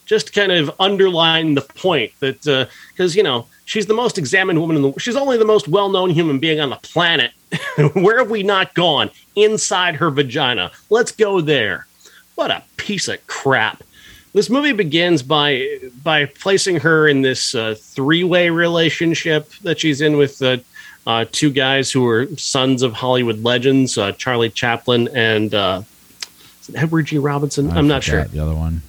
Just 0.06 0.32
kind 0.32 0.52
of 0.52 0.70
underline 0.80 1.54
the 1.54 1.60
point 1.60 2.12
that, 2.20 2.42
because, 2.42 3.14
uh, 3.14 3.16
you 3.16 3.22
know, 3.22 3.46
she's 3.64 3.86
the 3.86 3.94
most 3.94 4.16
examined 4.16 4.60
woman 4.60 4.76
in 4.76 4.82
the 4.82 4.92
She's 4.98 5.16
only 5.16 5.36
the 5.36 5.44
most 5.44 5.68
well 5.68 5.90
known 5.90 6.10
human 6.10 6.38
being 6.38 6.60
on 6.60 6.70
the 6.70 6.76
planet. 6.76 7.32
Where 7.92 8.18
have 8.18 8.30
we 8.30 8.42
not 8.42 8.74
gone? 8.74 9.10
Inside 9.34 9.96
her 9.96 10.10
vagina. 10.10 10.70
Let's 10.88 11.12
go 11.12 11.40
there. 11.40 11.86
What 12.36 12.50
a 12.50 12.62
piece 12.76 13.08
of 13.08 13.24
crap. 13.26 13.82
This 14.32 14.50
movie 14.50 14.72
begins 14.72 15.22
by 15.22 15.66
by 16.02 16.26
placing 16.26 16.80
her 16.80 17.08
in 17.08 17.22
this 17.22 17.54
uh, 17.54 17.74
three 17.78 18.22
way 18.22 18.50
relationship 18.50 19.50
that 19.62 19.80
she's 19.80 20.00
in 20.00 20.18
with 20.18 20.42
uh, 20.42 20.58
uh, 21.06 21.24
two 21.32 21.50
guys 21.50 21.90
who 21.90 22.06
are 22.06 22.26
sons 22.36 22.82
of 22.82 22.92
Hollywood 22.92 23.42
legends, 23.42 23.96
uh, 23.96 24.12
Charlie 24.12 24.50
Chaplin 24.50 25.08
and 25.14 25.54
uh, 25.54 25.82
Edward 26.74 27.06
G. 27.06 27.18
Robinson. 27.18 27.70
I 27.70 27.78
am 27.78 27.88
not 27.88 28.02
sure. 28.02 28.24
The 28.24 28.40
other 28.40 28.54
one. 28.54 28.82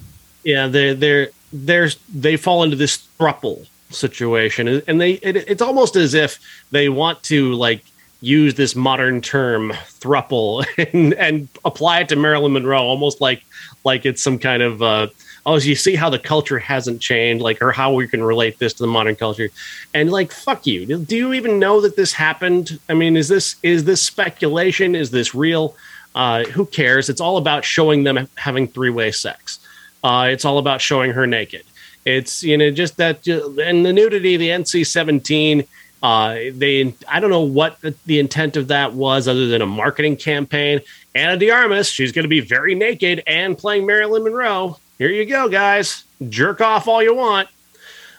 Yeah, 0.48 0.66
they 0.66 0.94
they're 0.94 1.28
they're 1.52 1.90
they 2.08 2.38
fall 2.38 2.62
into 2.62 2.74
this 2.74 3.06
thruple 3.18 3.66
situation, 3.90 4.82
and 4.88 4.98
they 4.98 5.12
it, 5.12 5.36
it's 5.36 5.60
almost 5.60 5.94
as 5.94 6.14
if 6.14 6.38
they 6.70 6.88
want 6.88 7.22
to 7.24 7.52
like 7.52 7.84
use 8.22 8.54
this 8.54 8.74
modern 8.74 9.20
term 9.20 9.72
thruple 10.00 10.64
and, 10.94 11.12
and 11.14 11.48
apply 11.66 12.00
it 12.00 12.08
to 12.08 12.16
Marilyn 12.16 12.54
Monroe, 12.54 12.82
almost 12.82 13.20
like 13.20 13.42
like 13.84 14.06
it's 14.06 14.22
some 14.22 14.38
kind 14.38 14.62
of 14.62 14.80
uh, 14.80 15.08
oh, 15.44 15.58
you 15.58 15.74
see 15.74 15.96
how 15.96 16.08
the 16.08 16.18
culture 16.18 16.58
hasn't 16.58 17.02
changed, 17.02 17.42
like, 17.42 17.60
or 17.60 17.70
how 17.70 17.92
we 17.92 18.08
can 18.08 18.24
relate 18.24 18.58
this 18.58 18.72
to 18.72 18.82
the 18.82 18.86
modern 18.86 19.16
culture. 19.16 19.50
And 19.92 20.10
like, 20.10 20.32
fuck 20.32 20.66
you. 20.66 20.96
Do 20.96 21.14
you 21.14 21.34
even 21.34 21.58
know 21.58 21.82
that 21.82 21.94
this 21.94 22.14
happened? 22.14 22.80
I 22.88 22.94
mean, 22.94 23.18
is 23.18 23.28
this 23.28 23.56
is 23.62 23.84
this 23.84 24.00
speculation? 24.00 24.94
Is 24.94 25.10
this 25.10 25.34
real? 25.34 25.76
Uh, 26.14 26.44
who 26.44 26.64
cares? 26.64 27.10
It's 27.10 27.20
all 27.20 27.36
about 27.36 27.66
showing 27.66 28.04
them 28.04 28.30
having 28.36 28.66
three 28.66 28.88
way 28.88 29.12
sex. 29.12 29.60
Uh, 30.02 30.28
it's 30.30 30.44
all 30.44 30.58
about 30.58 30.80
showing 30.80 31.12
her 31.12 31.26
naked. 31.26 31.64
It's 32.04 32.42
you 32.42 32.56
know 32.56 32.70
just 32.70 32.96
that 32.98 33.26
and 33.26 33.84
the 33.84 33.92
nudity, 33.92 34.36
the 34.36 34.48
NC 34.48 34.86
seventeen 34.86 35.64
Uh, 36.00 36.38
they, 36.52 36.94
I 37.08 37.18
don't 37.18 37.30
know 37.30 37.40
what 37.40 37.80
the, 37.80 37.92
the, 38.06 38.20
intent 38.20 38.56
of 38.56 38.68
that 38.68 38.92
was, 38.92 39.26
other 39.26 39.48
than 39.48 39.62
a 39.62 39.66
marketing 39.66 40.16
campaign. 40.16 40.80
Ana 41.16 41.36
de 41.36 41.50
Armas, 41.50 41.90
she's 41.90 42.12
going 42.12 42.22
to 42.22 42.28
be 42.28 42.38
very 42.38 42.76
naked 42.76 43.20
and 43.26 43.58
playing 43.58 43.84
Marilyn 43.84 44.22
Monroe. 44.22 44.78
Here 44.98 45.10
you 45.10 45.26
go, 45.26 45.48
guys. 45.48 46.04
Jerk 46.28 46.60
off 46.60 46.86
all 46.86 47.02
you 47.02 47.16
want. 47.16 47.48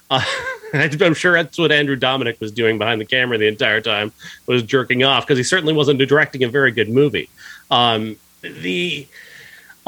Uh, 0.09 0.21
I'm 0.73 1.13
sure 1.13 1.33
that's 1.33 1.57
what 1.57 1.71
Andrew 1.71 1.95
Dominik 1.95 2.39
was 2.39 2.51
doing 2.51 2.77
behind 2.77 2.99
the 2.99 3.05
camera 3.05 3.37
the 3.37 3.47
entire 3.47 3.81
time, 3.81 4.11
was 4.45 4.61
jerking 4.63 5.03
off 5.03 5.25
because 5.25 5.37
he 5.37 5.43
certainly 5.43 5.73
wasn't 5.73 5.99
directing 5.99 6.43
a 6.43 6.49
very 6.49 6.71
good 6.71 6.89
movie. 6.89 7.29
Um, 7.71 8.17
the 8.41 9.07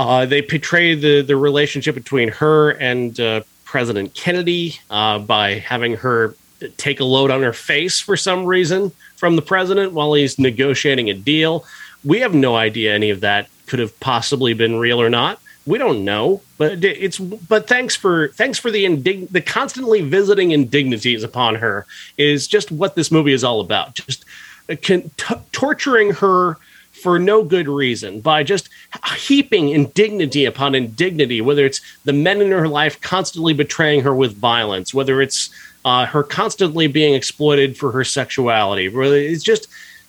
uh, 0.01 0.25
they 0.25 0.41
portray 0.41 0.95
the 0.95 1.21
the 1.21 1.35
relationship 1.35 1.93
between 1.93 2.29
her 2.29 2.71
and 2.71 3.19
uh, 3.19 3.41
President 3.65 4.15
Kennedy 4.15 4.79
uh, 4.89 5.19
by 5.19 5.59
having 5.59 5.95
her 5.97 6.35
take 6.77 6.99
a 6.99 7.03
load 7.03 7.29
on 7.29 7.43
her 7.43 7.53
face 7.53 7.99
for 7.99 8.17
some 8.17 8.45
reason 8.45 8.91
from 9.15 9.35
the 9.35 9.43
president 9.43 9.93
while 9.93 10.13
he's 10.13 10.39
negotiating 10.39 11.09
a 11.11 11.13
deal. 11.13 11.65
We 12.03 12.19
have 12.21 12.33
no 12.33 12.55
idea 12.55 12.95
any 12.95 13.11
of 13.11 13.19
that 13.19 13.47
could 13.67 13.77
have 13.77 13.97
possibly 13.99 14.55
been 14.55 14.77
real 14.77 14.99
or 14.99 15.09
not. 15.09 15.39
We 15.67 15.77
don't 15.77 16.03
know, 16.03 16.41
but 16.57 16.83
it's 16.83 17.19
but 17.19 17.67
thanks 17.67 17.95
for 17.95 18.29
thanks 18.29 18.57
for 18.57 18.71
the 18.71 18.85
indig- 18.85 19.29
the 19.29 19.41
constantly 19.41 20.01
visiting 20.01 20.49
indignities 20.49 21.23
upon 21.23 21.55
her 21.55 21.85
is 22.17 22.47
just 22.47 22.71
what 22.71 22.95
this 22.95 23.11
movie 23.11 23.33
is 23.33 23.43
all 23.43 23.61
about. 23.61 23.93
Just 23.93 24.25
uh, 24.67 24.75
t- 24.81 25.11
torturing 25.51 26.13
her 26.13 26.57
for 27.01 27.19
no 27.19 27.43
good 27.43 27.67
reason 27.67 28.21
by 28.21 28.43
just 28.43 28.69
heaping 29.17 29.69
indignity 29.69 30.45
upon 30.45 30.75
indignity, 30.75 31.41
whether 31.41 31.65
it's 31.65 31.81
the 32.05 32.13
men 32.13 32.41
in 32.41 32.51
her 32.51 32.67
life 32.67 33.01
constantly 33.01 33.53
betraying 33.53 34.01
her 34.01 34.13
with 34.13 34.37
violence, 34.37 34.93
whether 34.93 35.21
it's 35.21 35.49
uh, 35.83 36.05
her 36.05 36.23
constantly 36.23 36.87
being 36.87 37.13
exploited 37.13 37.77
for 37.77 37.91
her 37.91 38.03
sexuality. 38.03 38.85
It's 38.87 39.43
just 39.43 39.67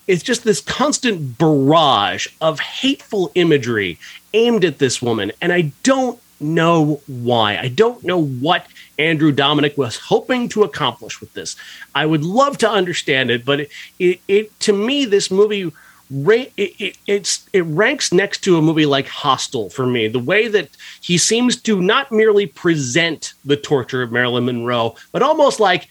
it's 0.08 0.22
just 0.22 0.44
this 0.44 0.60
constant 0.60 1.38
barrage 1.38 2.26
of 2.40 2.58
hateful 2.60 3.30
imagery 3.34 3.98
aimed 4.34 4.64
at 4.64 4.78
this 4.78 5.00
woman, 5.00 5.32
and 5.40 5.52
I 5.52 5.72
don't 5.82 6.18
know 6.40 7.00
why. 7.06 7.56
I 7.56 7.68
don't 7.68 8.02
know 8.02 8.20
what 8.20 8.66
Andrew 8.98 9.32
Dominik 9.32 9.76
was 9.76 9.96
hoping 9.96 10.48
to 10.50 10.64
accomplish 10.64 11.20
with 11.20 11.32
this. 11.34 11.56
I 11.94 12.04
would 12.04 12.24
love 12.24 12.58
to 12.58 12.68
understand 12.68 13.30
it, 13.30 13.44
but 13.44 13.60
it, 13.60 13.70
it, 13.98 14.20
it 14.28 14.60
to 14.60 14.72
me, 14.72 15.04
this 15.04 15.30
movie 15.30 15.72
it, 16.12 16.52
it, 16.56 16.98
it's 17.06 17.48
it 17.52 17.62
ranks 17.62 18.12
next 18.12 18.40
to 18.44 18.58
a 18.58 18.62
movie 18.62 18.86
like 18.86 19.08
Hostel 19.08 19.70
for 19.70 19.86
me. 19.86 20.08
The 20.08 20.18
way 20.18 20.48
that 20.48 20.68
he 21.00 21.16
seems 21.16 21.60
to 21.62 21.80
not 21.80 22.12
merely 22.12 22.46
present 22.46 23.32
the 23.44 23.56
torture 23.56 24.02
of 24.02 24.12
Marilyn 24.12 24.44
Monroe, 24.44 24.94
but 25.12 25.22
almost 25.22 25.58
like, 25.58 25.88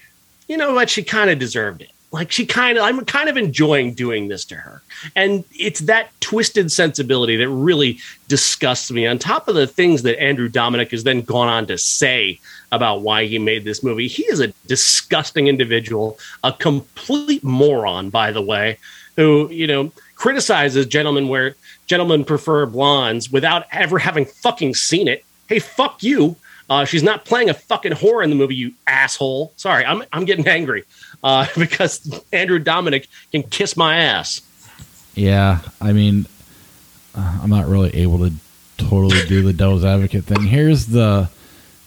you 0.48 0.58
know 0.58 0.74
what, 0.74 0.90
she 0.90 1.04
kind 1.04 1.30
of 1.30 1.40
deserved 1.40 1.82
it. 1.82 1.92
Like 2.12 2.30
she 2.30 2.46
kind 2.46 2.78
of, 2.78 2.84
I'm 2.84 3.06
kind 3.06 3.30
of 3.30 3.38
enjoying 3.38 3.94
doing 3.94 4.28
this 4.28 4.44
to 4.46 4.56
her, 4.56 4.82
and 5.16 5.46
it's 5.58 5.80
that 5.82 6.10
twisted 6.20 6.70
sensibility 6.70 7.38
that 7.38 7.48
really 7.48 8.00
disgusts 8.28 8.92
me. 8.92 9.08
On 9.08 9.18
top 9.18 9.48
of 9.48 9.56
the 9.56 9.66
things 9.66 10.04
that 10.04 10.22
Andrew 10.22 10.50
Dominik 10.50 10.92
has 10.92 11.06
then 11.06 11.22
gone 11.22 11.48
on 11.48 11.68
to 11.68 11.78
say 11.78 12.40
about 12.74 13.02
why 13.02 13.26
he 13.26 13.40
made 13.40 13.64
this 13.64 13.82
movie, 13.82 14.10
he 14.10 14.24
is 14.24 14.42
a 14.42 14.50
disgusting 14.68 15.48
individual, 15.48 16.20
a 16.44 16.52
complete 16.52 17.46
moron, 17.46 18.10
by 18.10 18.32
the 18.34 18.42
way, 18.42 18.78
who 19.16 19.50
you 19.50 19.68
know 19.68 19.92
criticizes 20.22 20.86
gentlemen 20.86 21.28
where 21.28 21.56
gentlemen 21.88 22.24
prefer 22.24 22.68
blondes 22.68 23.32
without 23.32 23.66
ever 23.72 23.98
having 23.98 24.24
fucking 24.24 24.76
seen 24.76 25.08
it. 25.08 25.26
Hey, 25.48 25.58
fuck 25.58 26.04
you. 26.04 26.36
Uh, 26.70 26.86
she's 26.86 27.02
not 27.02 27.26
playing 27.26 27.50
a 27.50 27.56
fucking 27.56 27.94
whore 27.94 28.24
in 28.24 28.30
the 28.30 28.36
movie, 28.36 28.54
you 28.54 28.72
asshole. 28.86 29.52
Sorry, 29.58 29.84
I'm 29.84 30.04
I'm 30.14 30.26
getting 30.26 30.48
angry 30.48 30.84
uh, 31.24 31.48
because 31.58 32.22
Andrew 32.32 32.60
Dominik 32.64 33.08
can 33.32 33.42
kiss 33.42 33.76
my 33.76 33.98
ass. 33.98 34.44
Yeah, 35.16 35.62
I 35.82 35.92
mean, 35.92 36.28
uh, 37.16 37.40
I'm 37.42 37.50
not 37.50 37.68
really 37.68 37.90
able 37.96 38.20
to 38.20 38.32
totally 38.78 39.26
do 39.26 39.42
the 39.42 39.54
devil's 39.54 39.84
advocate 39.84 40.26
thing. 40.26 40.44
Here's 40.44 40.86
the, 40.86 41.32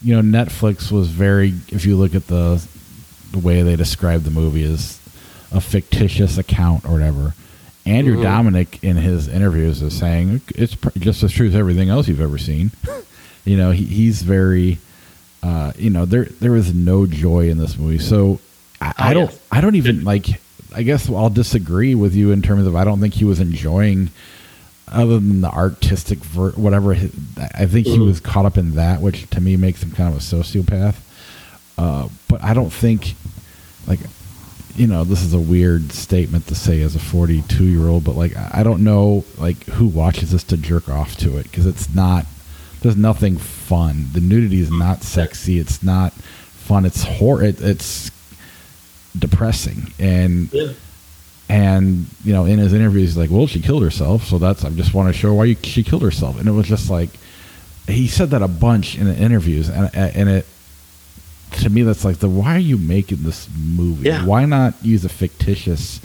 you 0.02 0.20
know, 0.20 0.38
Netflix 0.38 0.90
was 0.90 1.06
very. 1.06 1.54
If 1.68 1.86
you 1.86 1.94
look 1.94 2.16
at 2.16 2.26
the 2.26 2.66
the 3.30 3.38
way 3.38 3.62
they 3.62 3.76
describe 3.76 4.24
the 4.24 4.32
movie 4.32 4.64
as 4.64 4.98
a 5.52 5.60
fictitious 5.60 6.36
account 6.36 6.84
or 6.84 6.94
whatever. 6.94 7.32
Andrew 7.86 8.16
mm-hmm. 8.16 8.24
Dominik 8.24 8.82
in 8.82 8.96
his 8.96 9.28
interviews 9.28 9.82
is 9.82 9.96
saying 9.96 10.40
it's 10.54 10.76
just 10.98 11.22
as 11.22 11.32
true 11.32 11.48
as 11.48 11.54
everything 11.54 11.90
else 11.90 12.08
you've 12.08 12.20
ever 12.20 12.38
seen. 12.38 12.70
you 13.44 13.56
know, 13.56 13.72
he, 13.72 13.84
he's 13.84 14.22
very, 14.22 14.78
uh, 15.42 15.72
you 15.76 15.90
know, 15.90 16.06
there 16.06 16.24
there 16.24 16.56
is 16.56 16.74
no 16.74 17.06
joy 17.06 17.50
in 17.50 17.58
this 17.58 17.76
movie. 17.76 17.98
So 17.98 18.40
I, 18.80 18.88
oh, 18.88 18.92
I 18.98 19.14
don't. 19.14 19.40
I 19.52 19.60
don't 19.60 19.74
even 19.74 20.04
like. 20.04 20.40
I 20.74 20.82
guess 20.82 21.08
I'll 21.08 21.30
disagree 21.30 21.94
with 21.94 22.14
you 22.14 22.32
in 22.32 22.42
terms 22.42 22.66
of 22.66 22.74
I 22.74 22.84
don't 22.84 23.00
think 23.00 23.14
he 23.14 23.24
was 23.24 23.38
enjoying, 23.38 24.10
other 24.88 25.20
than 25.20 25.40
the 25.40 25.50
artistic 25.50 26.18
ver- 26.18 26.52
whatever. 26.52 26.92
I 26.92 26.96
think 27.66 27.86
mm-hmm. 27.86 27.92
he 27.92 27.98
was 28.00 28.20
caught 28.20 28.46
up 28.46 28.58
in 28.58 28.72
that, 28.72 29.00
which 29.00 29.28
to 29.30 29.40
me 29.40 29.56
makes 29.56 29.82
him 29.82 29.92
kind 29.92 30.12
of 30.12 30.16
a 30.16 30.22
sociopath. 30.22 30.96
Uh, 31.76 32.08
but 32.28 32.42
I 32.42 32.54
don't 32.54 32.72
think, 32.72 33.14
like, 33.86 34.00
you 34.76 34.86
know, 34.86 35.04
this 35.04 35.22
is 35.22 35.32
a 35.34 35.38
weird 35.38 35.92
statement 35.92 36.46
to 36.48 36.54
say 36.54 36.80
as 36.82 36.96
a 36.96 36.98
42 36.98 37.64
year 37.64 37.86
old, 37.86 38.04
but 38.04 38.16
like, 38.16 38.36
I 38.36 38.62
don't 38.62 38.82
know, 38.82 39.24
like, 39.38 39.64
who 39.64 39.86
watches 39.86 40.32
this 40.32 40.44
to 40.44 40.56
jerk 40.56 40.88
off 40.88 41.16
to 41.18 41.36
it 41.38 41.44
because 41.44 41.66
it's 41.66 41.94
not, 41.94 42.26
there's 42.80 42.96
nothing 42.96 43.36
fun. 43.36 44.08
The 44.12 44.20
nudity 44.20 44.60
is 44.60 44.70
not 44.70 45.02
sexy. 45.02 45.58
It's 45.58 45.82
not 45.82 46.12
fun. 46.12 46.84
It's 46.84 47.04
horror. 47.04 47.44
It, 47.44 47.60
it's 47.60 48.10
depressing. 49.16 49.92
And, 49.98 50.52
yeah. 50.52 50.72
and, 51.48 52.06
you 52.24 52.32
know, 52.32 52.44
in 52.44 52.58
his 52.58 52.72
interviews, 52.72 53.10
he's 53.10 53.16
like, 53.16 53.30
well, 53.30 53.46
she 53.46 53.60
killed 53.60 53.82
herself. 53.82 54.24
So 54.24 54.38
that's, 54.38 54.64
I 54.64 54.70
just 54.70 54.92
want 54.92 55.14
to 55.14 55.18
show 55.18 55.34
why 55.34 55.44
you, 55.44 55.56
she 55.62 55.84
killed 55.84 56.02
herself. 56.02 56.38
And 56.38 56.48
it 56.48 56.52
was 56.52 56.66
just 56.66 56.90
like, 56.90 57.10
he 57.86 58.08
said 58.08 58.30
that 58.30 58.42
a 58.42 58.48
bunch 58.48 58.98
in 58.98 59.06
the 59.06 59.16
interviews 59.16 59.68
and, 59.68 59.94
and 59.94 60.28
it, 60.28 60.46
to 61.56 61.70
me 61.70 61.82
that's 61.82 62.04
like 62.04 62.18
the 62.18 62.28
why 62.28 62.54
are 62.54 62.58
you 62.58 62.78
making 62.78 63.22
this 63.22 63.48
movie? 63.56 64.08
Yeah. 64.08 64.24
Why 64.24 64.44
not 64.44 64.74
use 64.82 65.04
a 65.04 65.08
fictitious 65.08 66.00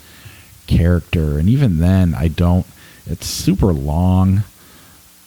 character? 0.68 1.38
And 1.38 1.50
even 1.50 1.80
then, 1.80 2.14
I 2.16 2.28
don't. 2.28 2.66
It's 3.06 3.28
super 3.28 3.74
long. 3.74 4.44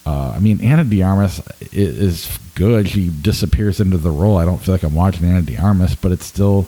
Uh, 0.05 0.33
I 0.35 0.41
mean, 0.41 0.61
Ana 0.61 0.85
de 0.85 1.03
Armas 1.03 1.41
is, 1.73 1.99
is, 1.99 2.39
good. 2.55 2.89
She 2.89 3.09
disappears 3.09 3.81
into 3.81 3.97
the 3.97 4.11
role. 4.11 4.37
I 4.37 4.45
don't 4.45 4.59
feel 4.59 4.75
like 4.75 4.83
I'm 4.83 4.95
watching 4.95 5.25
Ana 5.27 5.43
de 5.43 5.57
Armas, 5.57 5.95
but 5.95 6.13
it's 6.13 6.27
still 6.27 6.67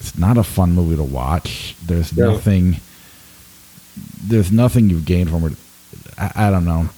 it's 0.00 0.18
not 0.18 0.36
a 0.36 0.42
fun 0.42 0.72
movie 0.72 0.96
to 0.96 1.04
watch. 1.04 1.76
There's 1.84 2.12
yeah. 2.12 2.24
nothing. 2.26 2.76
There's 4.22 4.50
nothing 4.50 4.90
you've 4.90 5.04
gained 5.04 5.30
from 5.30 5.46
it. 5.46 5.52
I, 6.18 6.48
I 6.48 6.50
don't 6.50 6.64
know. 6.64 6.88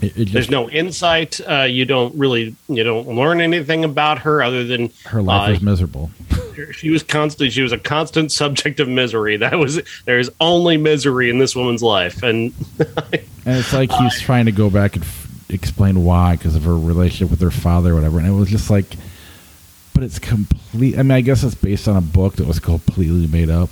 It, 0.00 0.16
it 0.18 0.32
There's 0.32 0.50
no 0.50 0.68
insight. 0.68 1.40
Uh, 1.40 1.62
you 1.62 1.84
don't 1.84 2.14
really 2.16 2.56
you 2.68 2.82
don't 2.82 3.06
learn 3.08 3.40
anything 3.40 3.84
about 3.84 4.20
her 4.20 4.42
other 4.42 4.64
than 4.64 4.90
her 5.06 5.22
life 5.22 5.48
uh, 5.48 5.52
is 5.52 5.62
miserable. 5.62 6.10
she 6.72 6.90
was 6.90 7.02
constant. 7.02 7.52
She 7.52 7.62
was 7.62 7.72
a 7.72 7.78
constant 7.78 8.32
subject 8.32 8.80
of 8.80 8.88
misery. 8.88 9.36
That 9.36 9.58
was 9.58 9.80
there 10.04 10.18
is 10.18 10.30
only 10.40 10.76
misery 10.76 11.30
in 11.30 11.38
this 11.38 11.54
woman's 11.54 11.82
life, 11.82 12.22
and 12.22 12.52
and 12.78 13.58
it's 13.58 13.72
like 13.72 13.92
he's 13.92 14.20
trying 14.20 14.46
to 14.46 14.52
go 14.52 14.68
back 14.68 14.96
and 14.96 15.04
f- 15.04 15.28
explain 15.48 16.04
why 16.04 16.36
because 16.36 16.56
of 16.56 16.64
her 16.64 16.76
relationship 16.76 17.30
with 17.30 17.40
her 17.40 17.50
father, 17.50 17.92
or 17.92 17.94
whatever. 17.94 18.18
And 18.18 18.26
it 18.26 18.32
was 18.32 18.50
just 18.50 18.70
like, 18.70 18.96
but 19.94 20.02
it's 20.02 20.18
complete. 20.18 20.98
I 20.98 21.02
mean, 21.02 21.12
I 21.12 21.20
guess 21.20 21.44
it's 21.44 21.54
based 21.54 21.86
on 21.86 21.96
a 21.96 22.02
book 22.02 22.36
that 22.36 22.46
was 22.46 22.58
completely 22.58 23.26
made 23.26 23.50
up, 23.50 23.70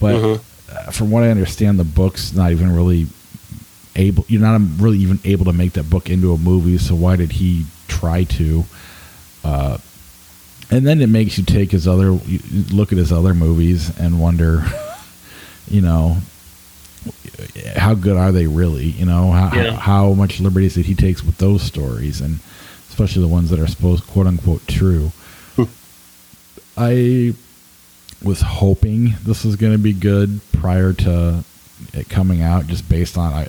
but. 0.00 0.14
Mm-hmm. 0.14 0.42
Uh, 0.68 0.90
from 0.90 1.12
what 1.12 1.22
I 1.22 1.28
understand, 1.28 1.78
the 1.78 1.84
book's 1.84 2.32
not 2.32 2.50
even 2.50 2.74
really 2.74 3.06
able 3.96 4.24
you're 4.28 4.40
not 4.40 4.60
really 4.78 4.98
even 4.98 5.18
able 5.24 5.44
to 5.46 5.52
make 5.52 5.72
that 5.72 5.88
book 5.90 6.08
into 6.08 6.32
a 6.32 6.38
movie 6.38 6.78
so 6.78 6.94
why 6.94 7.16
did 7.16 7.32
he 7.32 7.64
try 7.88 8.24
to 8.24 8.64
uh, 9.44 9.78
and 10.70 10.86
then 10.86 11.00
it 11.00 11.08
makes 11.08 11.38
you 11.38 11.44
take 11.44 11.70
his 11.70 11.88
other 11.88 12.18
look 12.72 12.92
at 12.92 12.98
his 12.98 13.12
other 13.12 13.34
movies 13.34 13.96
and 13.98 14.20
wonder 14.20 14.64
you 15.68 15.80
know 15.80 16.16
how 17.76 17.94
good 17.94 18.16
are 18.16 18.32
they 18.32 18.46
really 18.46 18.86
you 18.86 19.06
know 19.06 19.30
how, 19.30 19.54
yeah. 19.54 19.72
how, 19.72 20.08
how 20.08 20.12
much 20.12 20.40
liberties 20.40 20.74
that 20.74 20.86
he 20.86 20.94
takes 20.94 21.22
with 21.22 21.38
those 21.38 21.62
stories 21.62 22.20
and 22.20 22.40
especially 22.88 23.22
the 23.22 23.28
ones 23.28 23.50
that 23.50 23.60
are 23.60 23.66
supposed 23.66 24.06
quote 24.06 24.26
unquote 24.26 24.66
true 24.66 25.12
hmm. 25.54 25.64
i 26.76 27.34
was 28.22 28.40
hoping 28.40 29.14
this 29.22 29.44
was 29.44 29.56
going 29.56 29.72
to 29.72 29.78
be 29.78 29.92
good 29.92 30.40
prior 30.52 30.92
to 30.92 31.44
it 31.92 32.08
coming 32.08 32.42
out 32.42 32.66
just 32.66 32.88
based 32.88 33.18
on 33.18 33.32
I, 33.32 33.48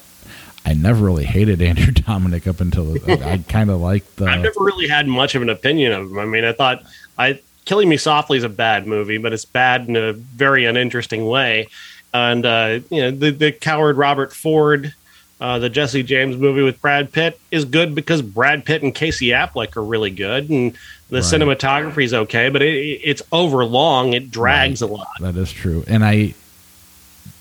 I 0.68 0.74
never 0.74 1.06
really 1.06 1.24
hated 1.24 1.62
Andrew 1.62 1.94
Dominik 1.94 2.46
up 2.46 2.60
until 2.60 2.98
I 3.24 3.38
kind 3.48 3.70
of 3.70 3.80
liked 3.80 4.18
the. 4.18 4.26
I've 4.28 4.42
never 4.42 4.60
really 4.60 4.90
had 4.90 5.08
much 5.08 5.34
of 5.34 5.42
an 5.42 5.50
opinion 5.50 5.94
of 5.94 6.12
him. 6.12 6.20
I 6.20 6.26
mean, 6.26 6.44
I 6.44 6.52
thought 6.52 6.84
I 7.18 7.40
Killing 7.64 7.88
Me 7.88 7.96
Softly 7.96 8.38
is 8.38 8.44
a 8.44 8.50
bad 8.50 8.86
movie, 8.86 9.18
but 9.18 9.32
it's 9.32 9.46
bad 9.46 9.88
in 9.88 9.96
a 9.96 10.12
very 10.12 10.66
uninteresting 10.66 11.26
way. 11.26 11.70
And 12.14 12.46
uh, 12.46 12.80
you 12.90 13.02
know, 13.02 13.12
the 13.12 13.32
the 13.32 13.52
coward 13.54 13.98
Robert 13.98 14.34
Ford 14.34 14.94
Uh, 15.40 15.60
the 15.60 15.70
Jesse 15.70 16.02
James 16.02 16.36
movie 16.36 16.64
with 16.64 16.82
Brad 16.82 17.12
Pitt 17.12 17.40
is 17.52 17.64
good 17.64 17.94
because 17.94 18.24
Brad 18.24 18.66
Pitt 18.66 18.82
and 18.82 18.94
Casey 18.94 19.28
Affleck 19.28 19.78
are 19.78 19.84
really 19.84 20.10
good, 20.10 20.50
and 20.50 20.74
the 21.10 21.18
right. 21.18 21.24
cinematography 21.24 22.04
is 22.04 22.14
okay, 22.14 22.50
but 22.50 22.62
it, 22.62 22.74
it's 23.04 23.22
over 23.32 23.64
long. 23.64 24.14
It 24.14 24.32
drags 24.32 24.82
right. 24.82 24.90
a 24.90 24.94
lot. 24.94 25.08
That 25.22 25.38
is 25.38 25.52
true, 25.52 25.86
and 25.88 26.04
I 26.04 26.34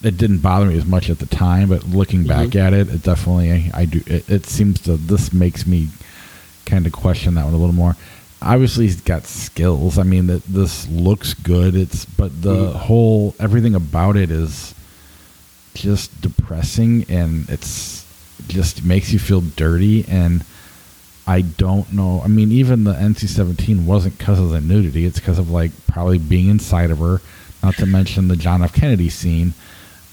it 0.06 0.16
didn't 0.16 0.38
bother 0.38 0.66
me 0.66 0.78
as 0.78 0.86
much 0.86 1.10
at 1.10 1.18
the 1.18 1.26
time, 1.26 1.68
but 1.68 1.84
looking 1.84 2.24
back 2.24 2.48
mm-hmm. 2.48 2.58
at 2.58 2.72
it, 2.72 2.88
it 2.88 3.02
definitely 3.02 3.70
I, 3.74 3.84
do. 3.86 4.02
It, 4.06 4.28
it, 4.28 4.46
seems 4.46 4.80
to 4.82 4.96
this 4.96 5.32
makes 5.32 5.66
me 5.66 5.88
kind 6.64 6.86
of 6.86 6.92
question 6.92 7.34
that 7.34 7.44
one 7.44 7.54
a 7.54 7.56
little 7.56 7.74
more. 7.74 7.96
Obviously, 8.40 8.84
he's 8.84 9.00
got 9.00 9.24
skills. 9.24 9.98
I 9.98 10.02
mean, 10.02 10.26
that 10.26 10.44
this 10.44 10.88
looks 10.88 11.34
good. 11.34 11.74
It's 11.74 12.04
but 12.04 12.42
the 12.42 12.54
mm-hmm. 12.54 12.78
whole 12.78 13.34
everything 13.40 13.74
about 13.74 14.16
it 14.16 14.30
is 14.30 14.74
just 15.74 16.20
depressing, 16.20 17.04
and 17.08 17.48
it's 17.48 18.06
just 18.46 18.84
makes 18.84 19.12
you 19.12 19.18
feel 19.18 19.40
dirty. 19.40 20.04
And 20.06 20.44
I 21.26 21.40
don't 21.40 21.92
know. 21.92 22.20
I 22.24 22.28
mean, 22.28 22.52
even 22.52 22.84
the 22.84 22.92
NC 22.92 23.28
seventeen 23.28 23.86
wasn't 23.86 24.18
because 24.18 24.38
of 24.38 24.50
the 24.50 24.60
nudity. 24.60 25.04
It's 25.04 25.18
because 25.18 25.38
of 25.38 25.50
like 25.50 25.72
probably 25.88 26.18
being 26.18 26.48
inside 26.48 26.90
of 26.90 26.98
her. 26.98 27.20
Not 27.62 27.74
to 27.76 27.86
mention 27.86 28.28
the 28.28 28.36
John 28.36 28.62
F. 28.62 28.72
Kennedy 28.72 29.08
scene 29.08 29.54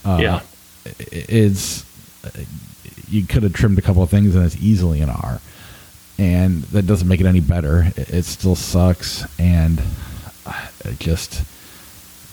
uh, 0.06 0.18
yeah, 0.22 0.42
is 1.00 1.86
you 3.10 3.26
could 3.26 3.44
have 3.44 3.54
trimmed 3.54 3.78
a 3.78 3.82
couple 3.82 4.02
of 4.02 4.10
things 4.10 4.36
and 4.36 4.46
it's 4.46 4.58
easily 4.58 5.02
an 5.02 5.10
R, 5.10 5.40
and 6.18 6.64
that 6.64 6.84
doesn't 6.88 7.08
make 7.08 7.20
it 7.22 7.26
any 7.26 7.40
better. 7.40 7.92
It, 7.96 8.10
it 8.10 8.26
still 8.26 8.56
sucks, 8.56 9.26
and 9.40 9.82
it 10.86 11.00
just 11.00 11.44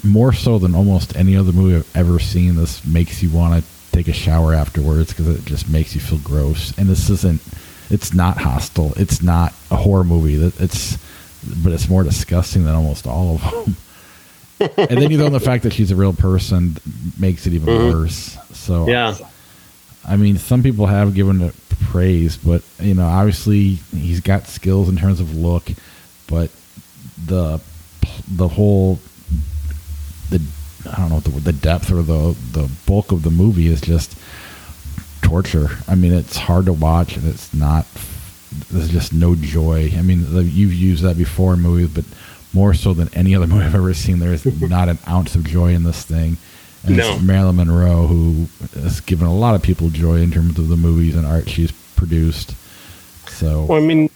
more 0.05 0.33
so 0.33 0.59
than 0.59 0.75
almost 0.75 1.17
any 1.17 1.37
other 1.37 1.53
movie 1.53 1.77
I've 1.77 1.97
ever 1.97 2.19
seen. 2.19 2.57
This 2.57 2.85
makes 2.85 3.23
you 3.23 3.31
want 3.31 3.63
to 3.63 3.71
take 3.93 4.09
a 4.09 4.13
shower 4.13 4.55
afterwards 4.55 5.11
because 5.11 5.29
it 5.29 5.45
just 5.45 5.69
makes 5.69 5.95
you 5.95 6.01
feel 6.01 6.19
gross. 6.19 6.77
And 6.79 6.89
this 6.89 7.11
isn't. 7.11 7.43
It's 7.91 8.15
not 8.15 8.39
Hostel. 8.39 8.93
It's 8.97 9.21
not 9.21 9.53
a 9.71 9.77
horror 9.77 10.05
movie. 10.05 10.37
It's, 10.63 10.97
but 11.63 11.73
it's 11.73 11.89
more 11.89 12.05
disgusting 12.05 12.65
than 12.65 12.75
almost 12.75 13.07
all 13.07 13.35
of 13.35 13.43
them 13.43 13.77
and 14.61 15.01
then 15.01 15.11
you 15.11 15.19
know 15.19 15.29
the 15.29 15.41
fact 15.41 15.63
that 15.65 15.73
she's 15.73 15.91
a 15.91 15.97
real 15.97 16.13
person 16.13 16.77
makes 17.19 17.47
it 17.47 17.55
even 17.55 17.69
mm-hmm. 17.69 17.99
worse. 17.99 18.37
So 18.53 18.87
yeah, 18.87 19.17
I 20.07 20.17
mean, 20.17 20.39
some 20.39 20.63
people 20.63 20.87
have 20.87 21.15
given 21.15 21.41
it 21.41 21.55
praise, 21.85 22.37
but 22.37 22.63
you 22.79 22.95
know, 22.95 23.07
obviously 23.07 23.75
he's 23.97 24.21
got 24.21 24.47
skills 24.47 24.89
in 24.89 24.97
terms 24.97 25.21
of 25.21 25.37
look, 25.37 25.69
but 26.27 26.51
the 27.27 27.61
the 28.29 28.49
whole 28.49 28.99
the 30.31 30.41
I 30.91 30.97
don't 30.97 31.11
know 31.11 31.21
the, 31.21 31.31
the 31.41 31.53
depth 31.53 31.91
or 31.91 32.03
the 32.03 32.37
the 32.53 32.71
bulk 32.87 33.13
of 33.13 33.23
the 33.23 33.31
movie 33.31 33.67
is 33.67 33.81
just 33.81 34.17
torture. 35.23 35.69
I 35.87 35.95
mean, 35.95 36.13
it's 36.13 36.37
hard 36.37 36.67
to 36.67 36.73
watch, 36.73 37.17
and 37.17 37.29
it's 37.29 37.53
not. 37.55 37.87
There's 38.71 38.91
just 38.91 39.13
no 39.13 39.37
joy. 39.37 39.93
I 39.97 40.03
mean, 40.03 40.27
you've 40.29 40.75
used 40.75 41.05
that 41.05 41.17
before 41.17 41.55
in 41.55 41.61
movies, 41.61 41.89
but 41.89 42.05
more 42.53 42.75
so 42.75 42.93
than 42.93 43.13
any 43.15 43.35
other 43.35 43.47
movie 43.49 43.65
I've 43.65 43.75
ever 43.75 43.95
seen. 43.95 44.19
There 44.19 44.33
is 44.33 44.45
not 44.61 44.89
an 44.89 44.99
ounce 45.09 45.35
of 45.35 45.45
joy 45.45 45.73
in 45.73 45.85
this 45.85 46.05
thing. 46.05 46.37
And 46.85 46.97
no. 46.97 47.15
it's 47.15 47.23
Marilyn 47.23 47.57
Monroe 47.57 48.07
who 48.07 48.47
has 48.81 49.01
given 49.01 49.27
a 49.27 49.35
lot 49.35 49.55
of 49.55 49.63
people 49.63 49.91
joy 49.91 50.17
in 50.17 50.31
terms 50.31 50.59
of 50.59 50.69
the 50.69 50.77
movies 50.77 51.15
and 51.15 51.27
art 51.27 51.49
she's 51.49 51.73
produced. 51.73 52.55
So, 53.29 53.65
well, 53.65 53.83
I 53.83 53.87
mean, 53.87 54.09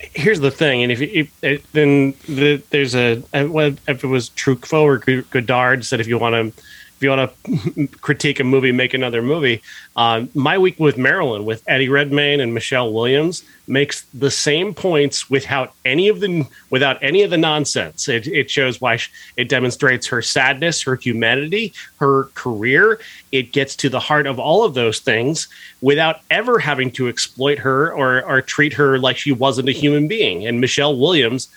here's 0.00 0.40
the 0.40 0.50
thing, 0.50 0.82
and 0.82 0.92
if, 0.92 1.00
if, 1.00 1.44
if 1.44 1.72
then 1.72 2.14
the, 2.28 2.62
there's 2.70 2.94
a 2.94 3.22
if 3.32 4.04
it 4.04 4.06
was 4.06 4.30
Truffaut 4.30 4.82
or 5.06 5.22
Godard 5.22 5.84
said 5.84 6.00
if 6.00 6.06
you 6.06 6.18
want 6.18 6.54
to 6.54 6.62
if 6.98 7.02
you 7.04 7.10
want 7.10 7.30
to 7.44 7.86
critique 8.00 8.40
a 8.40 8.44
movie, 8.44 8.72
make 8.72 8.92
another 8.92 9.22
movie. 9.22 9.62
Uh, 9.94 10.26
my 10.34 10.58
week 10.58 10.80
with 10.80 10.98
Marilyn, 10.98 11.44
with 11.44 11.62
Eddie 11.68 11.88
Redmayne 11.88 12.40
and 12.40 12.52
Michelle 12.52 12.92
Williams, 12.92 13.44
makes 13.68 14.02
the 14.12 14.32
same 14.32 14.74
points 14.74 15.30
without 15.30 15.74
any 15.84 16.08
of 16.08 16.18
the 16.18 16.44
without 16.70 17.00
any 17.00 17.22
of 17.22 17.30
the 17.30 17.38
nonsense. 17.38 18.08
It, 18.08 18.26
it 18.26 18.50
shows 18.50 18.80
why 18.80 18.96
she, 18.96 19.12
it 19.36 19.48
demonstrates 19.48 20.08
her 20.08 20.20
sadness, 20.22 20.82
her 20.82 20.96
humanity, 20.96 21.72
her 21.98 22.24
career. 22.34 22.98
It 23.30 23.52
gets 23.52 23.76
to 23.76 23.88
the 23.88 24.00
heart 24.00 24.26
of 24.26 24.40
all 24.40 24.64
of 24.64 24.74
those 24.74 24.98
things 24.98 25.46
without 25.80 26.22
ever 26.32 26.58
having 26.58 26.90
to 26.92 27.06
exploit 27.06 27.60
her 27.60 27.92
or, 27.94 28.24
or 28.24 28.42
treat 28.42 28.72
her 28.72 28.98
like 28.98 29.16
she 29.16 29.30
wasn't 29.30 29.68
a 29.68 29.72
human 29.72 30.08
being. 30.08 30.48
And 30.48 30.60
Michelle 30.60 30.98
Williams 30.98 31.48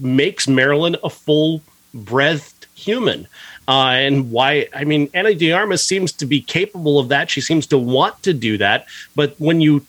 makes 0.00 0.48
Marilyn 0.48 0.96
a 1.04 1.10
full 1.10 1.60
breathed 1.92 2.66
human 2.74 3.26
uh, 3.68 3.90
and 3.90 4.30
why 4.32 4.66
I 4.74 4.84
mean 4.84 5.10
Ana 5.12 5.34
de 5.34 5.52
Armas 5.52 5.86
seems 5.86 6.10
to 6.12 6.26
be 6.26 6.40
capable 6.40 6.98
of 6.98 7.08
that. 7.10 7.30
She 7.30 7.42
seems 7.42 7.66
to 7.68 7.78
want 7.78 8.20
to 8.22 8.32
do 8.32 8.56
that. 8.58 8.86
But 9.14 9.34
when 9.38 9.60
you, 9.60 9.84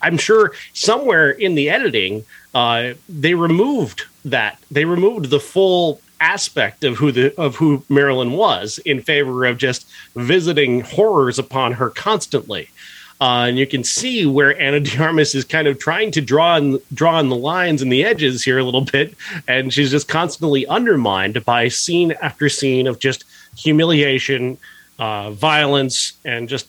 I'm 0.00 0.16
sure 0.16 0.52
somewhere 0.72 1.30
in 1.30 1.56
the 1.56 1.68
editing, 1.68 2.24
uh, 2.54 2.94
they 3.08 3.34
removed 3.34 4.04
that. 4.24 4.58
They 4.70 4.84
removed 4.84 5.30
the 5.30 5.40
full 5.40 6.00
aspect 6.20 6.84
of 6.84 6.96
who 6.96 7.12
the 7.12 7.38
of 7.38 7.56
who 7.56 7.84
Marilyn 7.88 8.32
was 8.32 8.78
in 8.78 9.02
favor 9.02 9.44
of 9.44 9.58
just 9.58 9.86
visiting 10.14 10.80
horrors 10.82 11.38
upon 11.38 11.72
her 11.72 11.90
constantly. 11.90 12.70
Uh, 13.18 13.46
and 13.48 13.58
you 13.58 13.66
can 13.66 13.82
see 13.82 14.26
where 14.26 14.58
Ana 14.60 14.80
de 14.80 15.02
Armas 15.02 15.34
is 15.34 15.44
kind 15.44 15.66
of 15.66 15.78
trying 15.78 16.10
to 16.10 16.20
draw 16.20 16.56
on 16.56 16.78
draw 16.92 17.18
in 17.18 17.30
the 17.30 17.36
lines 17.36 17.80
and 17.80 17.90
the 17.90 18.04
edges 18.04 18.44
here 18.44 18.58
a 18.58 18.64
little 18.64 18.82
bit, 18.82 19.14
and 19.48 19.72
she's 19.72 19.90
just 19.90 20.06
constantly 20.06 20.66
undermined 20.66 21.42
by 21.44 21.68
scene 21.68 22.12
after 22.20 22.48
scene 22.50 22.86
of 22.86 22.98
just 22.98 23.24
humiliation, 23.56 24.58
uh, 24.98 25.30
violence, 25.30 26.12
and 26.26 26.48
just 26.48 26.68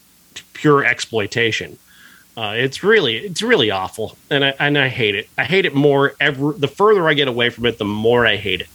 pure 0.54 0.86
exploitation. 0.86 1.78
Uh, 2.38 2.54
it's 2.56 2.82
really 2.82 3.18
it's 3.18 3.42
really 3.42 3.70
awful, 3.70 4.18
and 4.30 4.46
I 4.46 4.54
and 4.58 4.78
I 4.78 4.88
hate 4.88 5.16
it. 5.16 5.28
I 5.38 5.44
hate 5.44 5.66
it 5.66 5.76
more 5.76 6.14
ever. 6.22 6.54
The 6.54 6.70
further 6.70 7.10
I 7.10 7.14
get 7.14 7.28
away 7.28 7.50
from 7.50 7.66
it, 7.66 7.78
the 7.78 7.86
more 7.86 8.26
I 8.26 8.38
hate 8.38 8.62
it. 8.62 8.68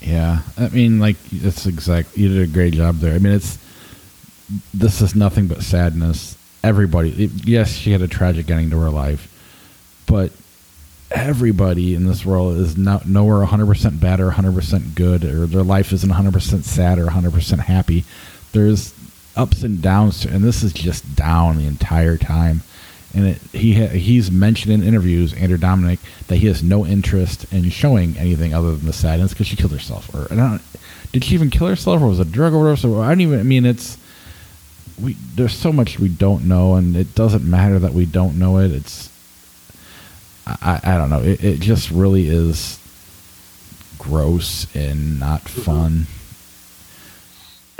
Yeah, 0.00 0.42
I 0.56 0.68
mean, 0.68 1.00
like 1.00 1.16
that's 1.32 1.66
exact. 1.66 2.16
You 2.16 2.28
did 2.28 2.42
a 2.42 2.46
great 2.46 2.74
job 2.74 3.00
there. 3.00 3.14
I 3.14 3.18
mean, 3.18 3.32
it's 3.32 3.58
this 4.72 5.00
is 5.00 5.16
nothing 5.16 5.48
but 5.48 5.62
sadness 5.62 6.37
everybody. 6.68 7.30
Yes, 7.44 7.72
she 7.72 7.92
had 7.92 8.02
a 8.02 8.08
tragic 8.08 8.50
ending 8.50 8.70
to 8.70 8.78
her 8.78 8.90
life, 8.90 9.32
but 10.06 10.30
everybody 11.10 11.94
in 11.94 12.06
this 12.06 12.24
world 12.24 12.58
is 12.58 12.76
not 12.76 13.06
nowhere 13.06 13.44
100% 13.44 14.00
bad 14.00 14.20
or 14.20 14.30
100% 14.30 14.94
good, 14.94 15.24
or 15.24 15.46
their 15.46 15.62
life 15.62 15.92
isn't 15.92 16.10
100% 16.10 16.64
sad 16.64 16.98
or 16.98 17.06
100% 17.06 17.58
happy. 17.60 18.04
There's 18.52 18.94
ups 19.34 19.62
and 19.62 19.80
downs, 19.80 20.26
and 20.26 20.44
this 20.44 20.62
is 20.62 20.72
just 20.72 21.16
down 21.16 21.56
the 21.56 21.66
entire 21.66 22.18
time. 22.18 22.62
And 23.14 23.28
it, 23.28 23.38
he 23.52 23.74
ha, 23.74 23.86
he's 23.86 24.30
mentioned 24.30 24.74
in 24.74 24.82
interviews, 24.82 25.32
Andrew 25.32 25.56
Dominik, 25.56 26.00
that 26.26 26.36
he 26.36 26.46
has 26.48 26.62
no 26.62 26.84
interest 26.84 27.50
in 27.50 27.70
showing 27.70 28.18
anything 28.18 28.52
other 28.52 28.76
than 28.76 28.84
the 28.84 28.92
sadness 28.92 29.32
because 29.32 29.46
she 29.46 29.56
killed 29.56 29.72
herself. 29.72 30.14
Or 30.14 30.28
did 31.12 31.24
she 31.24 31.34
even 31.34 31.48
kill 31.48 31.68
herself, 31.68 32.02
or 32.02 32.08
was 32.08 32.20
it 32.20 32.28
a 32.28 32.30
drug 32.30 32.52
overdose? 32.52 32.84
Or 32.84 33.02
I 33.02 33.08
don't 33.08 33.22
even. 33.22 33.40
I 33.40 33.44
mean, 33.44 33.64
it's 33.64 33.96
we 35.00 35.14
there's 35.34 35.54
so 35.54 35.72
much 35.72 35.98
we 35.98 36.08
don't 36.08 36.44
know, 36.46 36.74
and 36.74 36.96
it 36.96 37.14
doesn't 37.14 37.48
matter 37.48 37.78
that 37.78 37.92
we 37.92 38.06
don't 38.06 38.38
know 38.38 38.58
it. 38.58 38.72
It's 38.72 39.10
I, 40.46 40.80
I 40.82 40.96
don't 40.96 41.10
know. 41.10 41.22
It, 41.22 41.44
it 41.44 41.60
just 41.60 41.90
really 41.90 42.28
is 42.28 42.78
gross 43.98 44.66
and 44.74 45.20
not 45.20 45.42
mm-hmm. 45.44 45.60
fun. 45.60 46.06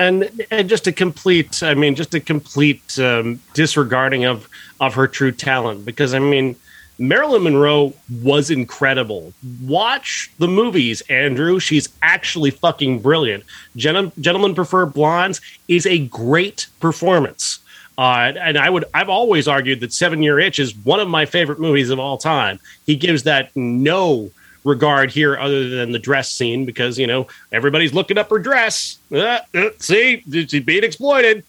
And, 0.01 0.47
and 0.53 0.69
just 0.69 0.87
a 0.87 0.93
complete, 0.93 1.61
I 1.61 1.75
mean, 1.75 1.97
just 1.97 2.15
a 2.15 2.21
complete 2.21 2.99
um, 3.01 3.41
disregarding 3.55 4.27
of 4.27 4.49
of 4.79 4.95
her 4.95 5.09
true 5.09 5.33
talent. 5.33 5.85
Because 5.85 6.15
I 6.15 6.21
mean, 6.21 6.55
Marilyn 6.99 7.45
Monroe 7.45 7.95
was 8.23 8.51
incredible. 8.51 9.33
Watch 9.63 10.31
the 10.39 10.49
movies, 10.49 11.01
Andrew. 11.03 11.61
She's 11.61 11.89
actually 12.03 12.51
fucking 12.51 13.01
brilliant. 13.01 13.45
Gen- 13.77 14.13
Gentlemen 14.21 14.55
Prefer 14.55 14.87
Blondes 14.87 15.41
is 15.69 15.87
a 15.87 15.99
great 16.07 16.67
performance. 16.81 17.61
Uh, 17.97 18.33
and 18.41 18.57
I 18.59 18.71
would, 18.71 18.85
I've 18.95 19.09
always 19.09 19.49
argued 19.49 19.81
that 19.81 19.93
Seven 19.93 20.23
Year 20.23 20.39
Itch 20.39 20.59
is 20.59 20.75
one 20.77 21.01
of 21.01 21.09
my 21.09 21.25
favorite 21.27 21.59
movies 21.59 21.91
of 21.91 21.99
all 21.99 22.19
time. 22.19 22.61
He 22.87 22.97
gives 22.97 23.25
that 23.25 23.55
no 23.57 24.31
regard 24.65 25.11
here 25.11 25.37
other 25.37 25.69
than 25.69 25.93
the 25.93 25.99
dress 25.99 26.31
scene 26.31 26.65
because, 26.65 26.99
you 26.99 27.07
know, 27.07 27.27
everybody's 27.53 27.95
looking 27.95 28.19
up 28.19 28.31
her 28.31 28.39
dress. 28.39 28.99
Uh, 29.13 29.39
uh, 29.55 29.71
see, 29.79 30.23
she's 30.31 30.65
being 30.65 30.85
exploited, 30.85 31.45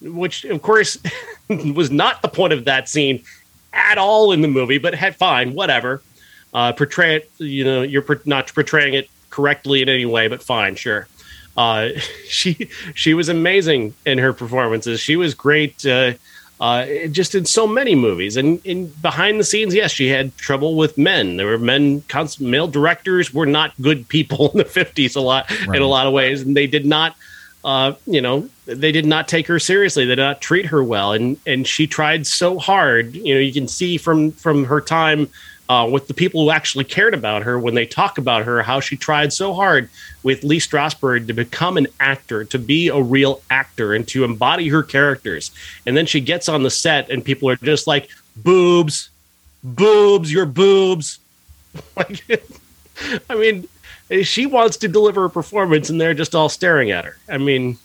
which, 0.00 0.44
of 0.44 0.62
course, 0.62 0.98
was 1.48 1.90
not 1.90 2.22
the 2.22 2.28
point 2.28 2.52
of 2.52 2.64
that 2.64 2.88
scene 2.88 3.24
at 3.72 3.98
all 3.98 4.32
in 4.32 4.40
the 4.40 4.48
movie, 4.48 4.78
but 4.78 4.94
had 4.94 5.16
fine, 5.16 5.54
whatever. 5.54 6.02
Uh, 6.54 6.72
portray 6.72 7.16
it, 7.16 7.30
you 7.38 7.64
know, 7.64 7.82
you're 7.82 8.04
not 8.24 8.52
portraying 8.54 8.94
it 8.94 9.08
correctly 9.30 9.82
in 9.82 9.88
any 9.88 10.06
way, 10.06 10.28
but 10.28 10.42
fine, 10.42 10.74
sure. 10.74 11.06
Uh, 11.56 11.90
she 12.28 12.68
she 12.94 13.14
was 13.14 13.28
amazing 13.28 13.94
in 14.06 14.18
her 14.18 14.32
performances. 14.32 15.00
She 15.00 15.16
was 15.16 15.34
great, 15.34 15.84
uh, 15.84 16.12
uh, 16.60 16.86
just 17.10 17.34
in 17.34 17.44
so 17.44 17.66
many 17.66 17.94
movies. 17.94 18.36
And 18.36 18.64
in 18.64 18.86
behind 18.86 19.38
the 19.38 19.44
scenes, 19.44 19.74
yes, 19.74 19.90
she 19.90 20.08
had 20.08 20.36
trouble 20.36 20.76
with 20.76 20.96
men. 20.96 21.36
There 21.36 21.46
were 21.46 21.58
men, 21.58 22.02
male 22.40 22.68
directors 22.68 23.34
were 23.34 23.46
not 23.46 23.72
good 23.80 24.08
people 24.08 24.50
in 24.52 24.58
the 24.58 24.64
fifties 24.64 25.16
a 25.16 25.20
lot 25.20 25.50
right. 25.66 25.76
in 25.76 25.82
a 25.82 25.86
lot 25.86 26.06
of 26.06 26.12
ways, 26.12 26.42
and 26.42 26.56
they 26.56 26.66
did 26.66 26.86
not 26.86 27.16
uh, 27.64 27.92
you 28.06 28.20
know, 28.20 28.48
they 28.66 28.92
did 28.92 29.06
not 29.06 29.28
take 29.28 29.46
her 29.46 29.58
seriously. 29.58 30.04
They 30.04 30.14
did 30.14 30.22
not 30.22 30.40
treat 30.40 30.66
her 30.66 30.82
well, 30.82 31.12
and 31.12 31.38
and 31.46 31.66
she 31.66 31.86
tried 31.86 32.26
so 32.26 32.58
hard. 32.58 33.14
You 33.14 33.34
know, 33.34 33.40
you 33.40 33.52
can 33.52 33.68
see 33.68 33.98
from 33.98 34.32
from 34.32 34.64
her 34.64 34.80
time 34.80 35.28
uh, 35.68 35.88
with 35.90 36.06
the 36.06 36.14
people 36.14 36.42
who 36.42 36.50
actually 36.50 36.84
cared 36.84 37.14
about 37.14 37.42
her 37.42 37.58
when 37.58 37.74
they 37.74 37.84
talk 37.84 38.16
about 38.16 38.44
her 38.44 38.62
how 38.62 38.80
she 38.80 38.96
tried 38.96 39.32
so 39.32 39.52
hard 39.52 39.90
with 40.22 40.44
Lee 40.44 40.60
Strasberg 40.60 41.26
to 41.26 41.32
become 41.32 41.76
an 41.76 41.88
actor, 42.00 42.44
to 42.44 42.58
be 42.58 42.88
a 42.88 43.00
real 43.00 43.42
actor, 43.50 43.92
and 43.92 44.06
to 44.08 44.24
embody 44.24 44.68
her 44.68 44.82
characters. 44.82 45.50
And 45.84 45.96
then 45.96 46.06
she 46.06 46.20
gets 46.20 46.48
on 46.48 46.62
the 46.62 46.70
set, 46.70 47.10
and 47.10 47.24
people 47.24 47.50
are 47.50 47.56
just 47.56 47.86
like, 47.86 48.08
"Boobs, 48.36 49.10
boobs, 49.64 50.32
your 50.32 50.46
boobs." 50.46 51.18
like, 51.96 52.22
I 53.30 53.34
mean 53.34 53.68
she 54.22 54.46
wants 54.46 54.76
to 54.78 54.88
deliver 54.88 55.24
a 55.24 55.30
performance 55.30 55.90
and 55.90 56.00
they're 56.00 56.14
just 56.14 56.34
all 56.34 56.48
staring 56.48 56.90
at 56.90 57.04
her. 57.04 57.16
I 57.28 57.38
mean, 57.38 57.78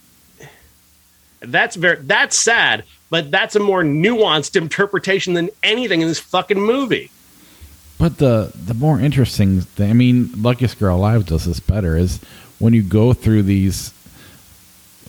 that's 1.42 1.76
very 1.76 1.98
that's 2.02 2.38
sad, 2.38 2.84
but 3.10 3.32
that's 3.32 3.56
a 3.56 3.60
more 3.60 3.84
nuanced 3.84 4.56
interpretation 4.56 5.34
than 5.34 5.50
anything 5.62 6.02
in 6.02 6.08
this 6.08 6.20
fucking 6.20 6.60
movie. 6.60 7.12
But 7.98 8.18
the 8.18 8.52
the 8.56 8.74
more 8.74 9.00
interesting 9.00 9.62
thing, 9.62 9.90
I 9.90 9.94
mean, 9.94 10.32
Luckiest 10.42 10.80
Girl 10.80 10.98
Alive 10.98 11.26
does 11.26 11.46
this 11.46 11.60
better 11.60 11.98
is 11.98 12.20
when 12.60 12.74
you 12.74 12.84
go 12.84 13.14
through 13.14 13.44
these 13.44 13.94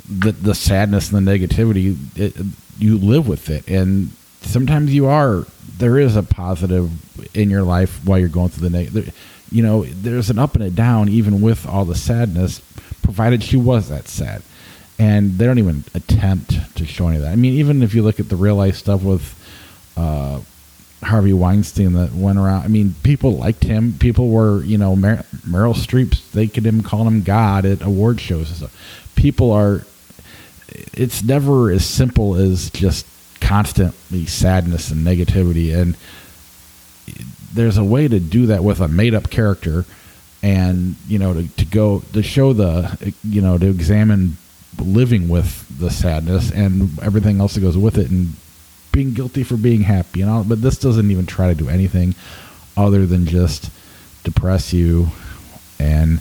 the 0.09 0.33
the 0.33 0.55
sadness 0.55 1.13
and 1.13 1.27
the 1.27 1.31
negativity, 1.31 1.97
it, 2.17 2.35
you 2.79 2.99
live 2.99 3.29
with 3.29 3.49
it, 3.51 3.67
and 3.69 4.11
sometimes 4.43 4.93
you 4.93 5.07
are 5.07 5.47
there 5.79 5.99
is 5.99 6.17
a 6.17 6.23
positive 6.23 6.91
in 7.35 7.51
your 7.51 7.63
life 7.63 8.05
while 8.05 8.19
you're 8.19 8.29
going 8.29 8.49
through 8.49 8.69
the 8.69 8.77
negative 8.77 9.15
you 9.55 9.63
know, 9.63 9.85
there's 9.85 10.31
an 10.31 10.39
up 10.41 10.57
and 10.57 10.65
a 10.65 10.71
down 10.71 11.09
even 11.09 11.41
with 11.41 11.65
all 11.65 11.85
the 11.85 11.95
sadness, 11.95 12.61
provided 13.03 13.41
she 13.41 13.57
was 13.57 13.89
that 13.89 14.09
sad. 14.09 14.43
And 14.99 15.39
they 15.39 15.47
don't 15.47 15.61
even 15.61 15.85
attempt 15.95 16.77
to 16.77 16.85
show 16.85 17.07
any 17.07 17.17
of 17.17 17.23
that. 17.23 17.31
I 17.31 17.37
mean, 17.37 17.55
even 17.55 17.81
if 17.81 17.95
you 17.95 18.03
look 18.03 18.19
at 18.19 18.29
the 18.29 18.35
real 18.35 18.57
life 18.57 18.75
stuff 18.75 19.05
with 19.05 19.23
uh, 19.97 20.41
Harvey 21.05 21.33
Weinstein 21.33 21.93
that 21.93 22.13
went 22.13 22.37
around, 22.37 22.65
I 22.65 22.69
mean, 22.69 22.97
people 23.05 23.37
liked 23.37 23.63
him. 23.63 23.95
People 24.01 24.29
were, 24.29 24.65
you 24.65 24.77
know, 24.77 24.97
Mer- 24.97 25.25
Meryl 25.47 25.75
Streep, 25.75 26.33
they 26.33 26.49
could 26.49 26.67
him 26.67 26.83
call 26.83 27.07
him 27.07 27.23
God 27.23 27.65
at 27.65 27.81
award 27.81 28.21
shows 28.21 28.49
and 28.49 28.57
stuff. 28.57 29.13
People 29.15 29.53
are, 29.53 29.87
it's 30.69 31.23
never 31.23 31.71
as 31.71 31.87
simple 31.87 32.35
as 32.35 32.71
just 32.71 33.07
constantly 33.41 34.27
sadness 34.27 34.91
and 34.91 35.07
negativity. 35.07 35.73
And 35.73 35.97
there's 37.55 37.79
a 37.79 37.85
way 37.85 38.09
to 38.09 38.21
do 38.21 38.47
that 38.47 38.63
with 38.63 38.81
a 38.81 38.89
made 38.89 39.15
up 39.15 39.31
character 39.31 39.85
and 40.43 40.97
you 41.09 41.19
know 41.19 41.33
to, 41.33 41.49
to 41.57 41.65
go 41.65 42.01
to 42.13 42.23
show 42.23 42.53
the 42.53 43.15
you 43.23 43.41
know 43.41 43.57
to 43.57 43.67
examine 43.67 44.37
living 44.79 45.29
with 45.29 45.67
the 45.79 45.91
sadness 45.91 46.51
and 46.51 46.99
everything 47.01 47.41
else 47.41 47.55
that 47.55 47.61
goes 47.61 47.79
with 47.79 47.97
it 47.97 48.11
and 48.11 48.35
being 48.93 49.15
guilty 49.15 49.43
for 49.43 49.57
being 49.57 49.83
happy 49.83 50.21
you 50.21 50.27
know 50.27 50.45
but 50.47 50.61
this 50.61 50.79
doesn't 50.79 51.11
even 51.11 51.27
try 51.27 51.49
to 51.49 51.55
do 51.55 51.69
anything 51.69 52.15
other 52.77 53.07
than 53.07 53.25
just 53.25 53.71
depress 54.25 54.73
you 54.73 55.09
and 55.79 56.21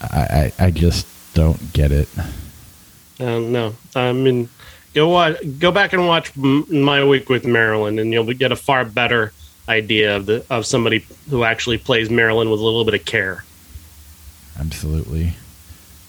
i 0.00 0.52
i, 0.58 0.66
I 0.66 0.70
just 0.70 1.06
don't 1.34 1.72
get 1.72 1.92
it. 1.92 2.08
Um, 3.18 3.52
no. 3.52 3.74
I 3.94 4.12
mean 4.12 4.48
go 4.94 5.08
watch, 5.08 5.36
go 5.58 5.70
back 5.70 5.92
and 5.92 6.06
watch 6.06 6.36
my 6.36 7.04
week 7.04 7.28
with 7.28 7.46
marilyn 7.46 7.98
and 7.98 8.12
you'll 8.12 8.32
get 8.32 8.52
a 8.52 8.56
far 8.56 8.84
better 8.84 9.32
idea 9.68 10.16
of 10.16 10.26
the 10.26 10.44
of 10.50 10.66
somebody 10.66 11.04
who 11.28 11.44
actually 11.44 11.78
plays 11.78 12.10
Marilyn 12.10 12.50
with 12.50 12.60
a 12.60 12.64
little 12.64 12.84
bit 12.84 12.94
of 12.94 13.04
care. 13.04 13.44
Absolutely. 14.58 15.34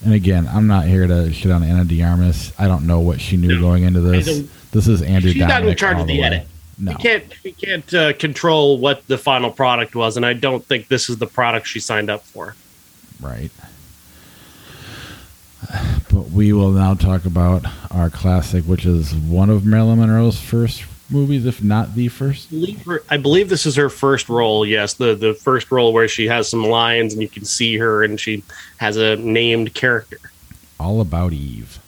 And 0.04 0.14
again, 0.14 0.48
I'm 0.48 0.66
not 0.66 0.86
here 0.86 1.06
to 1.06 1.32
shit 1.32 1.52
on 1.52 1.62
Ana 1.62 1.84
de 1.84 2.02
Armas. 2.02 2.52
I 2.58 2.66
don't 2.66 2.86
know 2.86 3.00
what 3.00 3.20
she 3.20 3.36
knew 3.36 3.54
no, 3.56 3.60
going 3.60 3.84
into 3.84 4.00
this. 4.00 4.48
This 4.72 4.88
is 4.88 5.00
Andrew. 5.02 5.30
She's 5.30 5.42
Dominik 5.42 5.48
not 5.48 5.66
in 5.66 5.76
charge 5.76 5.98
of 5.98 6.06
the, 6.06 6.16
the 6.16 6.22
edit. 6.22 6.48
No, 6.78 6.92
we 6.92 6.96
can't 6.98 7.44
we 7.44 7.52
can't 7.52 7.94
uh, 7.94 8.12
control 8.14 8.78
what 8.78 9.06
the 9.06 9.18
final 9.18 9.50
product 9.50 9.94
was, 9.94 10.16
and 10.16 10.26
I 10.26 10.32
don't 10.32 10.64
think 10.64 10.88
this 10.88 11.08
is 11.08 11.18
the 11.18 11.26
product 11.26 11.66
she 11.66 11.78
signed 11.78 12.10
up 12.10 12.24
for. 12.24 12.56
Right. 13.20 13.50
But 16.10 16.30
we 16.30 16.52
will 16.52 16.72
now 16.72 16.94
talk 16.94 17.24
about 17.24 17.64
our 17.90 18.10
classic, 18.10 18.64
which 18.64 18.84
is 18.84 19.14
one 19.14 19.48
of 19.48 19.64
Marilyn 19.64 20.00
Monroe's 20.00 20.40
first 20.40 20.84
movies, 21.12 21.46
if 21.46 21.62
not 21.62 21.94
the 21.94 22.08
first. 22.08 22.48
I 23.08 23.16
believe 23.16 23.48
this 23.48 23.66
is 23.66 23.76
her 23.76 23.88
first 23.88 24.28
role. 24.28 24.66
Yes, 24.66 24.94
the 24.94 25.14
the 25.14 25.34
first 25.34 25.70
role 25.70 25.92
where 25.92 26.08
she 26.08 26.26
has 26.28 26.48
some 26.48 26.64
lines 26.64 27.12
and 27.12 27.22
you 27.22 27.28
can 27.28 27.44
see 27.44 27.76
her, 27.76 28.02
and 28.02 28.18
she 28.18 28.42
has 28.78 28.96
a 28.96 29.16
named 29.16 29.74
character. 29.74 30.18
All 30.80 31.00
about 31.00 31.32
Eve. 31.32 31.78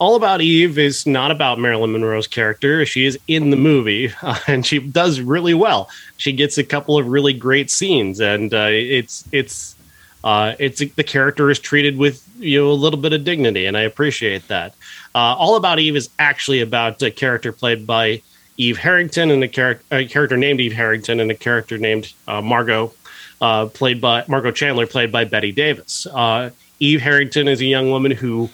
All 0.00 0.16
About 0.16 0.40
Eve 0.40 0.78
is 0.78 1.06
not 1.06 1.30
about 1.30 1.58
Marilyn 1.58 1.92
Monroe's 1.92 2.26
character. 2.26 2.86
She 2.86 3.04
is 3.04 3.18
in 3.28 3.50
the 3.50 3.56
movie, 3.56 4.10
uh, 4.22 4.38
and 4.46 4.64
she 4.64 4.78
does 4.78 5.20
really 5.20 5.52
well. 5.52 5.90
She 6.16 6.32
gets 6.32 6.56
a 6.56 6.64
couple 6.64 6.96
of 6.96 7.06
really 7.06 7.34
great 7.34 7.70
scenes, 7.70 8.18
and 8.18 8.52
uh, 8.54 8.68
it's 8.70 9.28
it's 9.30 9.76
uh, 10.24 10.54
it's 10.58 10.78
the 10.78 11.04
character 11.04 11.50
is 11.50 11.58
treated 11.58 11.98
with 11.98 12.26
you 12.38 12.60
know 12.60 12.70
a 12.70 12.72
little 12.72 12.98
bit 12.98 13.12
of 13.12 13.24
dignity, 13.24 13.66
and 13.66 13.76
I 13.76 13.82
appreciate 13.82 14.48
that. 14.48 14.74
Uh, 15.14 15.36
All 15.36 15.56
About 15.56 15.78
Eve 15.78 15.96
is 15.96 16.08
actually 16.18 16.62
about 16.62 17.02
a 17.02 17.10
character 17.10 17.52
played 17.52 17.86
by 17.86 18.22
Eve 18.60 18.76
Harrington 18.76 19.30
and 19.30 19.42
a, 19.42 19.48
char- 19.48 19.80
a 19.90 20.04
character 20.04 20.36
named 20.36 20.60
Eve 20.60 20.74
Harrington 20.74 21.18
and 21.18 21.30
a 21.30 21.34
character 21.34 21.78
named 21.78 22.12
uh, 22.28 22.42
Margot, 22.42 22.92
uh, 23.40 23.64
played 23.64 24.02
by 24.02 24.22
Margot 24.28 24.50
Chandler, 24.50 24.86
played 24.86 25.10
by 25.10 25.24
Bette 25.24 25.50
Davis. 25.50 26.06
Uh, 26.06 26.50
Eve 26.78 27.00
Harrington 27.00 27.48
is 27.48 27.62
a 27.62 27.64
young 27.64 27.90
woman 27.90 28.10
who 28.10 28.50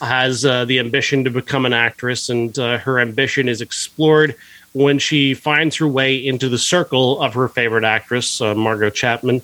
has 0.00 0.44
uh, 0.44 0.64
the 0.64 0.78
ambition 0.78 1.24
to 1.24 1.30
become 1.30 1.66
an 1.66 1.72
actress, 1.72 2.28
and 2.28 2.56
uh, 2.56 2.78
her 2.78 3.00
ambition 3.00 3.48
is 3.48 3.60
explored 3.60 4.36
when 4.74 4.96
she 4.96 5.34
finds 5.34 5.74
her 5.74 5.88
way 5.88 6.14
into 6.14 6.48
the 6.48 6.58
circle 6.58 7.20
of 7.20 7.34
her 7.34 7.48
favorite 7.48 7.82
actress, 7.82 8.40
uh, 8.40 8.54
Margot 8.54 8.90
Chapman. 8.90 9.42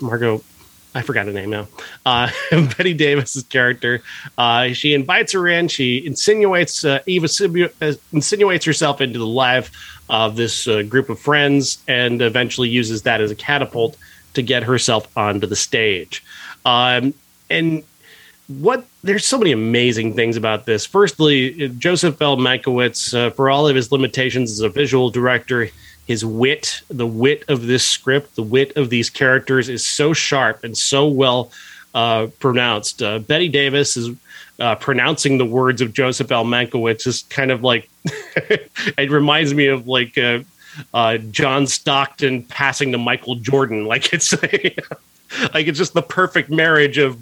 Margot 0.00 0.44
I 0.94 1.02
forgot 1.02 1.26
her 1.26 1.32
name 1.32 1.50
now. 1.50 1.68
Uh, 2.04 2.30
Bette 2.50 2.94
Davis's 2.94 3.44
character. 3.44 4.02
Uh, 4.36 4.68
she 4.68 4.94
invites 4.94 5.32
her 5.32 5.48
in. 5.48 5.68
She 5.68 6.04
insinuates 6.04 6.84
uh, 6.84 7.00
Eva 7.06 7.28
uh, 7.80 7.92
insinuates 8.12 8.64
herself 8.64 9.00
into 9.00 9.18
the 9.18 9.26
life 9.26 9.70
of 10.10 10.36
this 10.36 10.68
uh, 10.68 10.82
group 10.82 11.08
of 11.08 11.18
friends, 11.18 11.78
and 11.88 12.20
eventually 12.20 12.68
uses 12.68 13.02
that 13.02 13.20
as 13.20 13.30
a 13.30 13.34
catapult 13.34 13.96
to 14.34 14.42
get 14.42 14.62
herself 14.62 15.08
onto 15.16 15.46
the 15.46 15.56
stage. 15.56 16.22
Um, 16.64 17.14
and 17.48 17.82
what 18.48 18.86
there's 19.02 19.24
so 19.24 19.38
many 19.38 19.52
amazing 19.52 20.14
things 20.14 20.36
about 20.36 20.66
this. 20.66 20.84
Firstly, 20.84 21.68
Joseph 21.70 22.20
L. 22.20 22.36
Mankiewicz, 22.36 23.14
uh, 23.14 23.30
for 23.30 23.50
all 23.50 23.66
of 23.66 23.74
his 23.74 23.90
limitations 23.92 24.50
as 24.50 24.60
a 24.60 24.68
visual 24.68 25.10
director, 25.10 25.70
his 26.06 26.24
wit, 26.24 26.82
the 26.88 27.06
wit 27.06 27.44
of 27.48 27.66
this 27.66 27.84
script, 27.84 28.36
the 28.36 28.42
wit 28.42 28.76
of 28.76 28.90
these 28.90 29.08
characters 29.08 29.68
is 29.68 29.86
so 29.86 30.12
sharp 30.12 30.64
and 30.64 30.76
so 30.76 31.06
well 31.06 31.50
uh, 31.94 32.26
pronounced. 32.38 33.02
Uh, 33.02 33.18
Bette 33.18 33.48
Davis 33.48 33.96
is 33.96 34.16
uh, 34.58 34.74
pronouncing 34.76 35.38
the 35.38 35.44
words 35.44 35.80
of 35.80 35.92
Joseph 35.92 36.30
L. 36.30 36.44
Mankiewicz 36.44 37.06
is 37.06 37.22
kind 37.30 37.50
of 37.50 37.62
like 37.62 37.88
it 38.04 39.10
reminds 39.10 39.54
me 39.54 39.66
of 39.66 39.86
like 39.86 40.18
uh, 40.18 40.40
uh, 40.92 41.18
John 41.18 41.66
Stockton 41.66 42.44
passing 42.44 42.92
to 42.92 42.98
Michael 42.98 43.36
Jordan. 43.36 43.86
Like 43.92 44.12
it's 44.12 44.32
like 44.32 45.66
it's 45.66 45.78
just 45.78 45.94
the 45.94 46.02
perfect 46.02 46.50
marriage 46.50 46.98
of 46.98 47.18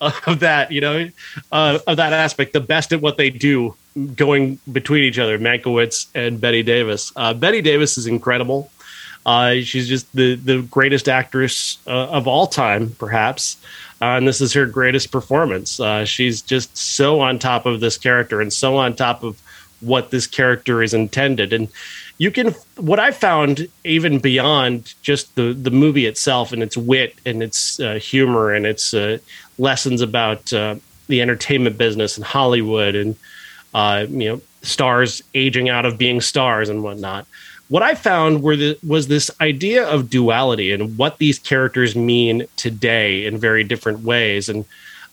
of 0.00 0.40
that, 0.40 0.70
you 0.70 0.80
know, 0.80 1.08
uh, 1.52 1.78
of 1.86 1.96
that 1.96 2.12
aspect. 2.12 2.52
The 2.52 2.60
best 2.60 2.92
at 2.92 3.00
what 3.00 3.16
they 3.16 3.30
do 3.30 3.74
going 4.06 4.58
between 4.70 5.04
each 5.04 5.18
other, 5.18 5.38
Mankiewicz 5.38 6.06
and 6.14 6.40
Bette 6.40 6.62
Davis. 6.62 7.12
Uh, 7.16 7.34
Bette 7.34 7.62
Davis 7.62 7.98
is 7.98 8.06
incredible. 8.06 8.70
Uh, 9.26 9.56
she's 9.60 9.88
just 9.88 10.10
the 10.14 10.36
the 10.36 10.62
greatest 10.62 11.08
actress 11.08 11.78
uh, 11.86 12.08
of 12.08 12.26
all 12.26 12.46
time, 12.46 12.90
perhaps. 12.98 13.58
Uh, 14.00 14.16
and 14.16 14.28
this 14.28 14.40
is 14.40 14.52
her 14.52 14.64
greatest 14.64 15.10
performance. 15.10 15.80
Uh, 15.80 16.04
she's 16.04 16.40
just 16.40 16.76
so 16.76 17.20
on 17.20 17.38
top 17.38 17.66
of 17.66 17.80
this 17.80 17.98
character 17.98 18.40
and 18.40 18.52
so 18.52 18.76
on 18.76 18.94
top 18.94 19.22
of 19.22 19.42
what 19.80 20.10
this 20.10 20.26
character 20.26 20.82
is 20.82 20.94
intended. 20.94 21.52
And 21.52 21.68
you 22.16 22.30
can, 22.30 22.54
what 22.76 23.00
I 23.00 23.10
found, 23.10 23.68
even 23.84 24.18
beyond 24.18 24.94
just 25.02 25.34
the 25.34 25.52
the 25.52 25.70
movie 25.70 26.06
itself 26.06 26.52
and 26.52 26.62
its 26.62 26.76
wit 26.76 27.14
and 27.26 27.42
its 27.42 27.80
uh, 27.80 27.94
humor 27.94 28.54
and 28.54 28.66
its 28.66 28.94
lessons 29.58 30.00
about 30.00 30.46
the 30.46 31.22
entertainment 31.22 31.76
business 31.76 32.16
and 32.16 32.24
Hollywood 32.24 32.94
and 32.94 33.16
uh, 33.74 34.06
you 34.08 34.28
know, 34.28 34.40
stars 34.62 35.22
aging 35.34 35.68
out 35.68 35.86
of 35.86 35.98
being 35.98 36.20
stars 36.20 36.68
and 36.68 36.82
whatnot. 36.82 37.26
What 37.68 37.82
I 37.82 37.94
found 37.94 38.42
were 38.42 38.56
the, 38.56 38.78
was 38.86 39.08
this 39.08 39.30
idea 39.40 39.86
of 39.86 40.08
duality 40.08 40.72
and 40.72 40.96
what 40.96 41.18
these 41.18 41.38
characters 41.38 41.94
mean 41.94 42.46
today 42.56 43.26
in 43.26 43.36
very 43.36 43.62
different 43.62 44.00
ways. 44.00 44.48
And 44.48 44.64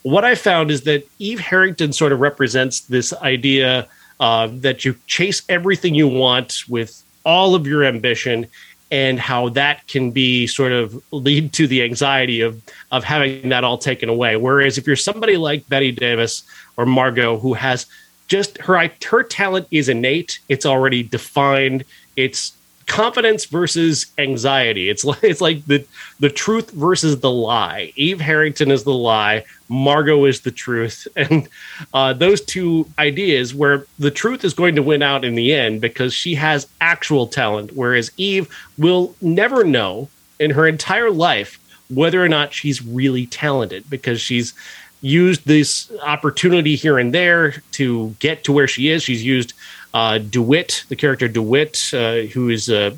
what 0.03 0.23
I 0.23 0.35
found 0.35 0.71
is 0.71 0.83
that 0.83 1.07
Eve 1.19 1.39
Harrington 1.39 1.91
sort 1.91 2.13
of 2.13 2.19
represents 2.21 2.81
this 2.81 3.11
idea 3.13 3.87
uh, 4.19 4.47
that 4.51 4.85
you 4.85 4.95
chase 5.07 5.41
everything 5.49 5.95
you 5.95 6.07
want 6.07 6.63
with 6.69 7.03
all 7.25 7.55
of 7.55 7.67
your 7.67 7.83
ambition 7.83 8.47
and 8.91 9.19
how 9.19 9.49
that 9.49 9.85
can 9.87 10.11
be 10.11 10.47
sort 10.47 10.71
of 10.71 11.01
lead 11.11 11.51
to 11.53 11.67
the 11.67 11.81
anxiety 11.81 12.41
of 12.41 12.61
of 12.91 13.03
having 13.03 13.49
that 13.49 13.63
all 13.63 13.77
taken 13.77 14.09
away. 14.09 14.35
Whereas 14.37 14.77
if 14.77 14.85
you're 14.87 14.95
somebody 14.95 15.37
like 15.37 15.67
Bette 15.67 15.91
Davis 15.91 16.43
or 16.77 16.85
Margot 16.85 17.37
who 17.39 17.53
has 17.53 17.87
just 18.27 18.57
her 18.59 18.89
her 19.05 19.23
talent 19.23 19.67
is 19.71 19.89
innate, 19.89 20.39
it's 20.49 20.65
already 20.65 21.03
defined, 21.03 21.83
it's 22.15 22.53
confidence 22.87 23.45
versus 23.45 24.07
anxiety. 24.17 24.89
It's 24.89 25.03
like 25.03 25.19
it's 25.23 25.41
like 25.41 25.65
the 25.65 25.85
the 26.19 26.29
truth 26.29 26.71
versus 26.71 27.19
the 27.19 27.31
lie. 27.31 27.93
Eve 27.95 28.21
Harrington 28.21 28.71
is 28.71 28.83
the 28.83 28.93
lie. 28.93 29.43
Margot 29.67 30.25
is 30.25 30.41
the 30.41 30.51
truth, 30.51 31.07
and 31.15 31.47
uh, 31.93 32.13
those 32.13 32.41
two 32.41 32.87
ideas 32.99 33.53
where 33.53 33.85
the 33.99 34.11
truth 34.11 34.43
is 34.43 34.53
going 34.53 34.75
to 34.75 34.83
win 34.83 35.01
out 35.01 35.25
in 35.25 35.35
the 35.35 35.53
end 35.53 35.81
because 35.81 36.13
she 36.13 36.35
has 36.35 36.67
actual 36.81 37.27
talent, 37.27 37.71
whereas 37.73 38.11
Eve 38.17 38.47
will 38.77 39.15
never 39.21 39.63
know 39.63 40.09
in 40.39 40.51
her 40.51 40.67
entire 40.67 41.11
life 41.11 41.59
whether 41.89 42.23
or 42.23 42.27
not 42.27 42.51
she's 42.51 42.83
really 42.83 43.27
talented 43.27 43.87
because 43.89 44.19
she's 44.19 44.53
used 45.05 45.45
this 45.45 45.91
opportunity 46.01 46.75
here 46.75 46.97
and 46.97 47.13
there 47.13 47.51
to 47.71 48.15
get 48.19 48.43
to 48.43 48.51
where 48.51 48.67
she 48.67 48.89
is. 48.89 49.03
She's 49.03 49.23
used 49.23 49.53
uh, 49.93 50.17
DeWitt, 50.17 50.83
the 50.89 50.95
character 50.95 51.27
DeWitt, 51.27 51.93
uh, 51.93 52.21
who 52.33 52.49
is 52.49 52.69
uh, 52.69 52.95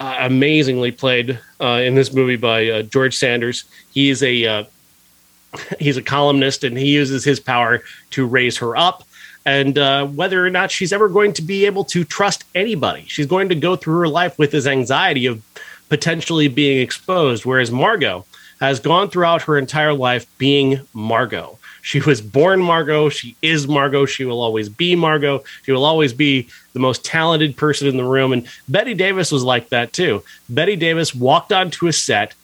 uh 0.00 0.16
amazingly 0.20 0.90
played 0.90 1.38
uh, 1.60 1.82
in 1.84 1.94
this 1.94 2.14
movie 2.14 2.36
by 2.36 2.68
uh, 2.70 2.82
George 2.82 3.14
Sanders. 3.14 3.64
He 3.92 4.08
is 4.08 4.22
a 4.22 4.66
he's 5.78 5.98
a 5.98 6.02
columnist, 6.02 6.64
and 6.64 6.78
he 6.78 6.88
uses 6.88 7.22
his 7.22 7.38
power 7.38 7.82
to 8.10 8.26
raise 8.26 8.56
her 8.56 8.76
up. 8.76 9.04
And 9.44 9.76
whether 10.16 10.44
or 10.44 10.50
not 10.50 10.70
she's 10.70 10.92
ever 10.92 11.08
going 11.08 11.32
to 11.34 11.42
be 11.42 11.66
able 11.66 11.84
to 11.86 12.04
trust 12.04 12.44
anybody, 12.54 13.04
she's 13.08 13.26
going 13.26 13.48
to 13.48 13.54
go 13.54 13.76
through 13.76 13.98
her 14.00 14.08
life 14.08 14.38
with 14.38 14.52
this 14.52 14.66
anxiety 14.66 15.26
of 15.26 15.42
potentially 15.88 16.46
being 16.48 16.80
exposed. 16.80 17.44
Whereas 17.44 17.70
Margot 17.70 18.24
has 18.60 18.80
gone 18.80 19.10
throughout 19.10 19.42
her 19.42 19.58
entire 19.58 19.94
life 19.94 20.26
being 20.38 20.80
Margot 20.92 21.58
she 21.82 22.00
was 22.00 22.20
born 22.20 22.60
Margot. 22.60 23.08
She 23.08 23.36
is 23.42 23.66
Margot. 23.66 24.06
She 24.06 24.24
will 24.24 24.40
always 24.40 24.68
be 24.68 24.94
Margot. 24.94 25.42
She 25.64 25.72
will 25.72 25.84
always 25.84 26.12
be 26.12 26.48
the 26.72 26.80
most 26.80 27.04
talented 27.04 27.56
person 27.56 27.88
in 27.88 27.96
the 27.96 28.04
room. 28.04 28.32
And 28.32 28.46
Bette 28.68 28.94
Davis 28.94 29.32
was 29.32 29.42
like 29.42 29.68
that 29.70 29.92
too. 29.92 30.22
Bette 30.48 30.76
Davis 30.76 31.14
walked 31.14 31.52
onto 31.52 31.86
a 31.86 31.92
set 31.92 32.34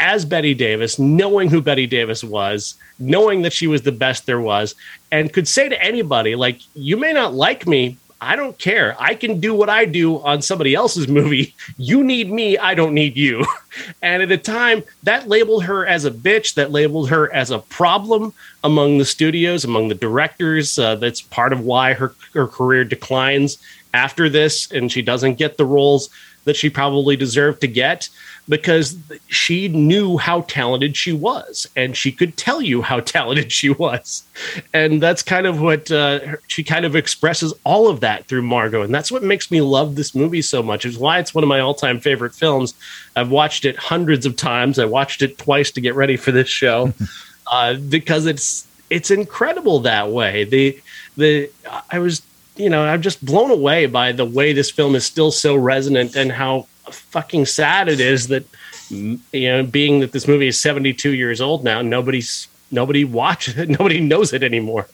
as 0.00 0.24
Bette 0.24 0.54
Davis, 0.54 0.98
knowing 0.98 1.50
who 1.50 1.60
Bette 1.60 1.86
Davis 1.86 2.22
was, 2.22 2.74
knowing 2.98 3.42
that 3.42 3.52
she 3.52 3.66
was 3.66 3.82
the 3.82 3.92
best 3.92 4.26
there 4.26 4.40
was, 4.40 4.76
and 5.10 5.32
could 5.32 5.48
say 5.48 5.68
to 5.68 5.82
anybody, 5.82 6.36
like, 6.36 6.60
you 6.74 6.96
may 6.96 7.12
not 7.12 7.34
like 7.34 7.66
me, 7.66 7.96
I 8.20 8.34
don't 8.34 8.58
care. 8.58 8.96
I 8.98 9.14
can 9.14 9.38
do 9.38 9.54
what 9.54 9.70
I 9.70 9.84
do 9.84 10.18
on 10.20 10.42
somebody 10.42 10.74
else's 10.74 11.08
movie. 11.08 11.54
You 11.80 12.02
need 12.02 12.30
me. 12.30 12.58
I 12.58 12.74
don't 12.74 12.94
need 12.94 13.16
you. 13.16 13.44
And 14.02 14.22
at 14.22 14.28
the 14.28 14.38
time, 14.38 14.82
that 15.04 15.28
labeled 15.28 15.64
her 15.64 15.86
as 15.86 16.04
a 16.04 16.10
bitch, 16.10 16.54
that 16.54 16.72
labeled 16.72 17.10
her 17.10 17.32
as 17.32 17.52
a 17.52 17.60
problem 17.60 18.34
among 18.64 18.98
the 18.98 19.04
studios, 19.04 19.64
among 19.64 19.86
the 19.86 19.94
directors. 19.94 20.78
Uh, 20.78 20.96
that's 20.96 21.20
part 21.20 21.52
of 21.52 21.60
why 21.60 21.92
her, 21.92 22.12
her 22.34 22.48
career 22.48 22.82
declines 22.82 23.58
after 23.94 24.28
this 24.28 24.70
and 24.72 24.90
she 24.90 25.02
doesn't 25.02 25.34
get 25.38 25.56
the 25.56 25.64
roles 25.64 26.10
that 26.48 26.56
she 26.56 26.68
probably 26.70 27.14
deserved 27.14 27.60
to 27.60 27.68
get 27.68 28.08
because 28.48 28.96
she 29.28 29.68
knew 29.68 30.16
how 30.16 30.40
talented 30.42 30.96
she 30.96 31.12
was 31.12 31.68
and 31.76 31.94
she 31.94 32.10
could 32.10 32.36
tell 32.36 32.62
you 32.62 32.80
how 32.80 33.00
talented 33.16 33.52
she 33.52 33.70
was. 33.70 34.24
And 34.72 35.02
that's 35.02 35.22
kind 35.22 35.46
of 35.46 35.60
what 35.60 35.90
uh, 35.90 36.36
she 36.46 36.64
kind 36.64 36.84
of 36.84 36.96
expresses 36.96 37.52
all 37.64 37.88
of 37.88 38.00
that 38.00 38.26
through 38.26 38.42
margot. 38.42 38.82
And 38.82 38.94
that's 38.94 39.12
what 39.12 39.22
makes 39.22 39.50
me 39.50 39.60
love 39.60 39.94
this 39.94 40.14
movie 40.14 40.42
so 40.42 40.62
much. 40.62 40.84
Is 40.84 40.98
why 40.98 41.18
it's 41.18 41.34
one 41.34 41.44
of 41.44 41.48
my 41.48 41.60
all-time 41.60 42.00
favorite 42.00 42.34
films. 42.34 42.74
I've 43.14 43.30
watched 43.30 43.64
it 43.64 43.76
hundreds 43.76 44.24
of 44.24 44.36
times. 44.36 44.78
I 44.78 44.86
watched 44.86 45.22
it 45.22 45.38
twice 45.38 45.70
to 45.72 45.80
get 45.80 45.94
ready 45.94 46.16
for 46.16 46.32
this 46.32 46.48
show 46.48 46.92
uh, 47.52 47.74
because 47.74 48.26
it's 48.26 48.66
it's 48.90 49.10
incredible 49.10 49.80
that 49.80 50.08
way. 50.10 50.44
The 50.44 50.80
the 51.18 51.50
i 51.90 51.98
was 51.98 52.22
you 52.58 52.68
know 52.68 52.84
i'm 52.84 53.02
just 53.02 53.24
blown 53.24 53.50
away 53.50 53.86
by 53.86 54.12
the 54.12 54.24
way 54.24 54.52
this 54.52 54.70
film 54.70 54.94
is 54.94 55.04
still 55.04 55.30
so 55.30 55.54
resonant 55.56 56.16
and 56.16 56.32
how 56.32 56.66
fucking 56.90 57.46
sad 57.46 57.88
it 57.88 58.00
is 58.00 58.28
that 58.28 58.44
you 58.90 59.20
know, 59.32 59.64
being 59.64 60.00
that 60.00 60.12
this 60.12 60.26
movie 60.26 60.48
is 60.48 60.60
72 60.60 61.10
years 61.14 61.40
old 61.40 61.64
now, 61.64 61.82
nobody's 61.82 62.48
nobody 62.70 63.04
watches 63.04 63.56
it, 63.58 63.68
nobody 63.78 64.00
knows 64.00 64.32
it 64.32 64.42
anymore. 64.42 64.88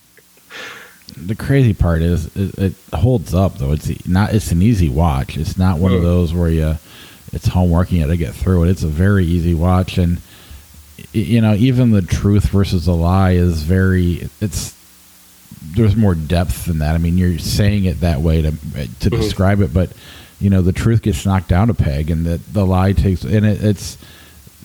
The 1.15 1.35
crazy 1.35 1.73
part 1.73 2.01
is 2.01 2.35
it, 2.35 2.57
it 2.57 2.73
holds 2.93 3.33
up 3.33 3.57
though. 3.57 3.71
It's 3.71 4.07
not. 4.07 4.33
It's 4.33 4.51
an 4.51 4.61
easy 4.61 4.89
watch. 4.89 5.37
It's 5.37 5.57
not 5.57 5.79
one 5.79 5.93
of 5.93 6.01
those 6.01 6.33
where 6.33 6.49
you 6.49 6.77
it's 7.31 7.47
homework 7.47 7.89
and 7.91 7.99
you 7.99 8.07
to 8.07 8.17
get 8.17 8.33
through 8.33 8.63
it. 8.63 8.69
It's 8.69 8.83
a 8.83 8.87
very 8.87 9.25
easy 9.25 9.53
watch, 9.53 9.97
and 9.97 10.19
you 11.13 11.39
know 11.41 11.53
even 11.53 11.91
the 11.91 12.01
truth 12.01 12.45
versus 12.45 12.85
the 12.85 12.95
lie 12.95 13.31
is 13.31 13.61
very. 13.61 14.29
It's 14.41 14.74
there's 15.61 15.95
more 15.95 16.15
depth 16.15 16.65
than 16.65 16.79
that. 16.79 16.95
I 16.95 16.97
mean, 16.97 17.17
you're 17.17 17.39
saying 17.39 17.85
it 17.85 18.01
that 18.01 18.21
way 18.21 18.41
to 18.41 18.51
to 18.51 18.57
mm-hmm. 18.57 19.09
describe 19.09 19.61
it, 19.61 19.73
but 19.73 19.91
you 20.39 20.49
know 20.49 20.61
the 20.61 20.73
truth 20.73 21.01
gets 21.01 21.25
knocked 21.25 21.47
down 21.47 21.69
a 21.69 21.73
peg 21.73 22.11
and 22.11 22.25
that 22.25 22.53
the 22.53 22.65
lie 22.65 22.93
takes 22.93 23.23
and 23.23 23.45
it, 23.45 23.63
it's 23.63 23.97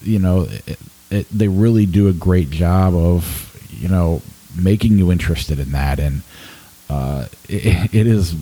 you 0.02 0.18
know 0.18 0.46
it, 0.66 0.78
it, 1.10 1.28
they 1.30 1.48
really 1.48 1.86
do 1.86 2.08
a 2.08 2.12
great 2.12 2.50
job 2.50 2.94
of 2.94 3.46
you 3.70 3.88
know 3.88 4.20
making 4.60 4.98
you 4.98 5.12
interested 5.12 5.58
in 5.58 5.72
that 5.72 6.00
and 6.00 6.22
uh, 6.88 7.26
it, 7.48 7.94
it 7.94 8.06
is 8.06 8.34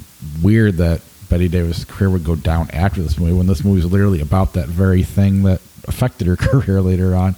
weird 0.42 0.78
that 0.78 1.02
Bette 1.28 1.48
Davis' 1.48 1.84
career 1.84 2.08
would 2.08 2.24
go 2.24 2.34
down 2.34 2.70
after 2.72 3.02
this 3.02 3.18
movie 3.18 3.34
when 3.34 3.46
this 3.46 3.62
movie 3.62 3.80
is 3.80 3.86
literally 3.86 4.22
about 4.22 4.54
that 4.54 4.68
very 4.68 5.02
thing 5.02 5.42
that 5.42 5.60
affected 5.86 6.26
her 6.26 6.36
career 6.36 6.80
later 6.80 7.14
on. 7.14 7.36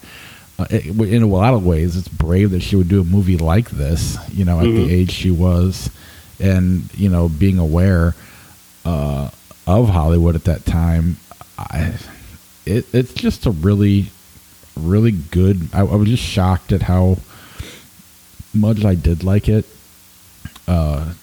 Uh, 0.61 0.67
in 0.71 1.23
a 1.23 1.27
lot 1.27 1.55
of 1.55 1.65
ways, 1.65 1.97
it's 1.97 2.09
brave 2.09 2.51
that 2.51 2.61
she 2.61 2.77
would 2.77 2.89
do 2.89 3.01
a 3.01 3.05
movie 3.05 3.39
like 3.39 3.71
this, 3.71 4.19
you 4.31 4.45
know, 4.45 4.59
at 4.59 4.67
mm-hmm. 4.67 4.77
the 4.77 4.95
age 4.95 5.11
she 5.11 5.31
was, 5.31 5.89
and 6.39 6.93
you 6.99 7.09
know, 7.09 7.31
being 7.31 7.59
aware 7.59 8.15
uh, 8.85 9.31
of 9.67 9.89
Hollywood 9.89 10.35
at 10.35 10.45
that 10.45 10.67
time, 10.67 11.17
I, 11.57 11.95
it, 12.67 12.87
it's 12.93 13.15
just 13.15 13.47
a 13.47 13.51
really, 13.51 14.11
really 14.77 15.13
good. 15.13 15.71
I, 15.73 15.81
I, 15.81 15.97
was 15.97 16.09
just 16.09 16.23
shocked 16.23 16.73
at 16.73 16.83
how 16.83 17.17
much 18.53 18.85
I 18.85 18.97
did 18.97 19.25
like 19.25 19.49
it. 19.49 19.65
Uh, 20.69 21.15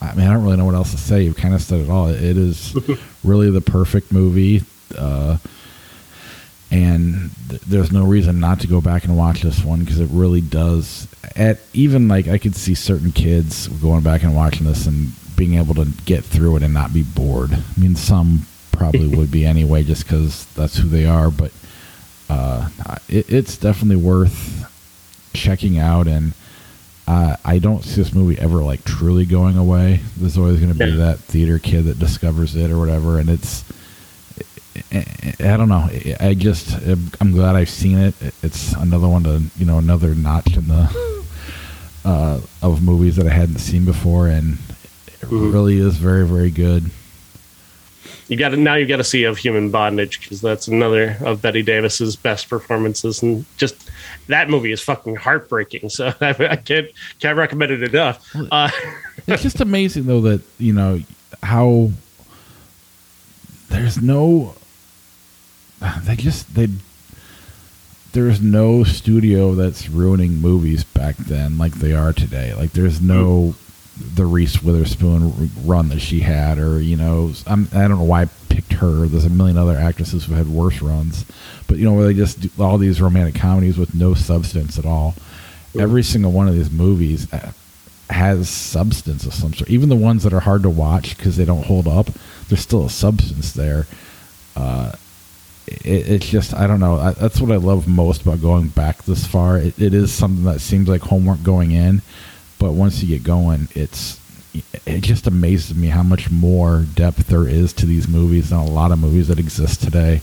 I 0.00 0.14
mean, 0.16 0.26
I 0.26 0.32
don't 0.32 0.42
really 0.42 0.56
know 0.56 0.64
what 0.64 0.74
else 0.74 0.90
to 0.90 0.98
say. 0.98 1.22
You 1.22 1.34
kind 1.34 1.54
of 1.54 1.62
said 1.62 1.80
it 1.82 1.90
all. 1.90 2.08
It 2.08 2.36
is 2.36 2.74
really 3.24 3.50
the 3.50 3.60
perfect 3.60 4.12
movie. 4.12 4.64
Uh, 4.98 5.36
and 6.70 7.30
th- 7.48 7.62
there's 7.62 7.90
no 7.90 8.04
reason 8.04 8.38
not 8.38 8.60
to 8.60 8.66
go 8.66 8.80
back 8.80 9.04
and 9.04 9.16
watch 9.16 9.42
this 9.42 9.64
one 9.64 9.80
because 9.80 9.98
it 9.98 10.08
really 10.10 10.40
does. 10.40 11.08
At 11.36 11.58
even 11.72 12.08
like 12.08 12.28
I 12.28 12.38
could 12.38 12.54
see 12.54 12.74
certain 12.74 13.12
kids 13.12 13.68
going 13.68 14.02
back 14.02 14.22
and 14.22 14.34
watching 14.34 14.66
this 14.66 14.86
and 14.86 15.12
being 15.36 15.54
able 15.54 15.74
to 15.74 15.86
get 16.04 16.24
through 16.24 16.56
it 16.56 16.62
and 16.62 16.74
not 16.74 16.92
be 16.92 17.02
bored. 17.02 17.52
I 17.52 17.80
mean, 17.80 17.96
some 17.96 18.46
probably 18.72 19.08
would 19.16 19.30
be 19.30 19.44
anyway, 19.44 19.82
just 19.82 20.04
because 20.04 20.46
that's 20.54 20.76
who 20.76 20.88
they 20.88 21.06
are. 21.06 21.30
But 21.30 21.52
uh, 22.28 22.68
it, 23.08 23.32
it's 23.32 23.56
definitely 23.56 23.96
worth 23.96 24.70
checking 25.32 25.78
out. 25.78 26.06
And 26.06 26.34
uh, 27.08 27.36
I 27.44 27.58
don't 27.58 27.82
see 27.82 28.00
this 28.00 28.14
movie 28.14 28.38
ever 28.38 28.58
like 28.58 28.84
truly 28.84 29.24
going 29.24 29.56
away. 29.56 30.00
There's 30.16 30.38
always 30.38 30.60
going 30.60 30.72
to 30.72 30.78
be 30.78 30.96
that 30.96 31.18
theater 31.18 31.58
kid 31.58 31.86
that 31.86 31.98
discovers 31.98 32.54
it 32.54 32.70
or 32.70 32.78
whatever, 32.78 33.18
and 33.18 33.28
it's. 33.28 33.64
I 34.92 35.56
don't 35.56 35.68
know. 35.68 35.88
I 36.20 36.34
just 36.34 36.76
I'm 37.20 37.32
glad 37.32 37.56
I've 37.56 37.70
seen 37.70 37.98
it. 37.98 38.14
It's 38.42 38.72
another 38.74 39.08
one 39.08 39.24
to 39.24 39.42
you 39.58 39.66
know 39.66 39.78
another 39.78 40.14
notch 40.14 40.56
in 40.56 40.68
the 40.68 41.24
uh, 42.04 42.40
of 42.62 42.82
movies 42.82 43.16
that 43.16 43.26
I 43.26 43.30
hadn't 43.30 43.58
seen 43.58 43.84
before, 43.84 44.28
and 44.28 44.54
it 45.06 45.26
mm-hmm. 45.26 45.52
really 45.52 45.78
is 45.78 45.96
very, 45.96 46.26
very 46.26 46.50
good. 46.50 46.90
You 48.28 48.36
got 48.36 48.50
to 48.50 48.56
now. 48.56 48.74
You 48.74 48.86
got 48.86 48.98
to 48.98 49.04
see 49.04 49.24
of 49.24 49.38
Human 49.38 49.70
Bondage 49.70 50.20
because 50.20 50.40
that's 50.40 50.68
another 50.68 51.16
of 51.20 51.42
Bette 51.42 51.62
Davis's 51.62 52.14
best 52.14 52.48
performances, 52.48 53.22
and 53.22 53.44
just 53.56 53.90
that 54.28 54.48
movie 54.48 54.70
is 54.70 54.80
fucking 54.80 55.16
heartbreaking. 55.16 55.90
So 55.90 56.14
I, 56.20 56.30
I 56.38 56.56
can't 56.56 56.88
can't 57.18 57.36
recommend 57.36 57.72
it 57.72 57.82
enough. 57.82 58.24
Uh, 58.52 58.70
it's 59.26 59.42
just 59.42 59.60
amazing 59.60 60.06
though 60.06 60.20
that 60.22 60.42
you 60.58 60.72
know 60.72 61.00
how 61.42 61.90
there's 63.68 64.00
no 64.00 64.54
they 66.02 66.16
just 66.16 66.54
they 66.54 66.68
there's 68.12 68.40
no 68.40 68.82
studio 68.82 69.54
that's 69.54 69.88
ruining 69.88 70.40
movies 70.40 70.82
back 70.84 71.16
then 71.16 71.58
like 71.58 71.74
they 71.74 71.92
are 71.92 72.12
today. 72.12 72.54
Like 72.54 72.72
there's 72.72 73.00
no 73.00 73.54
the 73.96 74.24
Reese 74.24 74.62
Witherspoon 74.62 75.50
run 75.64 75.88
that 75.90 76.00
she 76.00 76.20
had, 76.20 76.58
or 76.58 76.80
you 76.80 76.96
know, 76.96 77.32
I'm, 77.46 77.68
I 77.72 77.82
do 77.82 77.88
not 77.88 77.98
know 77.98 78.04
why 78.04 78.22
I 78.22 78.28
picked 78.48 78.72
her. 78.74 79.06
There's 79.06 79.26
a 79.26 79.30
million 79.30 79.58
other 79.58 79.76
actresses 79.76 80.24
who 80.24 80.34
had 80.34 80.48
worse 80.48 80.80
runs, 80.80 81.24
but 81.66 81.76
you 81.76 81.84
know, 81.84 81.92
where 81.92 82.06
they 82.06 82.14
just 82.14 82.40
do 82.40 82.50
all 82.58 82.78
these 82.78 83.00
romantic 83.00 83.34
comedies 83.34 83.76
with 83.76 83.94
no 83.94 84.14
substance 84.14 84.78
at 84.78 84.86
all. 84.86 85.14
Every 85.78 86.02
single 86.02 86.32
one 86.32 86.48
of 86.48 86.54
these 86.54 86.70
movies 86.70 87.32
uh, 87.32 87.52
has 88.08 88.48
substance 88.48 89.24
of 89.24 89.34
some 89.34 89.54
sort. 89.54 89.70
Even 89.70 89.88
the 89.88 89.96
ones 89.96 90.24
that 90.24 90.32
are 90.32 90.40
hard 90.40 90.62
to 90.62 90.70
watch 90.70 91.16
because 91.16 91.36
they 91.36 91.44
don't 91.44 91.66
hold 91.66 91.86
up, 91.86 92.08
there's 92.48 92.60
still 92.60 92.86
a 92.86 92.90
substance 92.90 93.52
there. 93.52 93.86
Uh, 94.56 94.92
it, 95.70 96.08
it's 96.08 96.28
just 96.28 96.54
I 96.54 96.66
don't 96.66 96.80
know. 96.80 96.96
I, 96.96 97.12
that's 97.12 97.40
what 97.40 97.52
I 97.52 97.56
love 97.56 97.88
most 97.88 98.22
about 98.22 98.40
going 98.40 98.68
back 98.68 99.04
this 99.04 99.26
far. 99.26 99.58
It, 99.58 99.80
it 99.80 99.94
is 99.94 100.12
something 100.12 100.44
that 100.44 100.60
seems 100.60 100.88
like 100.88 101.02
homework 101.02 101.42
going 101.42 101.72
in, 101.72 102.02
but 102.58 102.72
once 102.72 103.02
you 103.02 103.08
get 103.16 103.24
going, 103.24 103.68
it's 103.74 104.20
it 104.86 105.02
just 105.02 105.26
amazes 105.26 105.76
me 105.76 105.88
how 105.88 106.02
much 106.02 106.30
more 106.30 106.84
depth 106.94 107.28
there 107.28 107.46
is 107.46 107.72
to 107.74 107.86
these 107.86 108.08
movies 108.08 108.50
than 108.50 108.58
a 108.58 108.64
lot 108.64 108.90
of 108.90 108.98
movies 108.98 109.28
that 109.28 109.38
exist 109.38 109.82
today. 109.82 110.20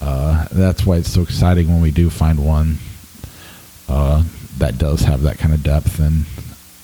Uh, 0.00 0.46
that's 0.52 0.86
why 0.86 0.96
it's 0.96 1.12
so 1.12 1.22
exciting 1.22 1.68
when 1.68 1.82
we 1.82 1.90
do 1.90 2.08
find 2.08 2.44
one 2.44 2.78
uh, 3.88 4.22
that 4.58 4.78
does 4.78 5.02
have 5.02 5.22
that 5.22 5.38
kind 5.38 5.52
of 5.52 5.62
depth. 5.62 5.98
And 5.98 6.24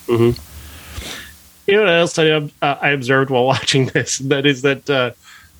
mm-hmm. 0.06 1.70
you 1.70 1.76
know 1.76 1.84
what 1.84 1.90
else 1.90 2.18
I, 2.18 2.30
uh, 2.30 2.48
I 2.60 2.90
observed 2.90 3.30
while 3.30 3.46
watching 3.46 3.86
this? 3.86 4.18
That 4.18 4.44
is 4.44 4.62
that 4.62 4.90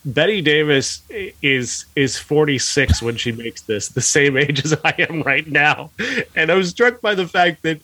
Bette 0.06 0.40
Davis 0.40 1.02
is 1.42 1.84
is 1.96 2.16
46 2.16 3.02
when 3.02 3.16
she 3.16 3.32
makes 3.32 3.62
this, 3.62 3.88
the 3.88 4.00
same 4.00 4.36
age 4.36 4.64
as 4.64 4.74
I 4.84 4.94
am 4.98 5.22
right 5.22 5.46
now, 5.46 5.90
and 6.34 6.50
I 6.50 6.54
was 6.54 6.70
struck 6.70 7.00
by 7.00 7.14
the 7.14 7.26
fact 7.26 7.62
that 7.62 7.80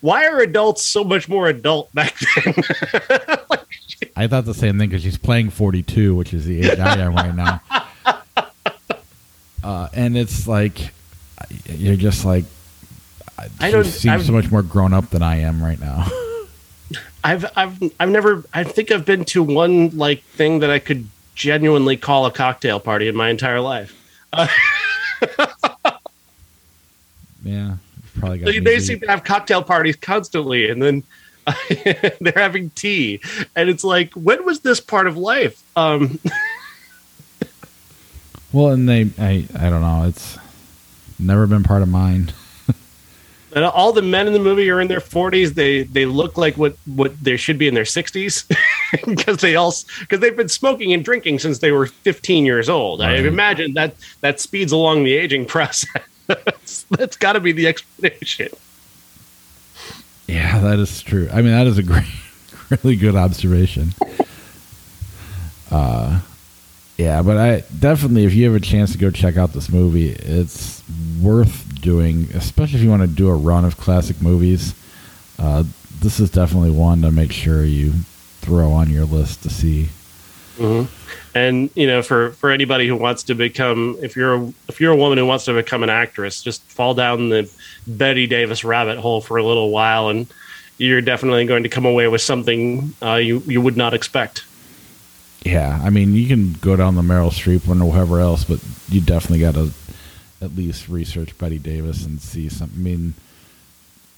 why 0.00 0.26
are 0.26 0.40
adults 0.40 0.84
so 0.84 1.04
much 1.04 1.28
more 1.28 1.48
adult 1.48 1.92
back 1.94 2.14
then? 2.34 2.54
like, 3.50 4.12
I 4.16 4.26
thought 4.26 4.46
the 4.46 4.54
same 4.54 4.78
thing 4.78 4.88
because 4.88 5.02
she's 5.02 5.18
playing 5.18 5.50
42, 5.50 6.14
which 6.14 6.32
is 6.32 6.46
the 6.46 6.62
age 6.62 6.78
I 6.78 6.98
am 7.00 7.14
right 7.14 7.34
now. 7.34 7.60
Uh, 9.64 9.88
and 9.94 10.16
it's 10.16 10.46
like 10.46 10.92
you're 11.68 11.96
just 11.96 12.24
like 12.24 12.44
I 13.58 13.72
don't 13.72 13.84
seem 13.84 14.22
so 14.22 14.32
much 14.32 14.48
more 14.48 14.62
grown 14.62 14.92
up 14.92 15.10
than 15.10 15.24
I 15.24 15.38
am 15.38 15.60
right 15.60 15.80
now. 15.80 16.06
I've 17.24 17.44
I've 17.56 17.82
I've 17.98 18.10
never 18.10 18.44
I 18.54 18.62
think 18.62 18.92
I've 18.92 19.04
been 19.04 19.24
to 19.26 19.42
one 19.42 19.90
like 19.96 20.22
thing 20.22 20.60
that 20.60 20.70
I 20.70 20.78
could 20.78 21.08
genuinely 21.36 21.96
call 21.96 22.26
a 22.26 22.32
cocktail 22.32 22.80
party 22.80 23.06
in 23.06 23.14
my 23.14 23.28
entire 23.28 23.60
life. 23.60 23.94
Uh, 24.32 24.48
yeah, 27.44 27.76
probably. 28.18 28.38
Got 28.38 28.46
they, 28.46 28.58
they 28.58 28.80
seem 28.80 28.98
to 29.00 29.06
have 29.06 29.22
cocktail 29.22 29.62
parties 29.62 29.94
constantly, 29.94 30.68
and 30.68 30.82
then 30.82 31.04
uh, 31.46 31.54
they're 32.20 32.32
having 32.34 32.70
tea, 32.70 33.20
and 33.54 33.68
it's 33.68 33.84
like, 33.84 34.12
when 34.14 34.44
was 34.44 34.60
this 34.60 34.80
part 34.80 35.06
of 35.06 35.16
life? 35.16 35.62
Um, 35.76 36.18
well, 38.52 38.70
and 38.70 38.88
they, 38.88 39.10
I, 39.18 39.46
I 39.56 39.70
don't 39.70 39.82
know. 39.82 40.06
It's 40.08 40.38
never 41.20 41.46
been 41.46 41.62
part 41.62 41.82
of 41.82 41.88
mine. 41.88 42.32
and 43.54 43.64
all 43.64 43.92
the 43.92 44.02
men 44.02 44.26
in 44.26 44.32
the 44.32 44.38
movie 44.38 44.68
are 44.70 44.80
in 44.80 44.88
their 44.88 45.00
40s. 45.00 45.50
They 45.50 45.82
they 45.82 46.06
look 46.06 46.36
like 46.38 46.56
what 46.56 46.76
what 46.86 47.22
they 47.22 47.36
should 47.36 47.58
be 47.58 47.68
in 47.68 47.74
their 47.74 47.84
60s 47.84 48.50
because 49.06 49.38
they 49.38 49.56
all 49.56 49.74
because 50.00 50.20
they've 50.20 50.36
been 50.36 50.48
smoking 50.48 50.92
and 50.92 51.04
drinking 51.04 51.38
since 51.38 51.58
they 51.58 51.72
were 51.72 51.86
15 51.86 52.44
years 52.44 52.68
old. 52.68 53.00
Right. 53.00 53.16
I 53.16 53.26
imagine 53.26 53.74
that 53.74 53.94
that 54.20 54.40
speeds 54.40 54.72
along 54.72 55.04
the 55.04 55.14
aging 55.14 55.46
process. 55.56 56.02
that's, 56.90 57.16
got 57.16 57.34
to 57.34 57.40
be 57.40 57.52
the 57.52 57.68
explanation. 57.68 58.48
Yeah, 60.26 60.58
that 60.58 60.80
is 60.80 61.02
true. 61.02 61.28
I 61.32 61.36
mean, 61.36 61.52
that 61.52 61.68
is 61.68 61.78
a 61.78 61.82
great, 61.84 62.04
really 62.70 62.96
good 62.96 63.14
observation. 63.14 63.94
Uh, 65.70 66.20
yeah, 66.96 67.22
but 67.22 67.36
I 67.36 67.62
definitely, 67.78 68.24
if 68.24 68.34
you 68.34 68.46
have 68.46 68.54
a 68.54 68.64
chance 68.64 68.92
to 68.92 68.98
go 68.98 69.10
check 69.10 69.36
out 69.36 69.52
this 69.52 69.68
movie, 69.68 70.10
it's 70.10 70.82
worth 71.20 71.80
doing, 71.80 72.28
especially 72.34 72.78
if 72.78 72.84
you 72.84 72.90
want 72.90 73.02
to 73.02 73.08
do 73.08 73.28
a 73.28 73.34
run 73.34 73.64
of 73.64 73.76
classic 73.76 74.20
movies. 74.20 74.74
Uh, 75.38 75.64
this 76.00 76.18
is 76.18 76.30
definitely 76.30 76.70
one 76.70 77.02
to 77.02 77.12
make 77.12 77.32
sure 77.32 77.64
you 77.64 77.92
throw 78.46 78.70
on 78.70 78.88
your 78.88 79.04
list 79.04 79.42
to 79.42 79.50
see. 79.50 79.88
Mm-hmm. 80.56 80.86
And 81.36 81.68
you 81.74 81.86
know, 81.86 82.00
for 82.00 82.30
for 82.30 82.50
anybody 82.50 82.86
who 82.86 82.96
wants 82.96 83.24
to 83.24 83.34
become, 83.34 83.98
if 84.00 84.16
you're 84.16 84.36
a, 84.36 84.52
if 84.68 84.80
you're 84.80 84.92
a 84.92 84.96
woman 84.96 85.18
who 85.18 85.26
wants 85.26 85.44
to 85.46 85.52
become 85.52 85.82
an 85.82 85.90
actress, 85.90 86.42
just 86.42 86.62
fall 86.62 86.94
down 86.94 87.28
the 87.28 87.50
Bette 87.86 88.26
Davis 88.26 88.64
rabbit 88.64 88.98
hole 88.98 89.20
for 89.20 89.36
a 89.36 89.42
little 89.42 89.70
while, 89.70 90.08
and 90.08 90.28
you're 90.78 91.02
definitely 91.02 91.44
going 91.44 91.64
to 91.64 91.68
come 91.68 91.84
away 91.84 92.06
with 92.08 92.22
something 92.22 92.94
uh, 93.02 93.16
you 93.16 93.40
you 93.46 93.60
would 93.60 93.76
not 93.76 93.92
expect. 93.92 94.44
Yeah, 95.44 95.78
I 95.82 95.90
mean, 95.90 96.14
you 96.14 96.26
can 96.26 96.54
go 96.54 96.76
down 96.76 96.94
the 96.94 97.02
Meryl 97.02 97.30
Streep 97.30 97.66
one 97.66 97.82
or 97.82 97.92
whoever 97.92 98.20
else, 98.20 98.44
but 98.44 98.60
you 98.88 99.00
definitely 99.00 99.40
got 99.40 99.54
to 99.54 99.72
at 100.40 100.56
least 100.56 100.88
research 100.88 101.36
Bette 101.36 101.58
Davis 101.58 102.06
and 102.06 102.20
see 102.20 102.48
something. 102.48 102.78
I 102.78 102.82
mean, 102.82 103.14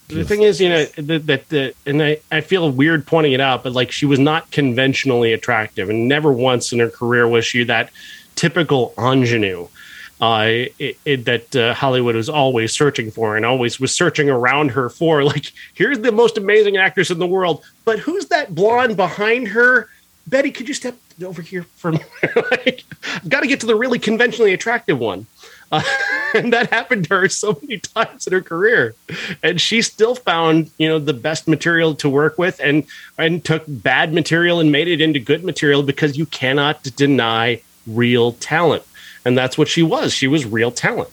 the 0.09 0.25
thing 0.25 0.43
is, 0.43 0.61
you 0.61 0.69
know, 0.69 0.85
that 0.97 1.49
that 1.49 1.75
and 1.87 2.03
I, 2.03 2.19
I 2.33 2.41
feel 2.41 2.71
weird 2.71 3.07
pointing 3.07 3.33
it 3.33 3.41
out, 3.41 3.63
but 3.63 3.73
like 3.73 3.93
she 3.93 4.07
was 4.07 4.19
not 4.19 4.51
conventionally 4.51 5.33
attractive, 5.33 5.91
and 5.91 6.09
never 6.09 6.33
once 6.33 6.73
in 6.73 6.79
her 6.79 6.91
career 6.91 7.29
was 7.29 7.45
she 7.45 7.65
that 7.65 7.91
typical 8.35 8.95
ingenue 8.99 9.69
uh, 10.21 10.47
it, 10.79 10.99
it, 11.05 11.25
that 11.25 11.55
uh, 11.55 11.75
Hollywood 11.75 12.17
was 12.17 12.29
always 12.29 12.73
searching 12.73 13.11
for, 13.11 13.37
and 13.37 13.47
always 13.47 13.79
was 13.79 13.95
searching 13.95 14.29
around 14.29 14.71
her 14.73 14.89
for. 14.89 15.19
Like, 15.29 15.53
here's 15.75 15.99
the 15.99 16.11
most 16.11 16.39
amazing 16.39 16.79
actress 16.79 17.11
in 17.11 17.19
the 17.19 17.27
world, 17.27 17.63
but 17.85 17.99
who's 17.99 18.27
that 18.27 18.55
blonde 18.55 18.97
behind 18.97 19.49
her? 19.49 19.91
Bette, 20.27 20.51
could 20.51 20.67
you 20.69 20.75
step 20.75 20.97
over 21.23 21.43
here 21.43 21.65
for 21.77 21.93
me? 21.93 22.01
like, 22.51 22.85
I've 23.15 23.29
got 23.29 23.41
to 23.41 23.47
get 23.47 23.61
to 23.61 23.67
the 23.67 23.77
really 23.77 23.99
conventionally 23.99 24.55
attractive 24.55 24.99
one. 24.99 25.27
Uh, 25.71 25.83
and 26.35 26.53
that 26.53 26.71
happened 26.71 27.05
to 27.09 27.14
her 27.14 27.29
so 27.29 27.59
many 27.62 27.79
times 27.79 28.27
in 28.27 28.33
her 28.33 28.41
career. 28.41 28.95
And 29.43 29.61
she 29.61 29.83
still 29.83 30.14
found 30.14 30.71
you 30.79 30.89
know 30.89 30.99
the 30.99 31.12
best 31.12 31.49
material 31.49 31.95
to 31.97 32.09
work 32.09 32.39
with 32.39 32.61
and 32.61 32.85
and 33.16 33.45
took 33.45 33.64
bad 33.66 34.12
material 34.12 34.61
and 34.61 34.73
made 34.73 34.89
it 34.89 35.01
into 35.01 35.19
good 35.19 35.45
material 35.45 35.83
because 35.83 36.16
you 36.16 36.27
cannot 36.27 36.83
deny 36.97 37.61
real 37.87 38.33
talent. 38.33 38.85
And 39.25 39.37
that's 39.37 39.59
what 39.59 39.69
she 39.69 39.83
was. 39.83 40.12
She 40.12 40.29
was 40.29 40.47
real 40.47 40.71
talent. 40.71 41.11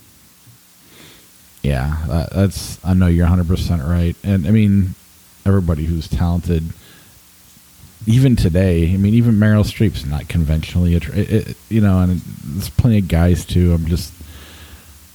Yeah 1.61 2.27
that's 2.31 2.83
i 2.85 2.93
know 2.93 3.07
you're 3.07 3.27
100% 3.27 3.89
right. 3.89 4.15
And 4.23 4.47
i 4.47 4.51
mean 4.51 4.93
everybody 5.45 5.85
who's 5.85 6.07
talented 6.07 6.73
even 8.07 8.35
today, 8.35 8.93
I 8.93 8.97
mean, 8.97 9.13
even 9.15 9.35
Meryl 9.35 9.63
Streep's 9.63 10.05
not 10.05 10.27
conventionally, 10.27 10.95
it, 10.95 11.09
it, 11.09 11.57
you 11.69 11.81
know, 11.81 11.99
and 11.99 12.21
there's 12.21 12.69
plenty 12.69 12.99
of 12.99 13.07
guys 13.07 13.45
too. 13.45 13.73
I'm 13.73 13.85
just, 13.87 14.13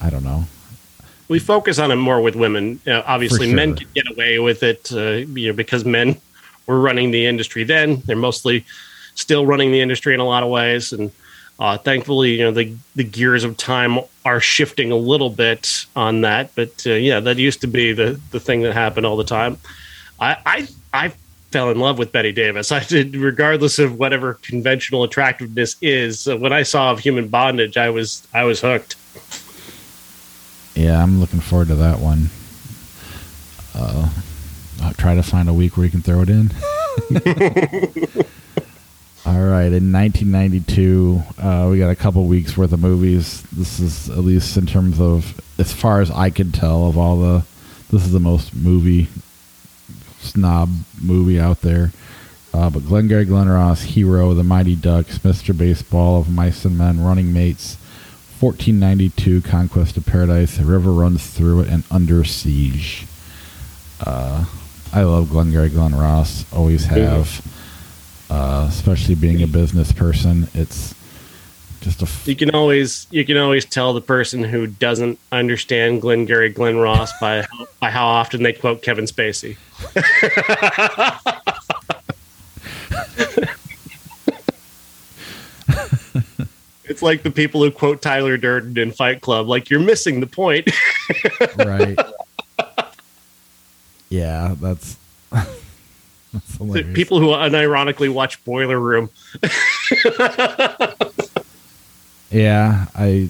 I 0.00 0.10
don't 0.10 0.24
know. 0.24 0.44
We 1.28 1.38
focus 1.38 1.78
on 1.78 1.90
it 1.92 1.96
more 1.96 2.20
with 2.20 2.34
women. 2.34 2.80
Uh, 2.86 3.02
obviously, 3.06 3.46
sure. 3.46 3.56
men 3.56 3.76
can 3.76 3.86
get 3.94 4.10
away 4.10 4.38
with 4.38 4.62
it, 4.62 4.90
uh, 4.92 5.28
you 5.32 5.48
know, 5.48 5.52
because 5.52 5.84
men 5.84 6.16
were 6.66 6.80
running 6.80 7.10
the 7.10 7.26
industry 7.26 7.64
then. 7.64 8.02
They're 8.06 8.16
mostly 8.16 8.64
still 9.14 9.46
running 9.46 9.70
the 9.70 9.80
industry 9.80 10.14
in 10.14 10.20
a 10.20 10.24
lot 10.24 10.42
of 10.42 10.48
ways, 10.48 10.92
and 10.92 11.12
uh, 11.60 11.76
thankfully, 11.76 12.32
you 12.32 12.44
know, 12.44 12.50
the 12.50 12.74
the 12.96 13.04
gears 13.04 13.44
of 13.44 13.56
time 13.56 13.98
are 14.24 14.40
shifting 14.40 14.90
a 14.90 14.96
little 14.96 15.30
bit 15.30 15.86
on 15.94 16.22
that. 16.22 16.54
But 16.54 16.84
uh, 16.86 16.94
yeah, 16.94 17.20
that 17.20 17.36
used 17.36 17.60
to 17.60 17.66
be 17.66 17.92
the 17.92 18.20
the 18.30 18.40
thing 18.40 18.62
that 18.62 18.72
happened 18.72 19.06
all 19.06 19.16
the 19.16 19.24
time. 19.24 19.58
I 20.18 20.36
I, 20.46 20.68
I 20.92 21.12
fell 21.50 21.70
in 21.70 21.78
love 21.78 21.98
with 21.98 22.12
Bette 22.12 22.32
Davis. 22.32 22.72
I 22.80 22.82
did, 22.82 23.14
regardless 23.14 23.78
of 23.78 23.98
whatever 23.98 24.34
conventional 24.34 25.04
attractiveness 25.04 25.76
is. 25.82 26.26
when 26.26 26.52
I 26.52 26.62
saw 26.62 26.90
of 26.92 27.00
Human 27.00 27.28
Bondage, 27.28 27.76
I 27.76 27.90
was 27.90 28.26
I 28.32 28.44
was 28.44 28.60
hooked. 28.60 28.96
Yeah, 30.80 31.02
I'm 31.02 31.20
looking 31.20 31.40
forward 31.40 31.68
to 31.68 31.74
that 31.74 31.98
one. 31.98 32.30
Uh, 33.74 34.08
I'll 34.82 34.94
try 34.94 35.14
to 35.14 35.22
find 35.22 35.46
a 35.50 35.52
week 35.52 35.76
where 35.76 35.84
you 35.84 35.90
can 35.90 36.00
throw 36.00 36.22
it 36.22 36.30
in. 36.30 36.50
All 39.26 39.42
right, 39.42 39.70
in 39.70 39.92
1992, 39.92 41.22
uh, 41.36 41.68
we 41.70 41.78
got 41.78 41.90
a 41.90 41.94
couple 41.94 42.24
weeks 42.24 42.56
worth 42.56 42.72
of 42.72 42.80
movies. 42.80 43.42
This 43.52 43.78
is 43.78 44.08
at 44.08 44.20
least 44.20 44.56
in 44.56 44.64
terms 44.64 44.98
of, 44.98 45.38
as 45.58 45.70
far 45.70 46.00
as 46.00 46.10
I 46.10 46.30
could 46.30 46.54
tell, 46.54 46.86
of 46.86 46.96
all 46.96 47.18
the, 47.18 47.44
this 47.90 48.06
is 48.06 48.12
the 48.12 48.18
most 48.18 48.54
movie 48.54 49.08
snob 50.20 50.70
movie 50.98 51.38
out 51.38 51.60
there. 51.60 51.92
Uh, 52.54 52.70
but 52.70 52.86
Glengarry 52.86 53.26
Glen 53.26 53.50
Ross, 53.50 53.82
Hero, 53.82 54.32
The 54.32 54.44
Mighty 54.44 54.76
Ducks, 54.76 55.18
Mr. 55.18 55.54
Baseball, 55.56 56.18
Of 56.18 56.30
Mice 56.30 56.64
and 56.64 56.78
Men, 56.78 57.04
Running 57.04 57.34
Mates, 57.34 57.76
1492 58.40 59.42
Conquest 59.42 59.98
of 59.98 60.06
Paradise, 60.06 60.56
The 60.56 60.64
River 60.64 60.92
Runs 60.92 61.26
Through 61.26 61.60
It, 61.60 61.68
and 61.68 61.84
Under 61.90 62.24
Siege. 62.24 63.06
Uh, 64.04 64.46
I 64.94 65.02
love 65.02 65.28
Glengarry 65.28 65.68
Glen 65.68 65.94
Ross, 65.94 66.50
always 66.52 66.86
have. 66.86 67.46
Uh, 68.30 68.66
especially 68.68 69.14
being 69.14 69.42
a 69.42 69.46
business 69.46 69.92
person, 69.92 70.48
it's 70.54 70.94
just 71.80 72.00
a. 72.00 72.04
F- 72.04 72.26
you 72.26 72.36
can 72.36 72.50
always 72.52 73.08
you 73.10 73.24
can 73.24 73.36
always 73.36 73.64
tell 73.64 73.92
the 73.92 74.00
person 74.00 74.44
who 74.44 74.68
doesn't 74.68 75.18
understand 75.32 76.00
Glengarry 76.00 76.48
Glen 76.48 76.78
Ross 76.78 77.12
by 77.20 77.44
by 77.80 77.90
how 77.90 78.06
often 78.06 78.42
they 78.42 78.52
quote 78.52 78.82
Kevin 78.82 79.06
Spacey. 79.06 79.56
it's 86.90 87.02
like 87.02 87.22
the 87.22 87.30
people 87.30 87.62
who 87.62 87.70
quote 87.70 88.02
Tyler 88.02 88.36
Durden 88.36 88.76
in 88.76 88.90
Fight 88.90 89.20
Club. 89.20 89.48
Like 89.48 89.70
you're 89.70 89.78
missing 89.78 90.18
the 90.18 90.26
point. 90.26 90.68
right. 91.56 91.96
Yeah, 94.08 94.56
that's 94.60 94.96
People 96.92 97.20
who 97.20 97.28
unironically 97.28 98.12
watch 98.12 98.44
Boiler 98.44 98.78
Room. 98.78 99.10
yeah, 102.30 102.86
I 102.94 103.28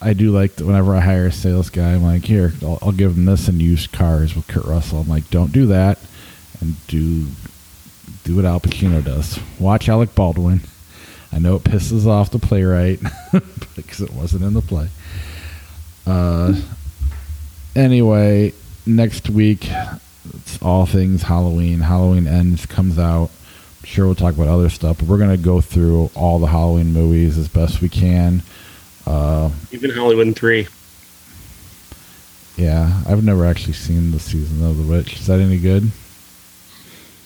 I 0.00 0.12
do 0.12 0.30
like 0.30 0.56
that 0.56 0.66
whenever 0.66 0.94
I 0.94 1.00
hire 1.00 1.26
a 1.26 1.32
sales 1.32 1.70
guy, 1.70 1.92
I'm 1.92 2.02
like, 2.02 2.24
here, 2.24 2.52
I'll, 2.62 2.78
I'll 2.82 2.92
give 2.92 3.16
them 3.16 3.24
this 3.24 3.48
and 3.48 3.60
used 3.60 3.92
cars 3.92 4.36
with 4.36 4.46
Kurt 4.48 4.64
Russell. 4.64 5.00
I'm 5.00 5.08
like, 5.08 5.28
don't 5.30 5.52
do 5.52 5.66
that, 5.66 5.98
and 6.60 6.76
do 6.86 7.26
do 8.24 8.36
what 8.36 8.44
Al 8.44 8.60
Pacino 8.60 9.02
does. 9.02 9.38
Watch 9.58 9.88
Alec 9.88 10.14
Baldwin. 10.14 10.60
I 11.32 11.38
know 11.38 11.56
it 11.56 11.64
pisses 11.64 12.06
off 12.06 12.30
the 12.30 12.38
playwright 12.38 13.00
because 13.76 14.00
it 14.00 14.12
wasn't 14.12 14.44
in 14.44 14.54
the 14.54 14.62
play. 14.62 14.88
Uh, 16.06 16.54
anyway, 17.76 18.52
next 18.86 19.28
week 19.28 19.68
it's 20.34 20.60
all 20.62 20.86
things 20.86 21.22
Halloween. 21.22 21.80
Halloween 21.80 22.26
ends 22.26 22.66
comes 22.66 22.98
out. 22.98 23.30
I'm 23.80 23.86
sure 23.86 24.06
we'll 24.06 24.14
talk 24.14 24.34
about 24.34 24.48
other 24.48 24.70
stuff, 24.70 24.98
but 24.98 25.08
we're 25.08 25.18
gonna 25.18 25.36
go 25.36 25.60
through 25.60 26.10
all 26.14 26.38
the 26.38 26.46
Halloween 26.46 26.92
movies 26.92 27.36
as 27.38 27.48
best 27.48 27.80
we 27.80 27.88
can. 27.88 28.42
Uh, 29.06 29.50
Even 29.70 29.90
Halloween 29.90 30.34
three. 30.34 30.66
Yeah, 32.56 33.02
I've 33.06 33.22
never 33.22 33.46
actually 33.46 33.74
seen 33.74 34.10
the 34.10 34.18
season 34.18 34.66
of 34.66 34.76
The 34.76 34.82
Witch. 34.82 35.20
Is 35.20 35.26
that 35.28 35.38
any 35.38 35.58
good? 35.58 35.90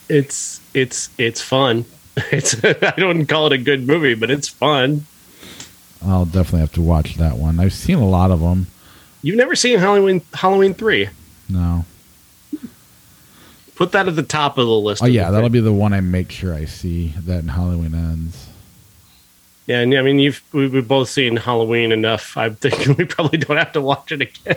It's 0.08 0.60
it's 0.74 1.08
it's 1.16 1.40
fun. 1.40 1.86
It's 2.30 2.62
I 2.64 2.94
don't 2.96 3.26
call 3.26 3.46
it 3.46 3.52
a 3.52 3.58
good 3.58 3.86
movie, 3.86 4.14
but 4.14 4.30
it's 4.30 4.48
fun. 4.48 5.06
I'll 6.04 6.24
definitely 6.26 6.60
have 6.60 6.72
to 6.72 6.82
watch 6.82 7.14
that 7.16 7.36
one. 7.36 7.58
I've 7.60 7.72
seen 7.72 7.98
a 7.98 8.06
lot 8.06 8.30
of 8.30 8.40
them. 8.40 8.66
You've 9.22 9.36
never 9.36 9.54
seen 9.54 9.78
Halloween 9.78 10.20
Halloween 10.34 10.74
three? 10.74 11.08
No. 11.48 11.84
Put 13.76 13.92
that 13.92 14.08
at 14.08 14.16
the 14.16 14.22
top 14.22 14.58
of 14.58 14.66
the 14.66 14.72
list. 14.72 15.02
Oh 15.02 15.06
yeah, 15.06 15.30
that'll 15.30 15.48
be 15.48 15.60
the 15.60 15.72
one 15.72 15.92
I 15.92 16.00
make 16.00 16.30
sure 16.30 16.54
I 16.54 16.66
see 16.66 17.14
that 17.18 17.40
in 17.40 17.48
Halloween 17.48 17.94
ends. 17.94 18.46
Yeah, 19.66 19.80
and 19.80 19.94
I 19.94 20.02
mean 20.02 20.18
you've 20.18 20.42
we've 20.52 20.86
both 20.86 21.08
seen 21.08 21.36
Halloween 21.36 21.92
enough. 21.92 22.36
I 22.36 22.50
think 22.50 22.98
we 22.98 23.04
probably 23.04 23.38
don't 23.38 23.56
have 23.56 23.72
to 23.72 23.80
watch 23.80 24.12
it 24.12 24.20
again. 24.22 24.56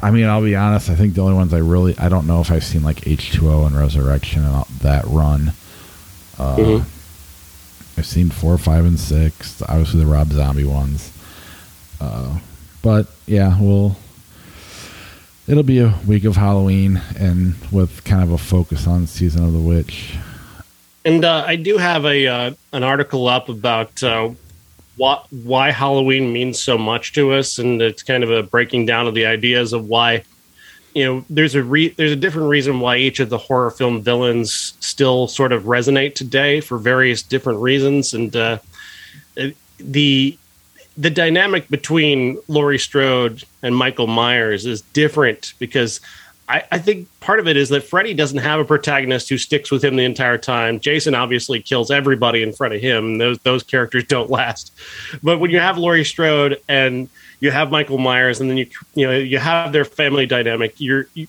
I 0.00 0.12
mean, 0.12 0.26
I'll 0.26 0.42
be 0.42 0.54
honest. 0.54 0.88
I 0.90 0.94
think 0.94 1.14
the 1.14 1.22
only 1.22 1.34
ones 1.34 1.52
I 1.52 1.58
really 1.58 1.98
I 1.98 2.08
don't 2.08 2.26
know 2.26 2.40
if 2.40 2.50
I've 2.50 2.64
seen 2.64 2.82
like 2.82 3.06
H 3.06 3.32
two 3.32 3.50
O 3.50 3.64
and 3.66 3.76
Resurrection 3.76 4.44
and 4.44 4.64
that 4.80 5.04
run. 5.06 5.52
Uh, 6.38 6.56
mm-hmm. 6.56 7.98
I've 7.98 8.06
seen 8.06 8.30
four, 8.30 8.56
five, 8.58 8.84
and 8.84 8.98
six. 8.98 9.62
Obviously, 9.62 10.00
the 10.00 10.06
Rob 10.06 10.28
Zombie 10.28 10.64
ones. 10.64 11.12
Uh, 12.00 12.38
but 12.82 13.06
yeah, 13.26 13.56
we'll. 13.60 13.96
It'll 15.48 15.64
be 15.64 15.80
a 15.80 15.92
week 16.06 16.24
of 16.24 16.36
Halloween 16.36 17.02
and 17.18 17.54
with 17.72 18.04
kind 18.04 18.22
of 18.22 18.30
a 18.30 18.38
focus 18.38 18.86
on 18.86 19.08
season 19.08 19.44
of 19.44 19.52
the 19.52 19.58
witch. 19.58 20.16
And 21.04 21.24
uh, 21.24 21.44
I 21.44 21.56
do 21.56 21.78
have 21.78 22.04
a 22.04 22.26
uh, 22.26 22.54
an 22.72 22.84
article 22.84 23.26
up 23.26 23.48
about 23.48 24.02
uh, 24.02 24.30
what 24.96 25.26
why 25.30 25.70
Halloween 25.70 26.32
means 26.32 26.62
so 26.62 26.78
much 26.78 27.12
to 27.14 27.32
us, 27.32 27.58
and 27.58 27.82
it's 27.82 28.02
kind 28.02 28.22
of 28.22 28.30
a 28.30 28.42
breaking 28.42 28.86
down 28.86 29.06
of 29.06 29.14
the 29.14 29.26
ideas 29.26 29.72
of 29.72 29.88
why 29.88 30.22
you 30.94 31.04
know 31.04 31.24
there's 31.30 31.54
a 31.54 31.62
re- 31.62 31.90
there's 31.90 32.12
a 32.12 32.16
different 32.16 32.48
reason 32.48 32.80
why 32.80 32.96
each 32.96 33.20
of 33.20 33.28
the 33.28 33.38
horror 33.38 33.70
film 33.70 34.02
villains 34.02 34.74
still 34.80 35.26
sort 35.28 35.52
of 35.52 35.64
resonate 35.64 36.14
today 36.14 36.60
for 36.60 36.78
various 36.78 37.22
different 37.22 37.60
reasons 37.60 38.14
and 38.14 38.34
uh, 38.36 38.58
the 39.78 40.36
the 40.96 41.10
dynamic 41.10 41.68
between 41.68 42.38
Laurie 42.48 42.78
Strode 42.78 43.44
and 43.62 43.74
Michael 43.74 44.06
Myers 44.06 44.66
is 44.66 44.82
different 44.82 45.54
because 45.58 46.00
I, 46.48 46.64
I, 46.70 46.78
think 46.78 47.08
part 47.20 47.38
of 47.40 47.48
it 47.48 47.56
is 47.56 47.70
that 47.70 47.82
Freddy 47.82 48.12
doesn't 48.12 48.38
have 48.38 48.60
a 48.60 48.64
protagonist 48.64 49.28
who 49.30 49.38
sticks 49.38 49.70
with 49.70 49.82
him 49.82 49.96
the 49.96 50.04
entire 50.04 50.36
time. 50.36 50.80
Jason 50.80 51.14
obviously 51.14 51.62
kills 51.62 51.90
everybody 51.90 52.42
in 52.42 52.52
front 52.52 52.74
of 52.74 52.80
him. 52.80 53.16
Those 53.18 53.38
those 53.38 53.62
characters 53.62 54.04
don't 54.04 54.28
last. 54.38 54.72
But 55.22 55.38
when 55.38 55.50
you 55.50 55.60
have 55.60 55.78
Laurie 55.78 56.04
Strode 56.04 56.60
and 56.68 57.08
you 57.42 57.50
have 57.50 57.72
Michael 57.72 57.98
Myers, 57.98 58.40
and 58.40 58.48
then 58.48 58.56
you 58.56 58.68
you 58.94 59.06
know 59.06 59.12
you 59.18 59.38
have 59.38 59.72
their 59.72 59.84
family 59.84 60.26
dynamic. 60.26 60.80
You're 60.80 61.08
you, 61.12 61.26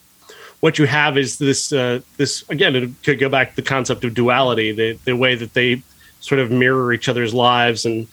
what 0.60 0.78
you 0.78 0.86
have 0.86 1.18
is 1.18 1.40
this 1.40 1.74
uh, 1.74 2.02
this 2.18 2.48
again 2.50 2.76
it 2.76 2.90
could 3.04 3.20
go 3.20 3.30
back 3.30 3.50
to 3.50 3.56
the 3.56 3.64
concept 3.64 4.06
of 4.06 4.14
duality, 4.14 4.72
the 4.72 4.94
the 5.06 5.16
way 5.16 5.34
that 5.34 5.56
they 5.56 5.82
sort 6.22 6.40
of 6.40 6.52
mirror 6.52 6.94
each 6.94 7.10
other's 7.10 7.34
lives 7.34 7.86
and. 7.86 8.08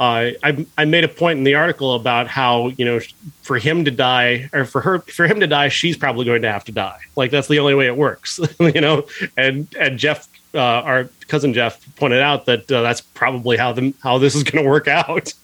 Uh, 0.00 0.30
I, 0.44 0.64
I 0.78 0.84
made 0.84 1.02
a 1.02 1.08
point 1.08 1.38
in 1.38 1.44
the 1.44 1.56
article 1.56 1.96
about 1.96 2.28
how 2.28 2.68
you 2.68 2.84
know 2.84 3.00
for 3.42 3.58
him 3.58 3.84
to 3.84 3.90
die 3.90 4.48
or 4.52 4.64
for 4.64 4.80
her 4.80 5.00
for 5.00 5.26
him 5.26 5.40
to 5.40 5.48
die 5.48 5.70
she's 5.70 5.96
probably 5.96 6.24
going 6.24 6.42
to 6.42 6.52
have 6.52 6.62
to 6.66 6.72
die 6.72 7.00
like 7.16 7.32
that's 7.32 7.48
the 7.48 7.58
only 7.58 7.74
way 7.74 7.86
it 7.86 7.96
works 7.96 8.38
you 8.60 8.80
know 8.80 9.04
and 9.36 9.66
and 9.76 9.98
Jeff 9.98 10.28
uh, 10.54 10.60
our 10.60 11.10
cousin 11.26 11.52
Jeff 11.52 11.84
pointed 11.96 12.22
out 12.22 12.46
that 12.46 12.70
uh, 12.70 12.82
that's 12.82 13.00
probably 13.00 13.56
how 13.56 13.72
the 13.72 13.92
how 14.00 14.18
this 14.18 14.36
is 14.36 14.44
going 14.44 14.62
to 14.62 14.70
work 14.70 14.86
out 14.86 15.34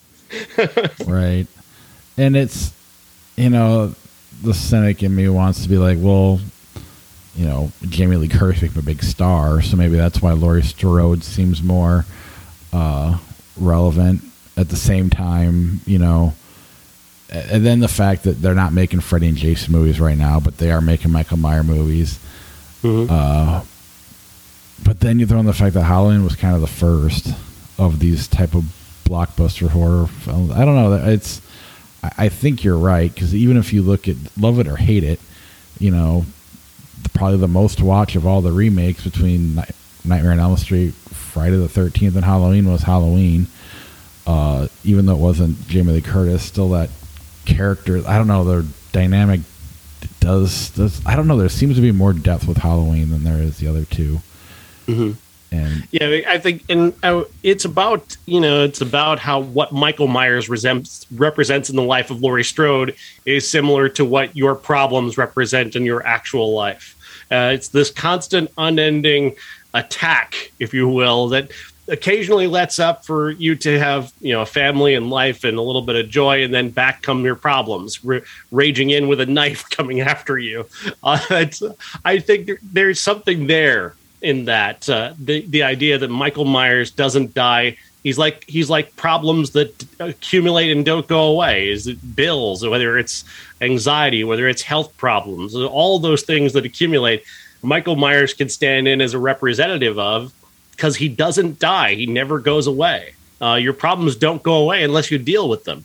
right 1.05 1.49
and 2.17 2.37
it's 2.37 2.73
you 3.37 3.51
know 3.51 3.95
the 4.43 4.55
cynic 4.55 5.03
in 5.03 5.15
me 5.15 5.29
wants 5.29 5.63
to 5.63 5.69
be 5.69 5.79
like, 5.79 5.99
well, 6.01 6.41
you 7.35 7.47
know, 7.47 7.73
Jamie 7.83 8.17
Lee 8.17 8.29
Curtis 8.29 8.61
became 8.61 8.79
a 8.79 8.83
big 8.83 9.03
star, 9.03 9.63
so 9.63 9.77
maybe 9.77 9.97
that's 9.97 10.23
why 10.23 10.33
Laurie 10.33 10.63
Strode 10.63 11.25
seems 11.25 11.63
more 11.63 12.05
uh, 12.73 13.19
relevant. 13.57 14.23
At 14.57 14.69
the 14.69 14.77
same 14.77 15.11
time, 15.11 15.81
you 15.85 15.99
know, 15.99 16.35
and 17.29 17.67
then 17.67 17.81
the 17.81 17.89
fact 17.89 18.23
that 18.23 18.41
they're 18.41 18.55
not 18.55 18.73
making 18.73 19.01
Freddy 19.01 19.27
and 19.27 19.37
Jason 19.37 19.73
movies 19.73 19.99
right 19.99 20.17
now, 20.17 20.39
but 20.39 20.59
they 20.59 20.71
are 20.71 20.81
making 20.81 21.11
Michael 21.11 21.39
Myers 21.39 21.67
movies. 21.67 22.21
Mm-hmm. 22.83 23.13
Uh, 23.13 23.65
but 24.85 25.01
then 25.01 25.19
you 25.19 25.27
throw 25.27 25.41
in 25.41 25.47
the 25.47 25.53
fact 25.53 25.75
that 25.75 25.83
Halloween 25.83 26.23
was 26.23 26.37
kind 26.37 26.55
of 26.55 26.61
the 26.61 26.69
first 26.69 27.29
of 27.79 27.99
these 27.99 28.29
type 28.29 28.55
of 28.55 28.65
blockbuster 29.05 29.69
horror 29.69 30.07
films. 30.07 30.53
I 30.53 30.65
don't 30.65 30.77
know. 30.77 30.93
It's 31.11 31.41
I, 32.17 32.29
think 32.29 32.65
you're 32.65 32.79
right 32.79 33.13
because 33.13 33.35
even 33.35 33.57
if 33.57 33.73
you 33.73 33.83
look 33.83 34.09
at 34.09 34.17
love 34.39 34.59
it 34.59 34.69
or 34.69 34.77
hate 34.77 35.05
it, 35.05 35.21
you 35.79 35.91
know, 35.91 36.27
the, 37.03 37.09
probably 37.11 37.39
the 37.39 37.49
most 37.49 37.81
watch 37.81 38.17
of 38.17 38.27
all 38.27 38.41
the 38.41 38.53
remakes 38.53 39.05
between 39.05 39.57
Nightmare 40.05 40.33
on 40.33 40.41
Elm 40.41 40.57
Street, 40.57 40.95
Friday 40.95 41.57
the 41.57 41.69
Thirteenth, 41.69 42.17
and 42.17 42.25
Halloween 42.25 42.71
was 42.71 42.83
Halloween. 42.83 43.47
Uh, 44.27 44.69
even 44.85 45.07
though 45.07 45.15
it 45.15 45.19
wasn't 45.19 45.67
Jamie 45.69 45.93
Lee 45.93 46.01
Curtis, 46.01 46.43
still 46.43 46.71
that 46.71 46.91
character. 47.45 48.03
I 48.07 48.17
don't 48.17 48.27
know. 48.27 48.45
Their 48.45 48.65
dynamic 48.93 49.41
does 50.21 50.71
does. 50.71 51.05
I 51.07 51.17
don't 51.17 51.27
know. 51.27 51.37
There 51.37 51.49
seems 51.49 51.77
to 51.77 51.83
be 51.83 51.93
more 51.93 52.13
depth 52.13 52.47
with 52.47 52.59
Halloween 52.59 53.11
than 53.11 53.25
there 53.25 53.43
is 53.43 53.59
the 53.59 53.69
other 53.69 53.85
2 53.85 54.21
mm-hmm. 54.87 55.13
And 55.55 55.89
yeah, 55.91 56.21
I 56.29 56.39
think, 56.39 56.65
and 56.69 56.93
uh, 57.03 57.25
it's 57.43 57.65
about 57.65 58.17
you 58.27 58.41
know, 58.41 58.65
it's 58.65 58.81
about 58.81 59.19
how 59.19 59.41
what 59.41 59.73
Michael 59.73 60.09
Myers 60.09 60.49
represents 60.49 61.71
in 61.71 61.77
the 61.77 61.83
life 61.83 62.11
of 62.11 62.21
Laurie 62.21 62.45
Strode 62.45 62.97
is 63.25 63.51
similar 63.51 63.89
to 63.91 64.05
what 64.05 64.37
your 64.37 64.55
problems 64.55 65.17
represent 65.17 65.77
in 65.77 65.85
your 65.85 66.07
actual 66.07 66.55
life. 66.55 66.97
Uh, 67.31 67.53
it's 67.55 67.69
this 67.69 67.91
constant, 67.91 68.51
unending 68.59 69.35
attack, 69.73 70.53
if 70.59 70.73
you 70.75 70.89
will, 70.89 71.29
that 71.29 71.51
occasionally 71.89 72.47
lets 72.47 72.79
up 72.79 73.05
for 73.05 73.31
you 73.33 73.55
to 73.55 73.79
have 73.79 74.13
you 74.21 74.33
know 74.33 74.43
a 74.43 74.47
family 74.47 74.95
and 74.95 75.11
life 75.11 75.45
and 75.45 75.59
a 75.59 75.63
little 75.63 75.83
bit 75.83 75.97
of 75.97 76.09
joy 76.09 76.43
and 76.43 76.55
then 76.55 76.71
back 76.71 77.03
come 77.03 77.25
your 77.25 77.35
problems 77.35 78.01
r- 78.09 78.23
raging 78.51 78.91
in 78.91 79.07
with 79.07 79.21
a 79.21 79.27
knife 79.27 79.69
coming 79.71 80.01
after 80.01 80.39
you 80.39 80.67
uh, 81.03 81.45
i 82.05 82.19
think 82.19 82.47
there, 82.47 82.59
there's 82.63 83.01
something 83.01 83.47
there 83.47 83.95
in 84.25 84.47
that 84.47 84.89
uh, 84.89 85.15
the 85.19 85.45
the 85.47 85.63
idea 85.63 85.99
that 85.99 86.09
Michael 86.09 86.45
Myers 86.45 86.91
doesn't 86.91 87.35
die. 87.35 87.77
He's 88.03 88.19
like 88.19 88.45
he's 88.49 88.69
like 88.69 88.97
problems 88.97 89.51
that 89.51 89.85
accumulate 90.01 90.71
and 90.71 90.85
don't 90.85 91.07
go 91.07 91.25
away. 91.25 91.71
Is 91.71 91.87
it 91.87 92.17
bills, 92.17 92.67
whether 92.67 92.99
it's 92.99 93.25
anxiety, 93.61 94.25
whether 94.25 94.49
it's 94.49 94.63
health 94.63 94.97
problems, 94.97 95.55
all 95.55 95.99
those 95.99 96.23
things 96.23 96.53
that 96.55 96.65
accumulate. 96.65 97.25
Michael 97.63 97.97
Myers 97.97 98.35
can 98.35 98.49
stand 98.49 98.87
in 98.87 99.01
as 99.01 99.15
a 99.15 99.19
representative 99.19 99.99
of 99.99 100.35
because 100.73 100.97
he 100.97 101.09
doesn't 101.09 101.59
die. 101.59 101.95
He 101.95 102.07
never 102.07 102.39
goes 102.39 102.67
away. 102.67 103.15
Uh, 103.41 103.55
your 103.55 103.73
problems 103.73 104.17
don't 104.17 104.43
go 104.43 104.57
away 104.57 104.85
unless 104.85 105.11
you 105.11 105.19
deal 105.19 105.49
with 105.49 105.65
them. 105.65 105.85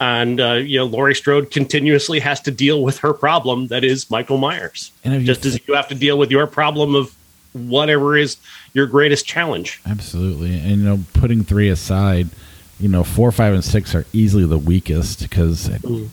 And 0.00 0.40
uh, 0.40 0.54
you 0.54 0.78
know, 0.78 0.84
Laurie 0.84 1.14
Strode 1.14 1.50
continuously 1.50 2.18
has 2.18 2.40
to 2.40 2.50
deal 2.50 2.82
with 2.82 2.98
her 2.98 3.14
problem 3.14 3.68
that 3.68 3.84
is 3.84 4.10
Michael 4.10 4.36
Myers, 4.36 4.90
And 5.04 5.24
just 5.24 5.44
th- 5.44 5.54
as 5.54 5.68
you 5.68 5.74
have 5.74 5.88
to 5.88 5.94
deal 5.94 6.18
with 6.18 6.30
your 6.30 6.48
problem 6.48 6.96
of 6.96 7.14
whatever 7.52 8.16
is 8.16 8.36
your 8.72 8.86
greatest 8.86 9.26
challenge. 9.26 9.80
Absolutely. 9.86 10.58
And, 10.58 10.82
you 10.82 10.84
know, 10.84 11.00
putting 11.14 11.44
three 11.44 11.68
aside, 11.68 12.28
you 12.80 12.88
know, 12.88 13.04
four, 13.04 13.32
five, 13.32 13.54
and 13.54 13.64
six 13.64 13.94
are 13.94 14.06
easily 14.12 14.46
the 14.46 14.58
weakest 14.58 15.20
because, 15.20 15.68
mm. 15.68 16.08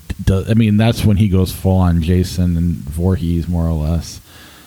I 0.49 0.53
mean, 0.53 0.77
that's 0.77 1.05
when 1.05 1.17
he 1.17 1.29
goes 1.29 1.51
full 1.51 1.77
on 1.77 2.01
Jason 2.01 2.57
and 2.57 2.75
Voorhees, 2.75 3.47
more 3.47 3.65
or 3.65 3.73
less. 3.73 4.21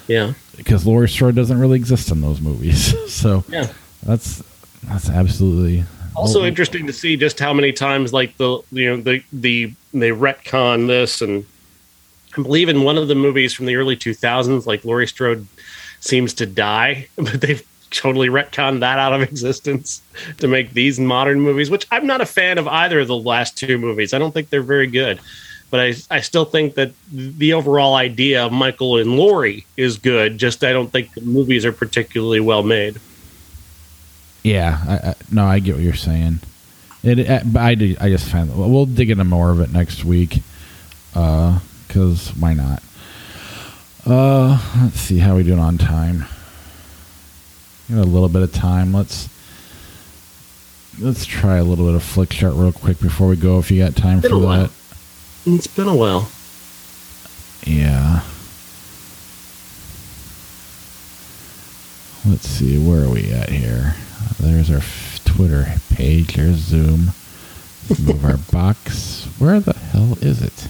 Yeah. 0.09 0.35
Because 0.57 0.87
Laurie 0.87 1.09
Strode 1.09 1.37
doesn't 1.37 1.59
really 1.59 1.77
exist 1.77 2.11
in 2.11 2.20
those 2.20 2.41
movies. 2.41 2.95
so, 3.12 3.45
yeah. 3.49 3.73
That's 4.03 4.43
that's 4.85 5.09
absolutely 5.09 5.85
also 6.14 6.45
interesting 6.45 6.87
to 6.87 6.93
see 6.93 7.16
just 7.16 7.39
how 7.39 7.53
many 7.53 7.73
times 7.73 8.12
like 8.12 8.37
the 8.37 8.61
you 8.73 8.91
know 8.91 9.03
the 9.03 9.23
the 9.33 9.73
they 9.93 10.11
retcon 10.11 10.87
this 10.87 11.23
and 11.23 11.47
I 12.37 12.43
believe 12.43 12.68
in 12.68 12.83
one 12.83 12.97
of 12.97 13.09
the 13.09 13.14
movies 13.14 13.53
from 13.53 13.66
the 13.66 13.77
early 13.77 13.97
2000s 13.97 14.66
like 14.66 14.85
Laurie 14.85 15.07
Strode 15.07 15.47
seems 16.03 16.34
to 16.34 16.46
die, 16.46 17.09
but 17.16 17.40
they've 17.40 17.66
totally 17.90 18.28
retconned 18.28 18.80
that 18.80 18.98
out 18.98 19.12
of 19.12 19.22
existence 19.28 20.03
to 20.38 20.48
make 20.48 20.72
these 20.72 21.00
modern 21.00 21.40
movies, 21.40 21.70
which 21.70 21.86
I'm 21.90 22.07
not 22.07 22.20
a 22.20 22.26
fan 22.26 22.59
of 22.59 22.68
either 22.68 23.00
of 23.00 23.09
the 23.09 23.16
last 23.16 23.57
two 23.57 23.78
movies. 23.78 24.12
I 24.12 24.18
don't 24.18 24.32
think 24.32 24.50
they're 24.50 24.62
very 24.62 24.86
good. 24.86 25.20
But 25.70 25.80
I, 25.80 25.94
I 26.11 26.20
still 26.20 26.44
think 26.44 26.74
that 26.74 26.92
the 27.11 27.55
overall 27.55 27.94
idea 27.94 28.44
of 28.44 28.53
Michael 28.53 28.98
and 28.98 29.16
Laurie 29.16 29.64
is 29.78 29.96
good. 29.96 30.36
Just 30.36 30.62
I 30.62 30.70
don't 30.70 30.92
think 30.92 31.14
the 31.14 31.22
movies 31.22 31.64
are 31.64 31.72
particularly 31.72 32.40
well 32.40 32.62
made. 32.62 33.00
Yeah, 34.42 34.78
I, 34.86 34.94
I, 35.09 35.14
no, 35.30 35.46
I 35.46 35.61
get 35.61 35.76
what 35.76 35.82
you're 35.82 35.94
saying. 35.94 36.40
It, 37.03 37.26
uh, 37.26 37.59
I 37.59 37.74
did, 37.74 37.98
I 38.00 38.11
just 38.11 38.28
found 38.28 38.55
we'll 38.55 38.84
dig 38.84 39.09
into 39.09 39.24
more 39.24 39.50
of 39.50 39.61
it 39.61 39.72
next 39.72 40.05
week, 40.05 40.42
because 41.12 42.30
uh, 42.30 42.34
why 42.38 42.53
not? 42.53 42.82
Uh, 44.05 44.59
let's 44.82 44.98
see 44.98 45.18
how 45.18 45.36
we 45.36 45.42
doing 45.44 45.61
on 45.61 45.78
time. 45.78 46.24
Got 47.88 47.98
a 47.98 48.09
little 48.09 48.28
bit 48.28 48.42
of 48.42 48.53
time. 48.53 48.92
Let's 48.92 49.28
let's 50.98 51.24
try 51.24 51.57
a 51.57 51.64
little 51.64 51.86
bit 51.86 51.94
of 51.94 52.03
Flickchart 52.03 52.59
real 52.59 52.72
quick 52.72 52.98
before 53.00 53.28
we 53.28 53.36
go. 53.36 53.59
If 53.59 53.70
you 53.70 53.82
got 53.82 53.94
time 53.94 54.20
for 54.20 54.28
that. 54.28 54.70
It's 55.46 55.66
been 55.66 55.88
a 55.88 55.94
while. 55.96 56.28
Yeah. 57.64 58.22
Let's 62.24 62.48
see, 62.48 62.78
where 62.78 63.05
are 63.05 63.11
we 63.11 63.32
at 63.32 63.48
here? 63.50 63.96
There's 64.38 64.70
our 64.70 64.80
Twitter 65.24 65.66
page. 65.94 66.34
There's 66.34 66.57
Zoom. 66.57 67.07
Let's 67.88 68.00
move 68.00 68.24
our 68.24 68.36
box. 68.53 69.24
Where 69.38 69.59
the 69.59 69.74
hell 69.74 70.16
is 70.20 70.40
it? 70.40 70.68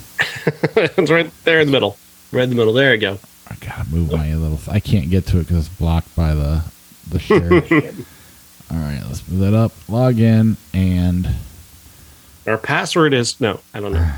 it's 0.98 1.10
right 1.10 1.30
there 1.44 1.60
in 1.60 1.66
the 1.66 1.72
middle. 1.72 1.98
Right 2.32 2.44
in 2.44 2.50
the 2.50 2.56
middle. 2.56 2.72
There 2.72 2.94
you 2.94 3.00
go. 3.00 3.18
I 3.50 3.56
gotta 3.56 3.88
move 3.90 4.10
my 4.10 4.34
little. 4.34 4.58
I 4.72 4.80
can't 4.80 5.10
get 5.10 5.26
to 5.28 5.38
it 5.38 5.42
because 5.46 5.66
it's 5.66 5.76
blocked 5.76 6.14
by 6.16 6.34
the 6.34 6.64
the 7.08 7.18
share. 7.18 7.52
All 8.70 8.78
right, 8.78 9.02
let's 9.06 9.28
move 9.28 9.40
that 9.40 9.54
up. 9.54 9.72
Log 9.88 10.18
in 10.18 10.56
and. 10.72 11.28
Our 12.46 12.56
password 12.58 13.12
is 13.12 13.38
no. 13.40 13.60
I 13.74 13.80
don't 13.80 13.92
know. 13.92 14.10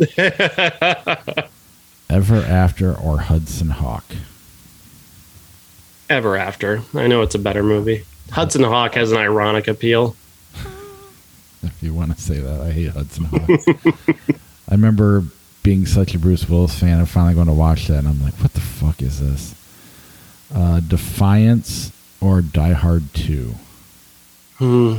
Ever 2.10 2.36
After 2.36 2.94
or 2.94 3.18
Hudson 3.18 3.68
Hawk. 3.68 4.04
Ever 6.08 6.36
After. 6.36 6.82
I 6.94 7.06
know 7.06 7.20
it's 7.20 7.34
a 7.34 7.38
better 7.38 7.62
movie. 7.62 8.04
Hudson 8.30 8.62
Hawk 8.64 8.94
has 8.94 9.12
an 9.12 9.18
ironic 9.18 9.68
appeal. 9.68 10.16
If 11.60 11.82
you 11.82 11.92
want 11.92 12.14
to 12.16 12.22
say 12.22 12.38
that, 12.38 12.60
I 12.60 12.70
hate 12.70 12.90
Hudson 12.90 13.24
Hawk. 13.24 13.50
I 14.68 14.74
remember 14.74 15.24
being 15.68 15.84
such 15.84 16.14
a 16.14 16.18
Bruce 16.18 16.48
Willis 16.48 16.78
fan 16.78 16.98
I'm 16.98 17.04
finally 17.04 17.34
going 17.34 17.46
to 17.46 17.52
watch 17.52 17.88
that, 17.88 17.98
and 17.98 18.08
I'm 18.08 18.22
like, 18.22 18.32
what 18.40 18.54
the 18.54 18.60
fuck 18.62 19.02
is 19.02 19.20
this? 19.20 19.54
Uh, 20.54 20.80
Defiance 20.80 21.92
or 22.22 22.40
Die 22.40 22.72
Hard 22.72 23.12
2? 23.12 23.54
Hmm. 24.56 24.96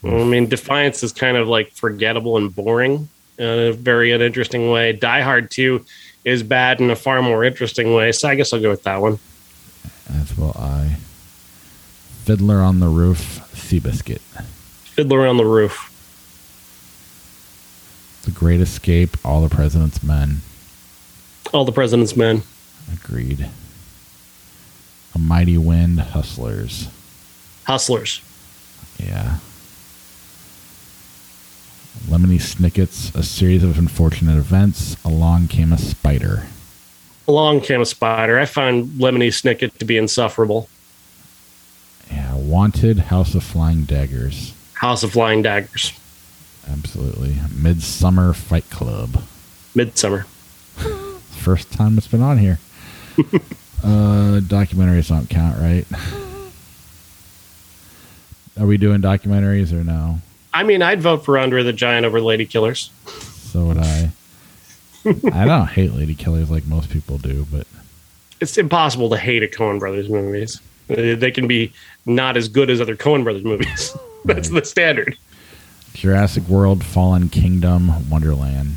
Well, 0.00 0.22
I 0.22 0.24
mean, 0.24 0.48
Defiance 0.48 1.02
is 1.02 1.12
kind 1.12 1.36
of 1.36 1.48
like 1.48 1.72
forgettable 1.72 2.38
and 2.38 2.54
boring 2.54 3.10
in 3.36 3.44
a 3.46 3.72
very 3.72 4.10
uninteresting 4.10 4.70
way. 4.70 4.94
Die 4.94 5.20
Hard 5.20 5.50
2 5.50 5.84
is 6.24 6.42
bad 6.42 6.80
in 6.80 6.90
a 6.90 6.96
far 6.96 7.20
more 7.20 7.44
interesting 7.44 7.92
way, 7.92 8.10
so 8.12 8.26
I 8.26 8.36
guess 8.36 8.54
I'll 8.54 8.62
go 8.62 8.70
with 8.70 8.84
that 8.84 9.02
one. 9.02 9.18
As 10.08 10.34
will 10.34 10.56
I. 10.58 10.96
Fiddler 12.24 12.62
on 12.62 12.80
the 12.80 12.88
Roof, 12.88 13.46
Seabiscuit. 13.52 14.22
Fiddler 14.94 15.26
on 15.26 15.36
the 15.36 15.44
Roof. 15.44 15.87
The 18.24 18.30
Great 18.30 18.60
Escape, 18.60 19.16
All 19.24 19.40
the 19.40 19.54
President's 19.54 20.02
Men. 20.02 20.38
All 21.52 21.64
the 21.64 21.72
President's 21.72 22.16
Men. 22.16 22.42
Agreed. 22.92 23.48
A 25.14 25.18
Mighty 25.18 25.56
Wind, 25.56 26.00
Hustlers. 26.00 26.88
Hustlers. 27.64 28.20
Yeah. 28.98 29.38
Lemony 32.06 32.38
Snicket's 32.40 33.14
A 33.14 33.22
Series 33.22 33.62
of 33.62 33.78
Unfortunate 33.78 34.36
Events. 34.36 34.96
Along 35.04 35.48
Came 35.48 35.72
a 35.72 35.78
Spider. 35.78 36.46
Along 37.26 37.60
Came 37.60 37.80
a 37.80 37.86
Spider. 37.86 38.38
I 38.38 38.44
find 38.46 38.88
Lemony 38.92 39.28
Snicket 39.28 39.76
to 39.78 39.84
be 39.84 39.96
insufferable. 39.96 40.68
Yeah. 42.10 42.34
Wanted, 42.34 42.98
House 42.98 43.34
of 43.34 43.44
Flying 43.44 43.84
Daggers. 43.84 44.54
House 44.74 45.02
of 45.02 45.12
Flying 45.12 45.42
Daggers. 45.42 45.92
Absolutely. 46.70 47.34
Midsommar 47.48 48.34
Fight 48.34 48.68
Club. 48.70 49.22
Midsommar. 49.74 50.24
First 51.36 51.72
time 51.72 51.98
it's 51.98 52.08
been 52.08 52.22
on 52.22 52.38
here. 52.38 52.58
uh, 53.18 54.40
documentaries 54.42 55.08
don't 55.08 55.28
count, 55.28 55.58
right? 55.58 55.86
Are 58.58 58.66
we 58.66 58.76
doing 58.76 59.00
documentaries 59.00 59.72
or 59.72 59.84
no? 59.84 60.18
I 60.52 60.64
mean, 60.64 60.82
I'd 60.82 61.00
vote 61.00 61.24
for 61.24 61.38
Andre 61.38 61.62
the 61.62 61.72
Giant 61.72 62.04
over 62.04 62.20
Lady 62.20 62.44
Killers. 62.44 62.90
So 63.06 63.66
would 63.66 63.78
I. 63.78 64.10
I 65.32 65.44
don't 65.44 65.66
hate 65.68 65.92
Lady 65.92 66.14
Killers 66.14 66.50
like 66.50 66.66
most 66.66 66.90
people 66.90 67.18
do, 67.18 67.46
but 67.52 67.66
it's 68.40 68.58
impossible 68.58 69.08
to 69.10 69.16
hate 69.16 69.42
a 69.42 69.46
Coen 69.46 69.78
Brothers 69.78 70.08
movies. 70.08 70.60
They 70.88 71.30
can 71.30 71.46
be 71.46 71.72
not 72.06 72.36
as 72.36 72.48
good 72.48 72.70
as 72.70 72.80
other 72.80 72.96
Coen 72.96 73.22
Brothers 73.22 73.44
movies. 73.44 73.96
That's 74.24 74.50
right. 74.50 74.60
the 74.60 74.66
standard. 74.66 75.16
Jurassic 75.98 76.46
World, 76.46 76.84
Fallen 76.84 77.28
Kingdom, 77.28 78.08
Wonderland. 78.08 78.76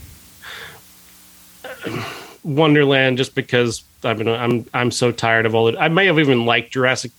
Wonderland, 2.43 3.19
just 3.19 3.36
because 3.36 3.84
I 4.03 4.15
mean, 4.15 4.28
I'm 4.28 4.65
I'm 4.74 4.89
so 4.89 5.11
tired 5.11 5.45
of 5.45 5.53
all 5.53 5.67
it. 5.67 5.76
I 5.80 5.88
may 5.88 6.07
have 6.07 6.17
even 6.17 6.47
liked 6.47 6.72
Jurassic 6.72 7.11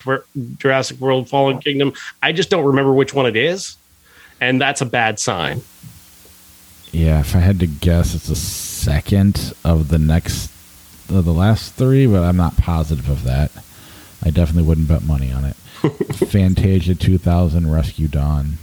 Jurassic 0.58 0.98
World, 0.98 1.28
Fallen 1.28 1.60
Kingdom. 1.60 1.92
I 2.20 2.32
just 2.32 2.50
don't 2.50 2.64
remember 2.64 2.92
which 2.92 3.14
one 3.14 3.26
it 3.26 3.36
is, 3.36 3.76
and 4.40 4.60
that's 4.60 4.80
a 4.80 4.86
bad 4.86 5.20
sign. 5.20 5.62
Yeah, 6.90 7.20
if 7.20 7.36
I 7.36 7.38
had 7.38 7.60
to 7.60 7.68
guess, 7.68 8.12
it's 8.16 8.26
the 8.26 8.34
second 8.34 9.54
of 9.64 9.86
the 9.86 10.00
next, 10.00 10.50
of 11.10 11.24
the 11.24 11.32
last 11.32 11.74
three, 11.74 12.08
but 12.08 12.24
I'm 12.24 12.36
not 12.36 12.56
positive 12.56 13.08
of 13.08 13.22
that. 13.22 13.52
I 14.20 14.30
definitely 14.30 14.64
wouldn't 14.64 14.88
bet 14.88 15.04
money 15.04 15.30
on 15.30 15.44
it. 15.44 15.56
Fantasia 16.28 16.96
2000, 16.96 17.70
Rescue 17.70 18.08
Dawn. 18.08 18.58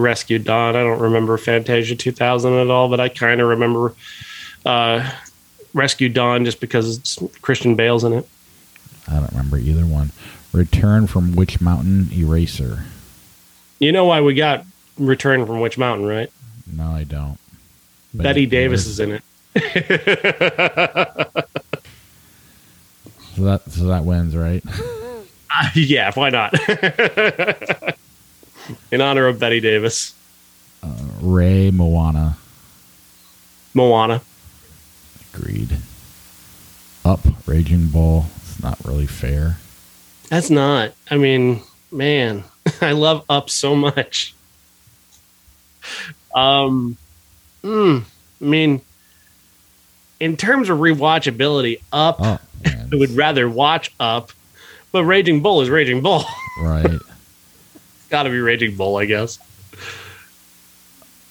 Rescue 0.00 0.38
Dawn. 0.38 0.76
I 0.76 0.82
don't 0.82 1.00
remember 1.00 1.36
Fantasia 1.38 1.96
2000 1.96 2.52
at 2.54 2.70
all, 2.70 2.88
but 2.88 3.00
I 3.00 3.08
kind 3.08 3.40
of 3.40 3.48
remember 3.48 3.94
uh, 4.64 5.10
Rescue 5.74 6.08
Dawn 6.08 6.44
just 6.44 6.60
because 6.60 6.98
it's 6.98 7.18
Christian 7.42 7.74
Bale's 7.74 8.04
in 8.04 8.12
it. 8.12 8.28
I 9.08 9.14
don't 9.20 9.30
remember 9.30 9.58
either 9.58 9.86
one. 9.86 10.10
Return 10.52 11.06
from 11.06 11.36
Witch 11.36 11.60
Mountain 11.60 12.10
Eraser. 12.12 12.84
You 13.78 13.92
know 13.92 14.04
why 14.06 14.20
we 14.20 14.34
got 14.34 14.64
Return 14.98 15.44
from 15.46 15.60
Witch 15.60 15.76
Mountain, 15.76 16.06
right? 16.06 16.30
No, 16.66 16.84
I 16.90 17.04
don't. 17.04 17.38
But 18.14 18.22
Bette 18.24 18.46
Davis 18.46 18.86
is 18.86 18.98
in 19.00 19.12
it. 19.12 19.22
so 23.34 23.42
that 23.42 23.62
so 23.70 23.84
that 23.86 24.04
wins, 24.04 24.36
right? 24.36 24.62
Uh, 25.58 25.68
yeah, 25.74 26.12
why 26.12 26.28
not? 26.28 26.52
in 28.90 29.00
honor 29.00 29.26
of 29.26 29.38
Bette 29.38 29.60
Davis. 29.60 30.14
Uh, 30.82 30.92
Ray 31.20 31.70
Moana. 31.70 32.36
Moana. 33.74 34.22
Agreed. 35.34 35.76
Up 37.04 37.20
Raging 37.46 37.86
Bull. 37.88 38.26
It's 38.36 38.62
not 38.62 38.78
really 38.84 39.06
fair. 39.06 39.58
That's 40.28 40.50
not. 40.50 40.92
I 41.10 41.16
mean, 41.16 41.62
man, 41.92 42.44
I 42.80 42.92
love 42.92 43.24
Up 43.28 43.50
so 43.50 43.74
much. 43.76 44.34
Um, 46.34 46.96
mm, 47.62 48.02
I 48.40 48.44
mean, 48.44 48.80
in 50.20 50.36
terms 50.36 50.68
of 50.68 50.78
rewatchability, 50.78 51.80
Up, 51.92 52.16
oh, 52.20 52.38
I 52.66 52.88
would 52.92 53.10
rather 53.10 53.48
watch 53.48 53.92
Up, 54.00 54.32
but 54.92 55.04
Raging 55.04 55.42
Bull 55.42 55.60
is 55.60 55.70
Raging 55.70 56.02
Bull. 56.02 56.24
Right. 56.58 56.86
Got 58.08 58.24
to 58.24 58.30
be 58.30 58.38
Raging 58.38 58.76
Bull, 58.76 58.96
I 58.96 59.04
guess. 59.04 59.38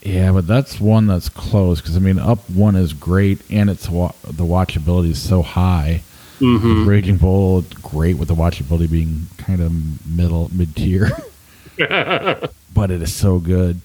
Yeah, 0.02 0.32
but 0.34 0.46
that's 0.46 0.80
one 0.80 1.08
that's 1.08 1.30
close 1.30 1.82
because 1.82 1.96
I 1.98 2.00
mean, 2.00 2.20
Up 2.20 2.48
One 2.50 2.76
is 2.76 2.94
great, 2.94 3.40
and 3.50 3.70
it's 3.70 3.90
wa- 3.90 4.14
the 4.24 4.44
watchability 4.44 5.12
is 5.12 5.22
so 5.22 5.42
high. 5.42 6.04
Mm-hmm. 6.40 6.88
Raging 6.88 7.18
Bull, 7.18 7.64
great 7.82 8.18
with 8.18 8.28
the 8.28 8.36
watchability 8.36 8.90
being 8.92 9.28
kind 9.38 9.62
of 9.62 10.06
middle 10.06 10.52
mid 10.54 10.76
tier, 10.76 11.10
but 11.78 12.92
it 12.92 13.02
is 13.02 13.16
so 13.16 13.40
good. 13.40 13.82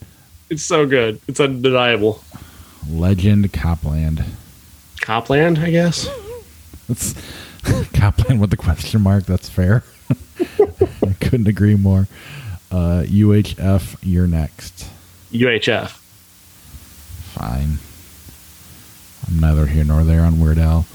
It's 0.51 0.64
so 0.64 0.84
good. 0.84 1.20
It's 1.26 1.41
undeniable. 1.41 2.22
Legend 2.88 3.53
Copland. 3.53 4.24
Copland, 5.01 5.59
I 5.59 5.70
guess. 5.70 6.09
That's 6.88 7.14
Copland 7.95 8.41
with 8.41 8.51
the 8.51 8.57
question 8.57 9.01
mark. 9.01 9.24
That's 9.24 9.49
fair. 9.49 9.84
I 10.61 11.12
couldn't 11.20 11.47
agree 11.49 11.76
more. 11.76 12.09
Uh, 12.71 13.03
UHF, 13.07 13.97
you're 14.03 14.27
next. 14.27 14.89
UHF. 15.33 15.89
Fine. 17.33 17.79
I'm 19.27 19.41
neither 19.41 19.66
here 19.66 19.85
nor 19.85 20.05
there 20.05 20.23
on 20.23 20.41
Weird 20.41 20.59
Al. 20.59 20.87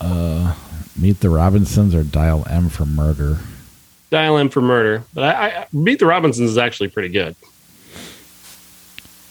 Uh, 0.00 0.54
Meet 0.98 1.20
the 1.20 1.30
Robinsons 1.30 1.94
or 1.94 2.02
Dial 2.04 2.46
M 2.48 2.68
for 2.68 2.86
Murder. 2.86 3.38
Dial 4.10 4.38
M 4.38 4.48
for 4.48 4.60
Murder, 4.60 5.02
but 5.14 5.24
I, 5.24 5.48
I 5.48 5.66
Meet 5.72 5.98
the 5.98 6.06
Robinsons 6.06 6.50
is 6.50 6.58
actually 6.58 6.88
pretty 6.88 7.08
good. 7.10 7.36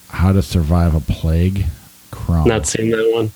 How 0.09 0.31
to 0.31 0.41
Survive 0.41 0.95
a 0.95 0.99
Plague. 0.99 1.65
Crumb. 2.11 2.47
Not 2.47 2.65
seen 2.67 2.91
that 2.91 3.11
one. 3.13 3.31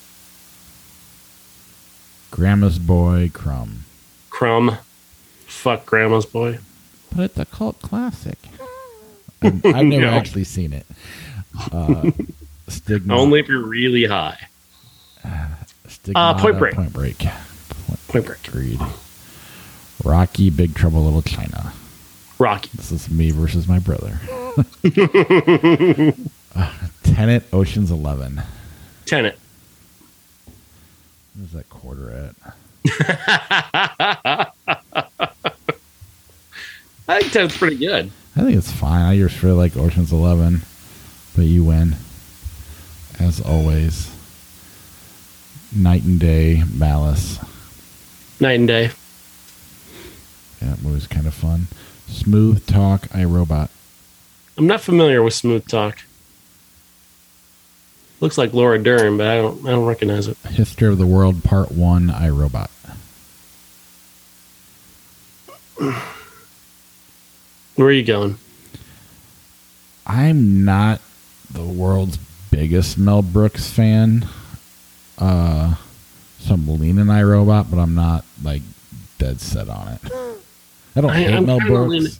Grandma's 2.30 2.78
Boy. 2.78 3.30
Crumb. 3.32 3.84
Crumb. 4.30 4.78
Fuck 5.46 5.86
Grandma's 5.86 6.26
Boy. 6.26 6.58
But 7.14 7.24
it's 7.24 7.38
a 7.38 7.44
cult 7.46 7.80
classic. 7.82 8.38
I've, 9.42 9.64
I've 9.66 9.84
never 9.86 10.02
No. 10.06 10.10
actually 10.10 10.44
seen 10.44 10.72
it. 10.72 10.86
Uh, 11.72 12.10
stigma. 12.68 13.16
Only 13.18 13.40
if 13.40 13.48
you're 13.48 13.66
really 13.66 14.04
high. 14.04 14.38
Stigmata, 15.88 16.38
Uh, 16.38 16.40
Point 16.40 16.58
Break. 16.58 16.74
Point 16.74 16.92
Break. 16.92 17.18
Point, 17.18 18.08
Point 18.08 18.26
Break. 18.26 18.48
Agreed. 18.48 18.80
Rocky. 20.04 20.50
Big 20.50 20.74
Trouble 20.74 21.04
Little 21.04 21.22
China. 21.22 21.72
Rocky. 22.38 22.70
This 22.74 22.92
is 22.92 23.10
me 23.10 23.30
versus 23.32 23.66
my 23.68 23.78
brother. 23.80 24.18
uh, 24.26 24.62
Tenet. 27.02 27.44
Ocean's 27.52 27.90
Eleven. 27.90 28.42
Tenet. 29.04 29.38
Where's 31.36 31.52
that 31.52 31.68
quarter 31.68 32.32
at? 32.86 34.54
I 37.10 37.18
think 37.18 37.32
Tenet's 37.32 37.56
pretty 37.56 37.76
good. 37.76 38.12
I 38.36 38.42
think 38.42 38.56
it's 38.56 38.70
fine. 38.70 39.02
I 39.02 39.16
just 39.16 39.42
really 39.42 39.56
like 39.56 39.76
Ocean's 39.76 40.12
Eleven, 40.12 40.62
but 41.34 41.44
you 41.44 41.64
win, 41.64 41.96
as 43.18 43.40
always. 43.40 44.14
Night 45.74 46.04
and 46.04 46.20
Day, 46.20 46.62
Malice. 46.72 47.40
Night 48.38 48.60
and 48.60 48.68
day. 48.68 48.92
Yeah, 50.62 50.70
that 50.70 50.82
movie's 50.82 51.08
kind 51.08 51.26
of 51.26 51.34
fun. 51.34 51.66
Smooth 52.06 52.64
Talk, 52.66 53.08
iRobot. 53.08 53.70
I'm 54.56 54.68
not 54.68 54.80
familiar 54.80 55.20
with 55.20 55.34
Smooth 55.34 55.66
Talk. 55.66 55.98
Looks 58.20 58.38
like 58.38 58.52
Laura 58.52 58.80
Dern, 58.80 59.16
but 59.16 59.26
I 59.26 59.34
don't 59.34 59.66
I 59.66 59.70
don't 59.72 59.86
recognize 59.86 60.28
it. 60.28 60.36
History 60.48 60.86
of 60.86 60.98
the 60.98 61.06
World, 61.06 61.42
Part 61.42 61.72
One, 61.72 62.06
iRobot. 62.06 62.68
Where 67.80 67.88
are 67.88 67.92
you 67.92 68.02
going? 68.04 68.36
I'm 70.06 70.66
not 70.66 71.00
the 71.50 71.64
world's 71.64 72.18
biggest 72.50 72.98
Mel 72.98 73.22
Brooks 73.22 73.70
fan. 73.70 74.28
Uh, 75.16 75.76
so 76.40 76.52
I'm 76.54 76.68
leaning 76.78 77.06
iRobot, 77.06 77.70
but 77.70 77.78
I'm 77.78 77.94
not 77.94 78.26
like 78.42 78.60
dead 79.16 79.40
set 79.40 79.70
on 79.70 79.88
it. 79.94 80.12
I 80.94 81.00
don't 81.00 81.08
I- 81.10 81.14
hate 81.22 81.32
I'm 81.34 81.46
Mel 81.46 81.58
Brooks. 81.60 81.90
leaning- 81.90 82.12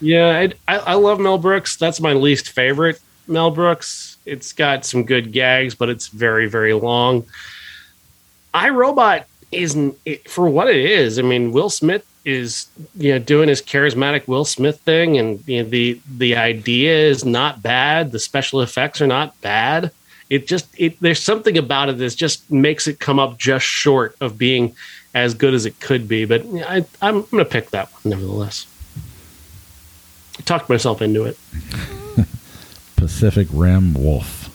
Yeah, 0.00 0.28
I, 0.68 0.72
I 0.72 0.78
I 0.78 0.94
love 0.94 1.18
Mel 1.18 1.38
Brooks. 1.38 1.74
That's 1.76 2.00
my 2.00 2.12
least 2.12 2.50
favorite 2.50 3.00
Mel 3.26 3.50
Brooks. 3.50 4.18
It's 4.24 4.52
got 4.52 4.84
some 4.84 5.02
good 5.02 5.32
gags, 5.32 5.74
but 5.74 5.88
it's 5.88 6.06
very 6.06 6.46
very 6.48 6.74
long. 6.74 7.24
iRobot 8.54 9.24
isn't 9.50 9.98
it, 10.04 10.30
for 10.30 10.48
what 10.48 10.68
it 10.68 10.76
is. 10.76 11.18
I 11.18 11.22
mean, 11.22 11.50
Will 11.50 11.70
Smith 11.70 12.04
is 12.28 12.66
you 12.94 13.12
know 13.12 13.18
doing 13.18 13.48
his 13.48 13.62
charismatic 13.62 14.28
Will 14.28 14.44
Smith 14.44 14.78
thing, 14.80 15.16
and 15.16 15.42
you 15.48 15.62
know, 15.62 15.68
the 15.68 16.00
the 16.16 16.36
idea 16.36 16.94
is 17.08 17.24
not 17.24 17.62
bad. 17.62 18.12
The 18.12 18.18
special 18.18 18.60
effects 18.60 19.00
are 19.00 19.06
not 19.06 19.40
bad. 19.40 19.90
It 20.28 20.46
just 20.46 20.68
it 20.76 21.00
there's 21.00 21.22
something 21.22 21.56
about 21.56 21.88
it 21.88 21.98
that 21.98 22.14
just 22.14 22.50
makes 22.50 22.86
it 22.86 23.00
come 23.00 23.18
up 23.18 23.38
just 23.38 23.64
short 23.64 24.14
of 24.20 24.36
being 24.36 24.76
as 25.14 25.32
good 25.32 25.54
as 25.54 25.64
it 25.64 25.80
could 25.80 26.06
be. 26.06 26.26
But 26.26 26.44
I, 26.66 26.84
I'm 27.00 27.22
going 27.22 27.42
to 27.42 27.46
pick 27.46 27.70
that 27.70 27.90
one 27.92 28.10
nevertheless. 28.10 28.66
I 30.38 30.42
talked 30.42 30.68
myself 30.68 31.00
into 31.00 31.24
it. 31.24 31.38
Pacific 32.96 33.48
Rim, 33.50 33.94
Wolf. 33.94 34.54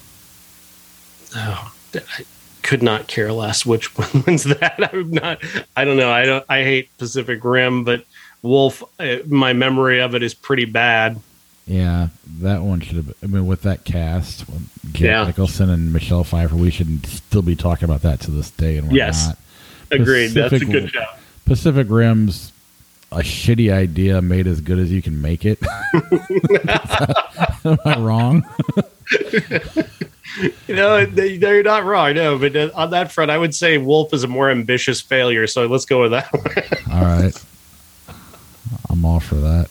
Oh, 1.35 1.73
I 1.95 2.25
could 2.63 2.81
not 2.81 3.07
care 3.07 3.31
less 3.31 3.65
which 3.65 3.95
one 3.97 4.23
wins 4.25 4.43
that. 4.45 4.89
I'm 4.93 5.11
not. 5.11 5.39
I 5.75 5.85
don't 5.85 5.97
know. 5.97 6.11
I 6.11 6.25
don't. 6.25 6.45
I 6.49 6.63
hate 6.63 6.89
Pacific 6.97 7.43
Rim, 7.43 7.83
but 7.83 8.05
Wolf. 8.41 8.83
Uh, 8.99 9.17
my 9.27 9.53
memory 9.53 9.99
of 10.01 10.15
it 10.15 10.23
is 10.23 10.33
pretty 10.33 10.65
bad. 10.65 11.19
Yeah, 11.65 12.09
that 12.39 12.61
one 12.61 12.81
should 12.81 12.97
have. 12.97 13.13
I 13.23 13.27
mean, 13.27 13.45
with 13.47 13.61
that 13.61 13.85
cast, 13.85 14.49
with 14.49 14.67
Jack 14.91 15.01
Yeah. 15.01 15.23
Nicholson 15.25 15.69
and 15.69 15.93
Michelle 15.93 16.23
Pfeiffer, 16.25 16.55
we 16.57 16.69
should 16.71 17.05
still 17.05 17.41
be 17.41 17.55
talking 17.55 17.85
about 17.85 18.01
that 18.01 18.19
to 18.21 18.31
this 18.31 18.51
day, 18.51 18.75
and 18.77 18.89
we're 18.89 18.97
Yes. 18.97 19.27
not. 19.27 19.37
Agreed. 19.91 20.27
That's 20.31 20.51
a 20.53 20.59
good 20.65 20.89
show. 20.89 21.05
Pacific 21.45 21.87
Rim's 21.89 22.51
a 23.13 23.17
shitty 23.19 23.71
idea 23.71 24.21
made 24.21 24.47
as 24.47 24.59
good 24.59 24.79
as 24.79 24.91
you 24.91 25.01
can 25.01 25.21
make 25.21 25.45
it. 25.45 25.59
Am 27.63 27.77
I 27.85 27.97
wrong? 27.99 28.43
You 30.67 30.75
know, 30.75 31.05
they, 31.05 31.37
they're 31.37 31.61
not 31.61 31.83
wrong. 31.85 32.15
No, 32.15 32.39
but 32.39 32.55
on 32.73 32.89
that 32.89 33.11
front, 33.11 33.29
I 33.29 33.37
would 33.37 33.53
say 33.53 33.77
Wolf 33.77 34.13
is 34.13 34.23
a 34.23 34.27
more 34.27 34.49
ambitious 34.49 34.99
failure. 34.99 35.45
So 35.45 35.67
let's 35.67 35.85
go 35.85 36.01
with 36.01 36.11
that. 36.11 36.31
one. 36.33 36.43
All 36.91 37.03
right, 37.03 37.45
I'm 38.89 39.05
all 39.05 39.19
for 39.19 39.35
that. 39.35 39.69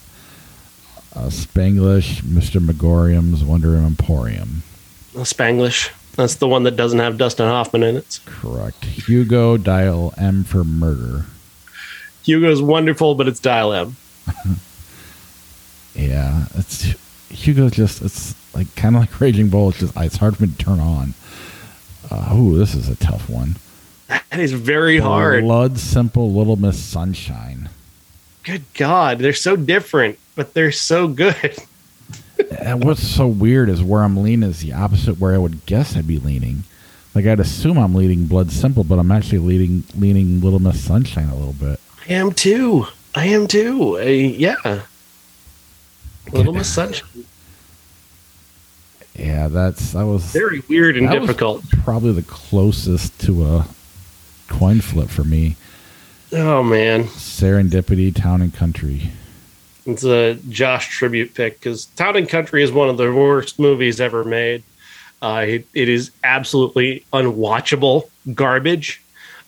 Uh, 1.16 1.26
Spanglish, 1.26 2.22
Mr. 2.22 2.64
Magorium's 2.64 3.42
Wonder 3.42 3.76
Emporium. 3.76 4.62
Spanglish. 5.14 5.90
That's 6.14 6.36
the 6.36 6.46
one 6.46 6.62
that 6.62 6.76
doesn't 6.76 6.98
have 7.00 7.18
Dustin 7.18 7.46
Hoffman 7.46 7.82
in 7.82 7.96
it. 7.96 8.20
Correct. 8.24 8.84
Hugo, 8.84 9.56
Dial 9.56 10.14
M 10.16 10.44
for 10.44 10.62
Murder. 10.62 11.24
Hugo's 12.22 12.62
wonderful, 12.62 13.14
but 13.14 13.26
it's 13.26 13.40
Dial 13.40 13.72
M. 13.72 13.96
Yeah, 15.94 16.46
it's 16.54 16.94
Hugo's 17.28 17.72
just 17.72 18.00
it's 18.00 18.34
like 18.54 18.74
kind 18.76 18.96
of 18.96 19.02
like 19.02 19.20
Raging 19.20 19.48
Bull. 19.48 19.70
It's 19.70 19.78
just 19.78 19.96
it's 19.96 20.16
hard 20.16 20.36
for 20.36 20.44
me 20.44 20.50
to 20.50 20.58
turn 20.58 20.80
on. 20.80 21.14
Uh, 22.10 22.28
oh, 22.30 22.54
this 22.54 22.74
is 22.74 22.88
a 22.88 22.96
tough 22.96 23.28
one. 23.28 23.56
That 24.08 24.40
is 24.40 24.52
very 24.52 24.98
hard. 24.98 25.44
Blood 25.44 25.78
Simple, 25.78 26.32
Little 26.32 26.56
Miss 26.56 26.78
Sunshine. 26.82 27.70
Good 28.44 28.64
God, 28.74 29.18
they're 29.20 29.32
so 29.32 29.56
different, 29.56 30.18
but 30.34 30.54
they're 30.54 30.72
so 30.72 31.08
good. 31.08 31.56
And 32.58 32.84
what's 32.84 33.06
so 33.06 33.28
weird 33.28 33.68
is 33.68 33.82
where 33.82 34.02
I'm 34.02 34.16
leaning 34.16 34.48
is 34.48 34.60
the 34.60 34.72
opposite 34.72 35.18
where 35.18 35.34
I 35.34 35.38
would 35.38 35.64
guess 35.64 35.96
I'd 35.96 36.08
be 36.08 36.18
leaning. 36.18 36.64
Like 37.14 37.24
I'd 37.24 37.38
assume 37.40 37.78
I'm 37.78 37.94
leaning 37.94 38.26
Blood 38.26 38.50
Simple, 38.50 38.84
but 38.84 38.98
I'm 38.98 39.12
actually 39.12 39.38
leaning 39.38 39.84
leaning 39.96 40.40
Little 40.40 40.58
Miss 40.58 40.82
Sunshine 40.82 41.28
a 41.28 41.36
little 41.36 41.52
bit. 41.52 41.78
I 42.08 42.14
am 42.14 42.32
too. 42.32 42.86
I 43.14 43.26
am 43.26 43.46
too. 43.46 43.98
Uh, 43.98 44.02
yeah. 44.02 44.82
Little 46.32 46.52
Miss 46.52 46.72
Sunshine. 46.72 47.24
Yeah, 49.16 49.48
that's 49.48 49.92
that 49.92 50.04
was 50.06 50.24
Very 50.32 50.62
weird 50.68 50.96
and 50.96 51.10
difficult. 51.10 51.62
probably 51.84 52.12
the 52.12 52.22
closest 52.22 53.18
to 53.20 53.44
a 53.44 53.66
coin 54.48 54.80
flip 54.80 55.08
for 55.10 55.24
me. 55.24 55.56
Oh 56.32 56.62
man, 56.62 57.04
Serendipity, 57.04 58.14
Town 58.14 58.40
and 58.40 58.54
Country. 58.54 59.10
it's 59.84 60.02
a 60.04 60.34
Josh 60.48 60.88
tribute 60.88 61.34
pick 61.34 61.58
because 61.60 61.86
Town 61.86 62.16
and 62.16 62.28
Country 62.28 62.62
is 62.62 62.72
one 62.72 62.88
of 62.88 62.96
the 62.96 63.12
worst 63.12 63.58
movies 63.58 64.00
ever 64.00 64.24
made. 64.24 64.62
Uh, 65.20 65.44
it, 65.46 65.66
it 65.74 65.88
is 65.88 66.10
absolutely 66.24 67.04
unwatchable 67.12 68.08
garbage. 68.34 69.00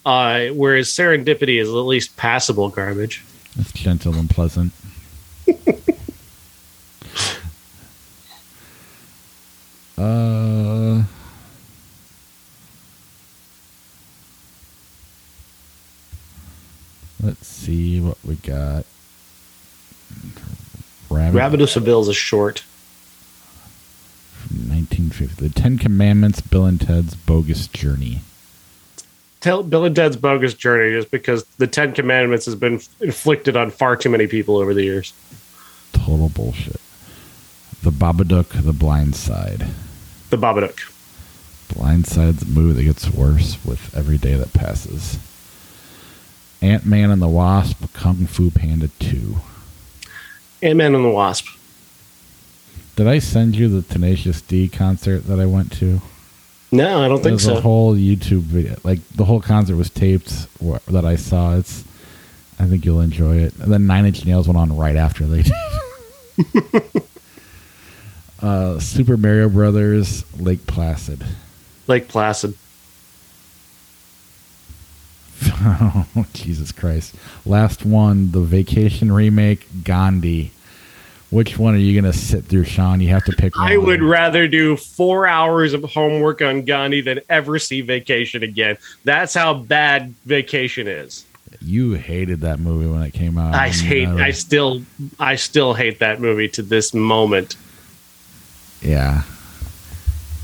Uh, 0.06 0.48
whereas 0.48 0.88
Serendipity 0.88 1.58
is 1.60 1.68
at 1.68 1.72
least 1.72 2.14
passable 2.18 2.68
garbage. 2.68 3.24
It's 3.58 3.72
gentle 3.72 4.14
and 4.14 4.28
pleasant. 4.28 4.72
Uh, 10.04 11.02
let's 17.22 17.46
see 17.46 18.00
what 18.00 18.18
we 18.24 18.36
got. 18.36 18.84
Rabbit, 21.10 21.36
Rabbit 21.36 21.60
of 21.62 21.70
Seville 21.70 22.00
is 22.00 22.08
a 22.08 22.14
short. 22.14 22.60
from 24.32 24.56
1950. 24.68 25.48
The 25.48 25.54
Ten 25.54 25.78
Commandments, 25.78 26.40
Bill 26.40 26.64
and 26.66 26.80
Ted's 26.80 27.14
Bogus 27.14 27.66
Journey. 27.68 28.20
Tell 29.40 29.62
Bill 29.62 29.84
and 29.84 29.94
Ted's 29.94 30.16
Bogus 30.16 30.54
Journey 30.54 30.94
is 30.96 31.04
because 31.04 31.44
the 31.58 31.66
Ten 31.66 31.92
Commandments 31.92 32.46
has 32.46 32.54
been 32.54 32.80
inflicted 33.00 33.56
on 33.56 33.70
far 33.70 33.96
too 33.96 34.08
many 34.10 34.26
people 34.26 34.56
over 34.56 34.72
the 34.74 34.82
years. 34.82 35.12
Total 35.92 36.28
bullshit. 36.28 36.80
The 37.82 37.90
Babadook, 37.90 38.64
The 38.64 38.72
Blind 38.72 39.14
Side. 39.14 39.66
The 40.34 40.44
Babadook. 40.44 40.80
Blindside's 41.72 42.42
a 42.42 42.46
movie 42.46 42.72
that 42.72 42.82
gets 42.82 43.08
worse 43.08 43.56
with 43.64 43.96
every 43.96 44.18
day 44.18 44.34
that 44.34 44.52
passes. 44.52 45.20
Ant 46.60 46.84
Man 46.84 47.12
and 47.12 47.22
the 47.22 47.28
Wasp, 47.28 47.84
Kung 47.92 48.26
Fu 48.26 48.50
Panda 48.50 48.88
2. 48.98 49.36
Ant 50.64 50.76
Man 50.76 50.96
and 50.96 51.04
the 51.04 51.08
Wasp. 51.08 51.46
Did 52.96 53.06
I 53.06 53.20
send 53.20 53.54
you 53.54 53.68
the 53.68 53.82
Tenacious 53.82 54.40
D 54.40 54.66
concert 54.66 55.20
that 55.28 55.38
I 55.38 55.46
went 55.46 55.70
to? 55.74 56.00
No, 56.72 57.04
I 57.04 57.06
don't 57.06 57.18
think 57.18 57.38
There's 57.38 57.44
so. 57.44 57.54
The 57.54 57.60
whole 57.60 57.94
YouTube 57.94 58.40
video. 58.40 58.76
Like 58.82 59.06
the 59.10 59.26
whole 59.26 59.40
concert 59.40 59.76
was 59.76 59.88
taped 59.88 60.48
that 60.88 61.04
I 61.04 61.14
saw. 61.14 61.56
It's. 61.56 61.84
I 62.58 62.66
think 62.66 62.84
you'll 62.84 63.00
enjoy 63.00 63.36
it. 63.36 63.54
And 63.60 63.72
then 63.72 63.86
Nine 63.86 64.04
Inch 64.04 64.24
Nails 64.24 64.48
went 64.48 64.58
on 64.58 64.76
right 64.76 64.96
after 64.96 65.26
they 65.26 65.42
did. 65.42 67.04
uh, 68.44 68.78
Super 68.78 69.16
Mario 69.16 69.48
Brothers, 69.48 70.24
Lake 70.38 70.66
Placid. 70.66 71.24
Lake 71.86 72.08
Placid. 72.08 72.54
oh, 75.46 76.26
Jesus 76.34 76.70
Christ. 76.70 77.14
Last 77.46 77.86
one, 77.86 78.30
the 78.32 78.40
Vacation 78.40 79.10
remake, 79.10 79.66
Gandhi. 79.82 80.52
Which 81.30 81.58
one 81.58 81.74
are 81.74 81.78
you 81.78 82.00
going 82.00 82.10
to 82.10 82.16
sit 82.16 82.44
through, 82.44 82.64
Sean? 82.64 83.00
You 83.00 83.08
have 83.08 83.24
to 83.24 83.32
pick 83.32 83.56
one. 83.56 83.72
I 83.72 83.76
would 83.76 84.02
rather 84.02 84.46
do 84.46 84.76
four 84.76 85.26
hours 85.26 85.72
of 85.72 85.82
homework 85.82 86.42
on 86.42 86.62
Gandhi 86.62 87.00
than 87.00 87.20
ever 87.28 87.58
see 87.58 87.80
Vacation 87.80 88.42
again. 88.42 88.76
That's 89.04 89.34
how 89.34 89.54
bad 89.54 90.14
Vacation 90.26 90.86
is. 90.86 91.24
You 91.60 91.94
hated 91.94 92.40
that 92.42 92.60
movie 92.60 92.86
when 92.86 93.02
it 93.02 93.14
came 93.14 93.38
out. 93.38 93.54
I 93.54 93.70
mean, 93.70 93.74
hate. 93.74 94.08
I 94.08 94.26
I 94.26 94.30
still. 94.32 94.82
I 95.18 95.36
still 95.36 95.72
hate 95.72 95.98
that 96.00 96.20
movie 96.20 96.48
to 96.50 96.62
this 96.62 96.92
moment. 96.92 97.56
Yeah. 98.84 99.22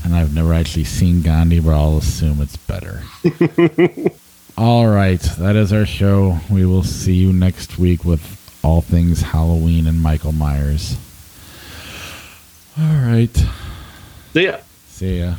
And 0.03 0.15
I've 0.15 0.33
never 0.33 0.53
actually 0.53 0.85
seen 0.85 1.21
Gandhi, 1.21 1.59
but 1.59 1.71
I'll 1.71 1.97
assume 1.97 2.41
it's 2.41 2.57
better. 2.57 3.03
all 4.57 4.87
right. 4.87 5.21
That 5.37 5.55
is 5.55 5.71
our 5.71 5.85
show. 5.85 6.39
We 6.49 6.65
will 6.65 6.83
see 6.83 7.13
you 7.13 7.31
next 7.31 7.77
week 7.77 8.03
with 8.03 8.39
all 8.63 8.81
things 8.81 9.21
Halloween 9.21 9.85
and 9.87 10.01
Michael 10.01 10.31
Myers. 10.31 10.97
All 12.79 12.95
right. 12.95 13.35
See 14.33 14.45
ya. 14.45 14.57
See 14.87 15.19
ya. 15.19 15.35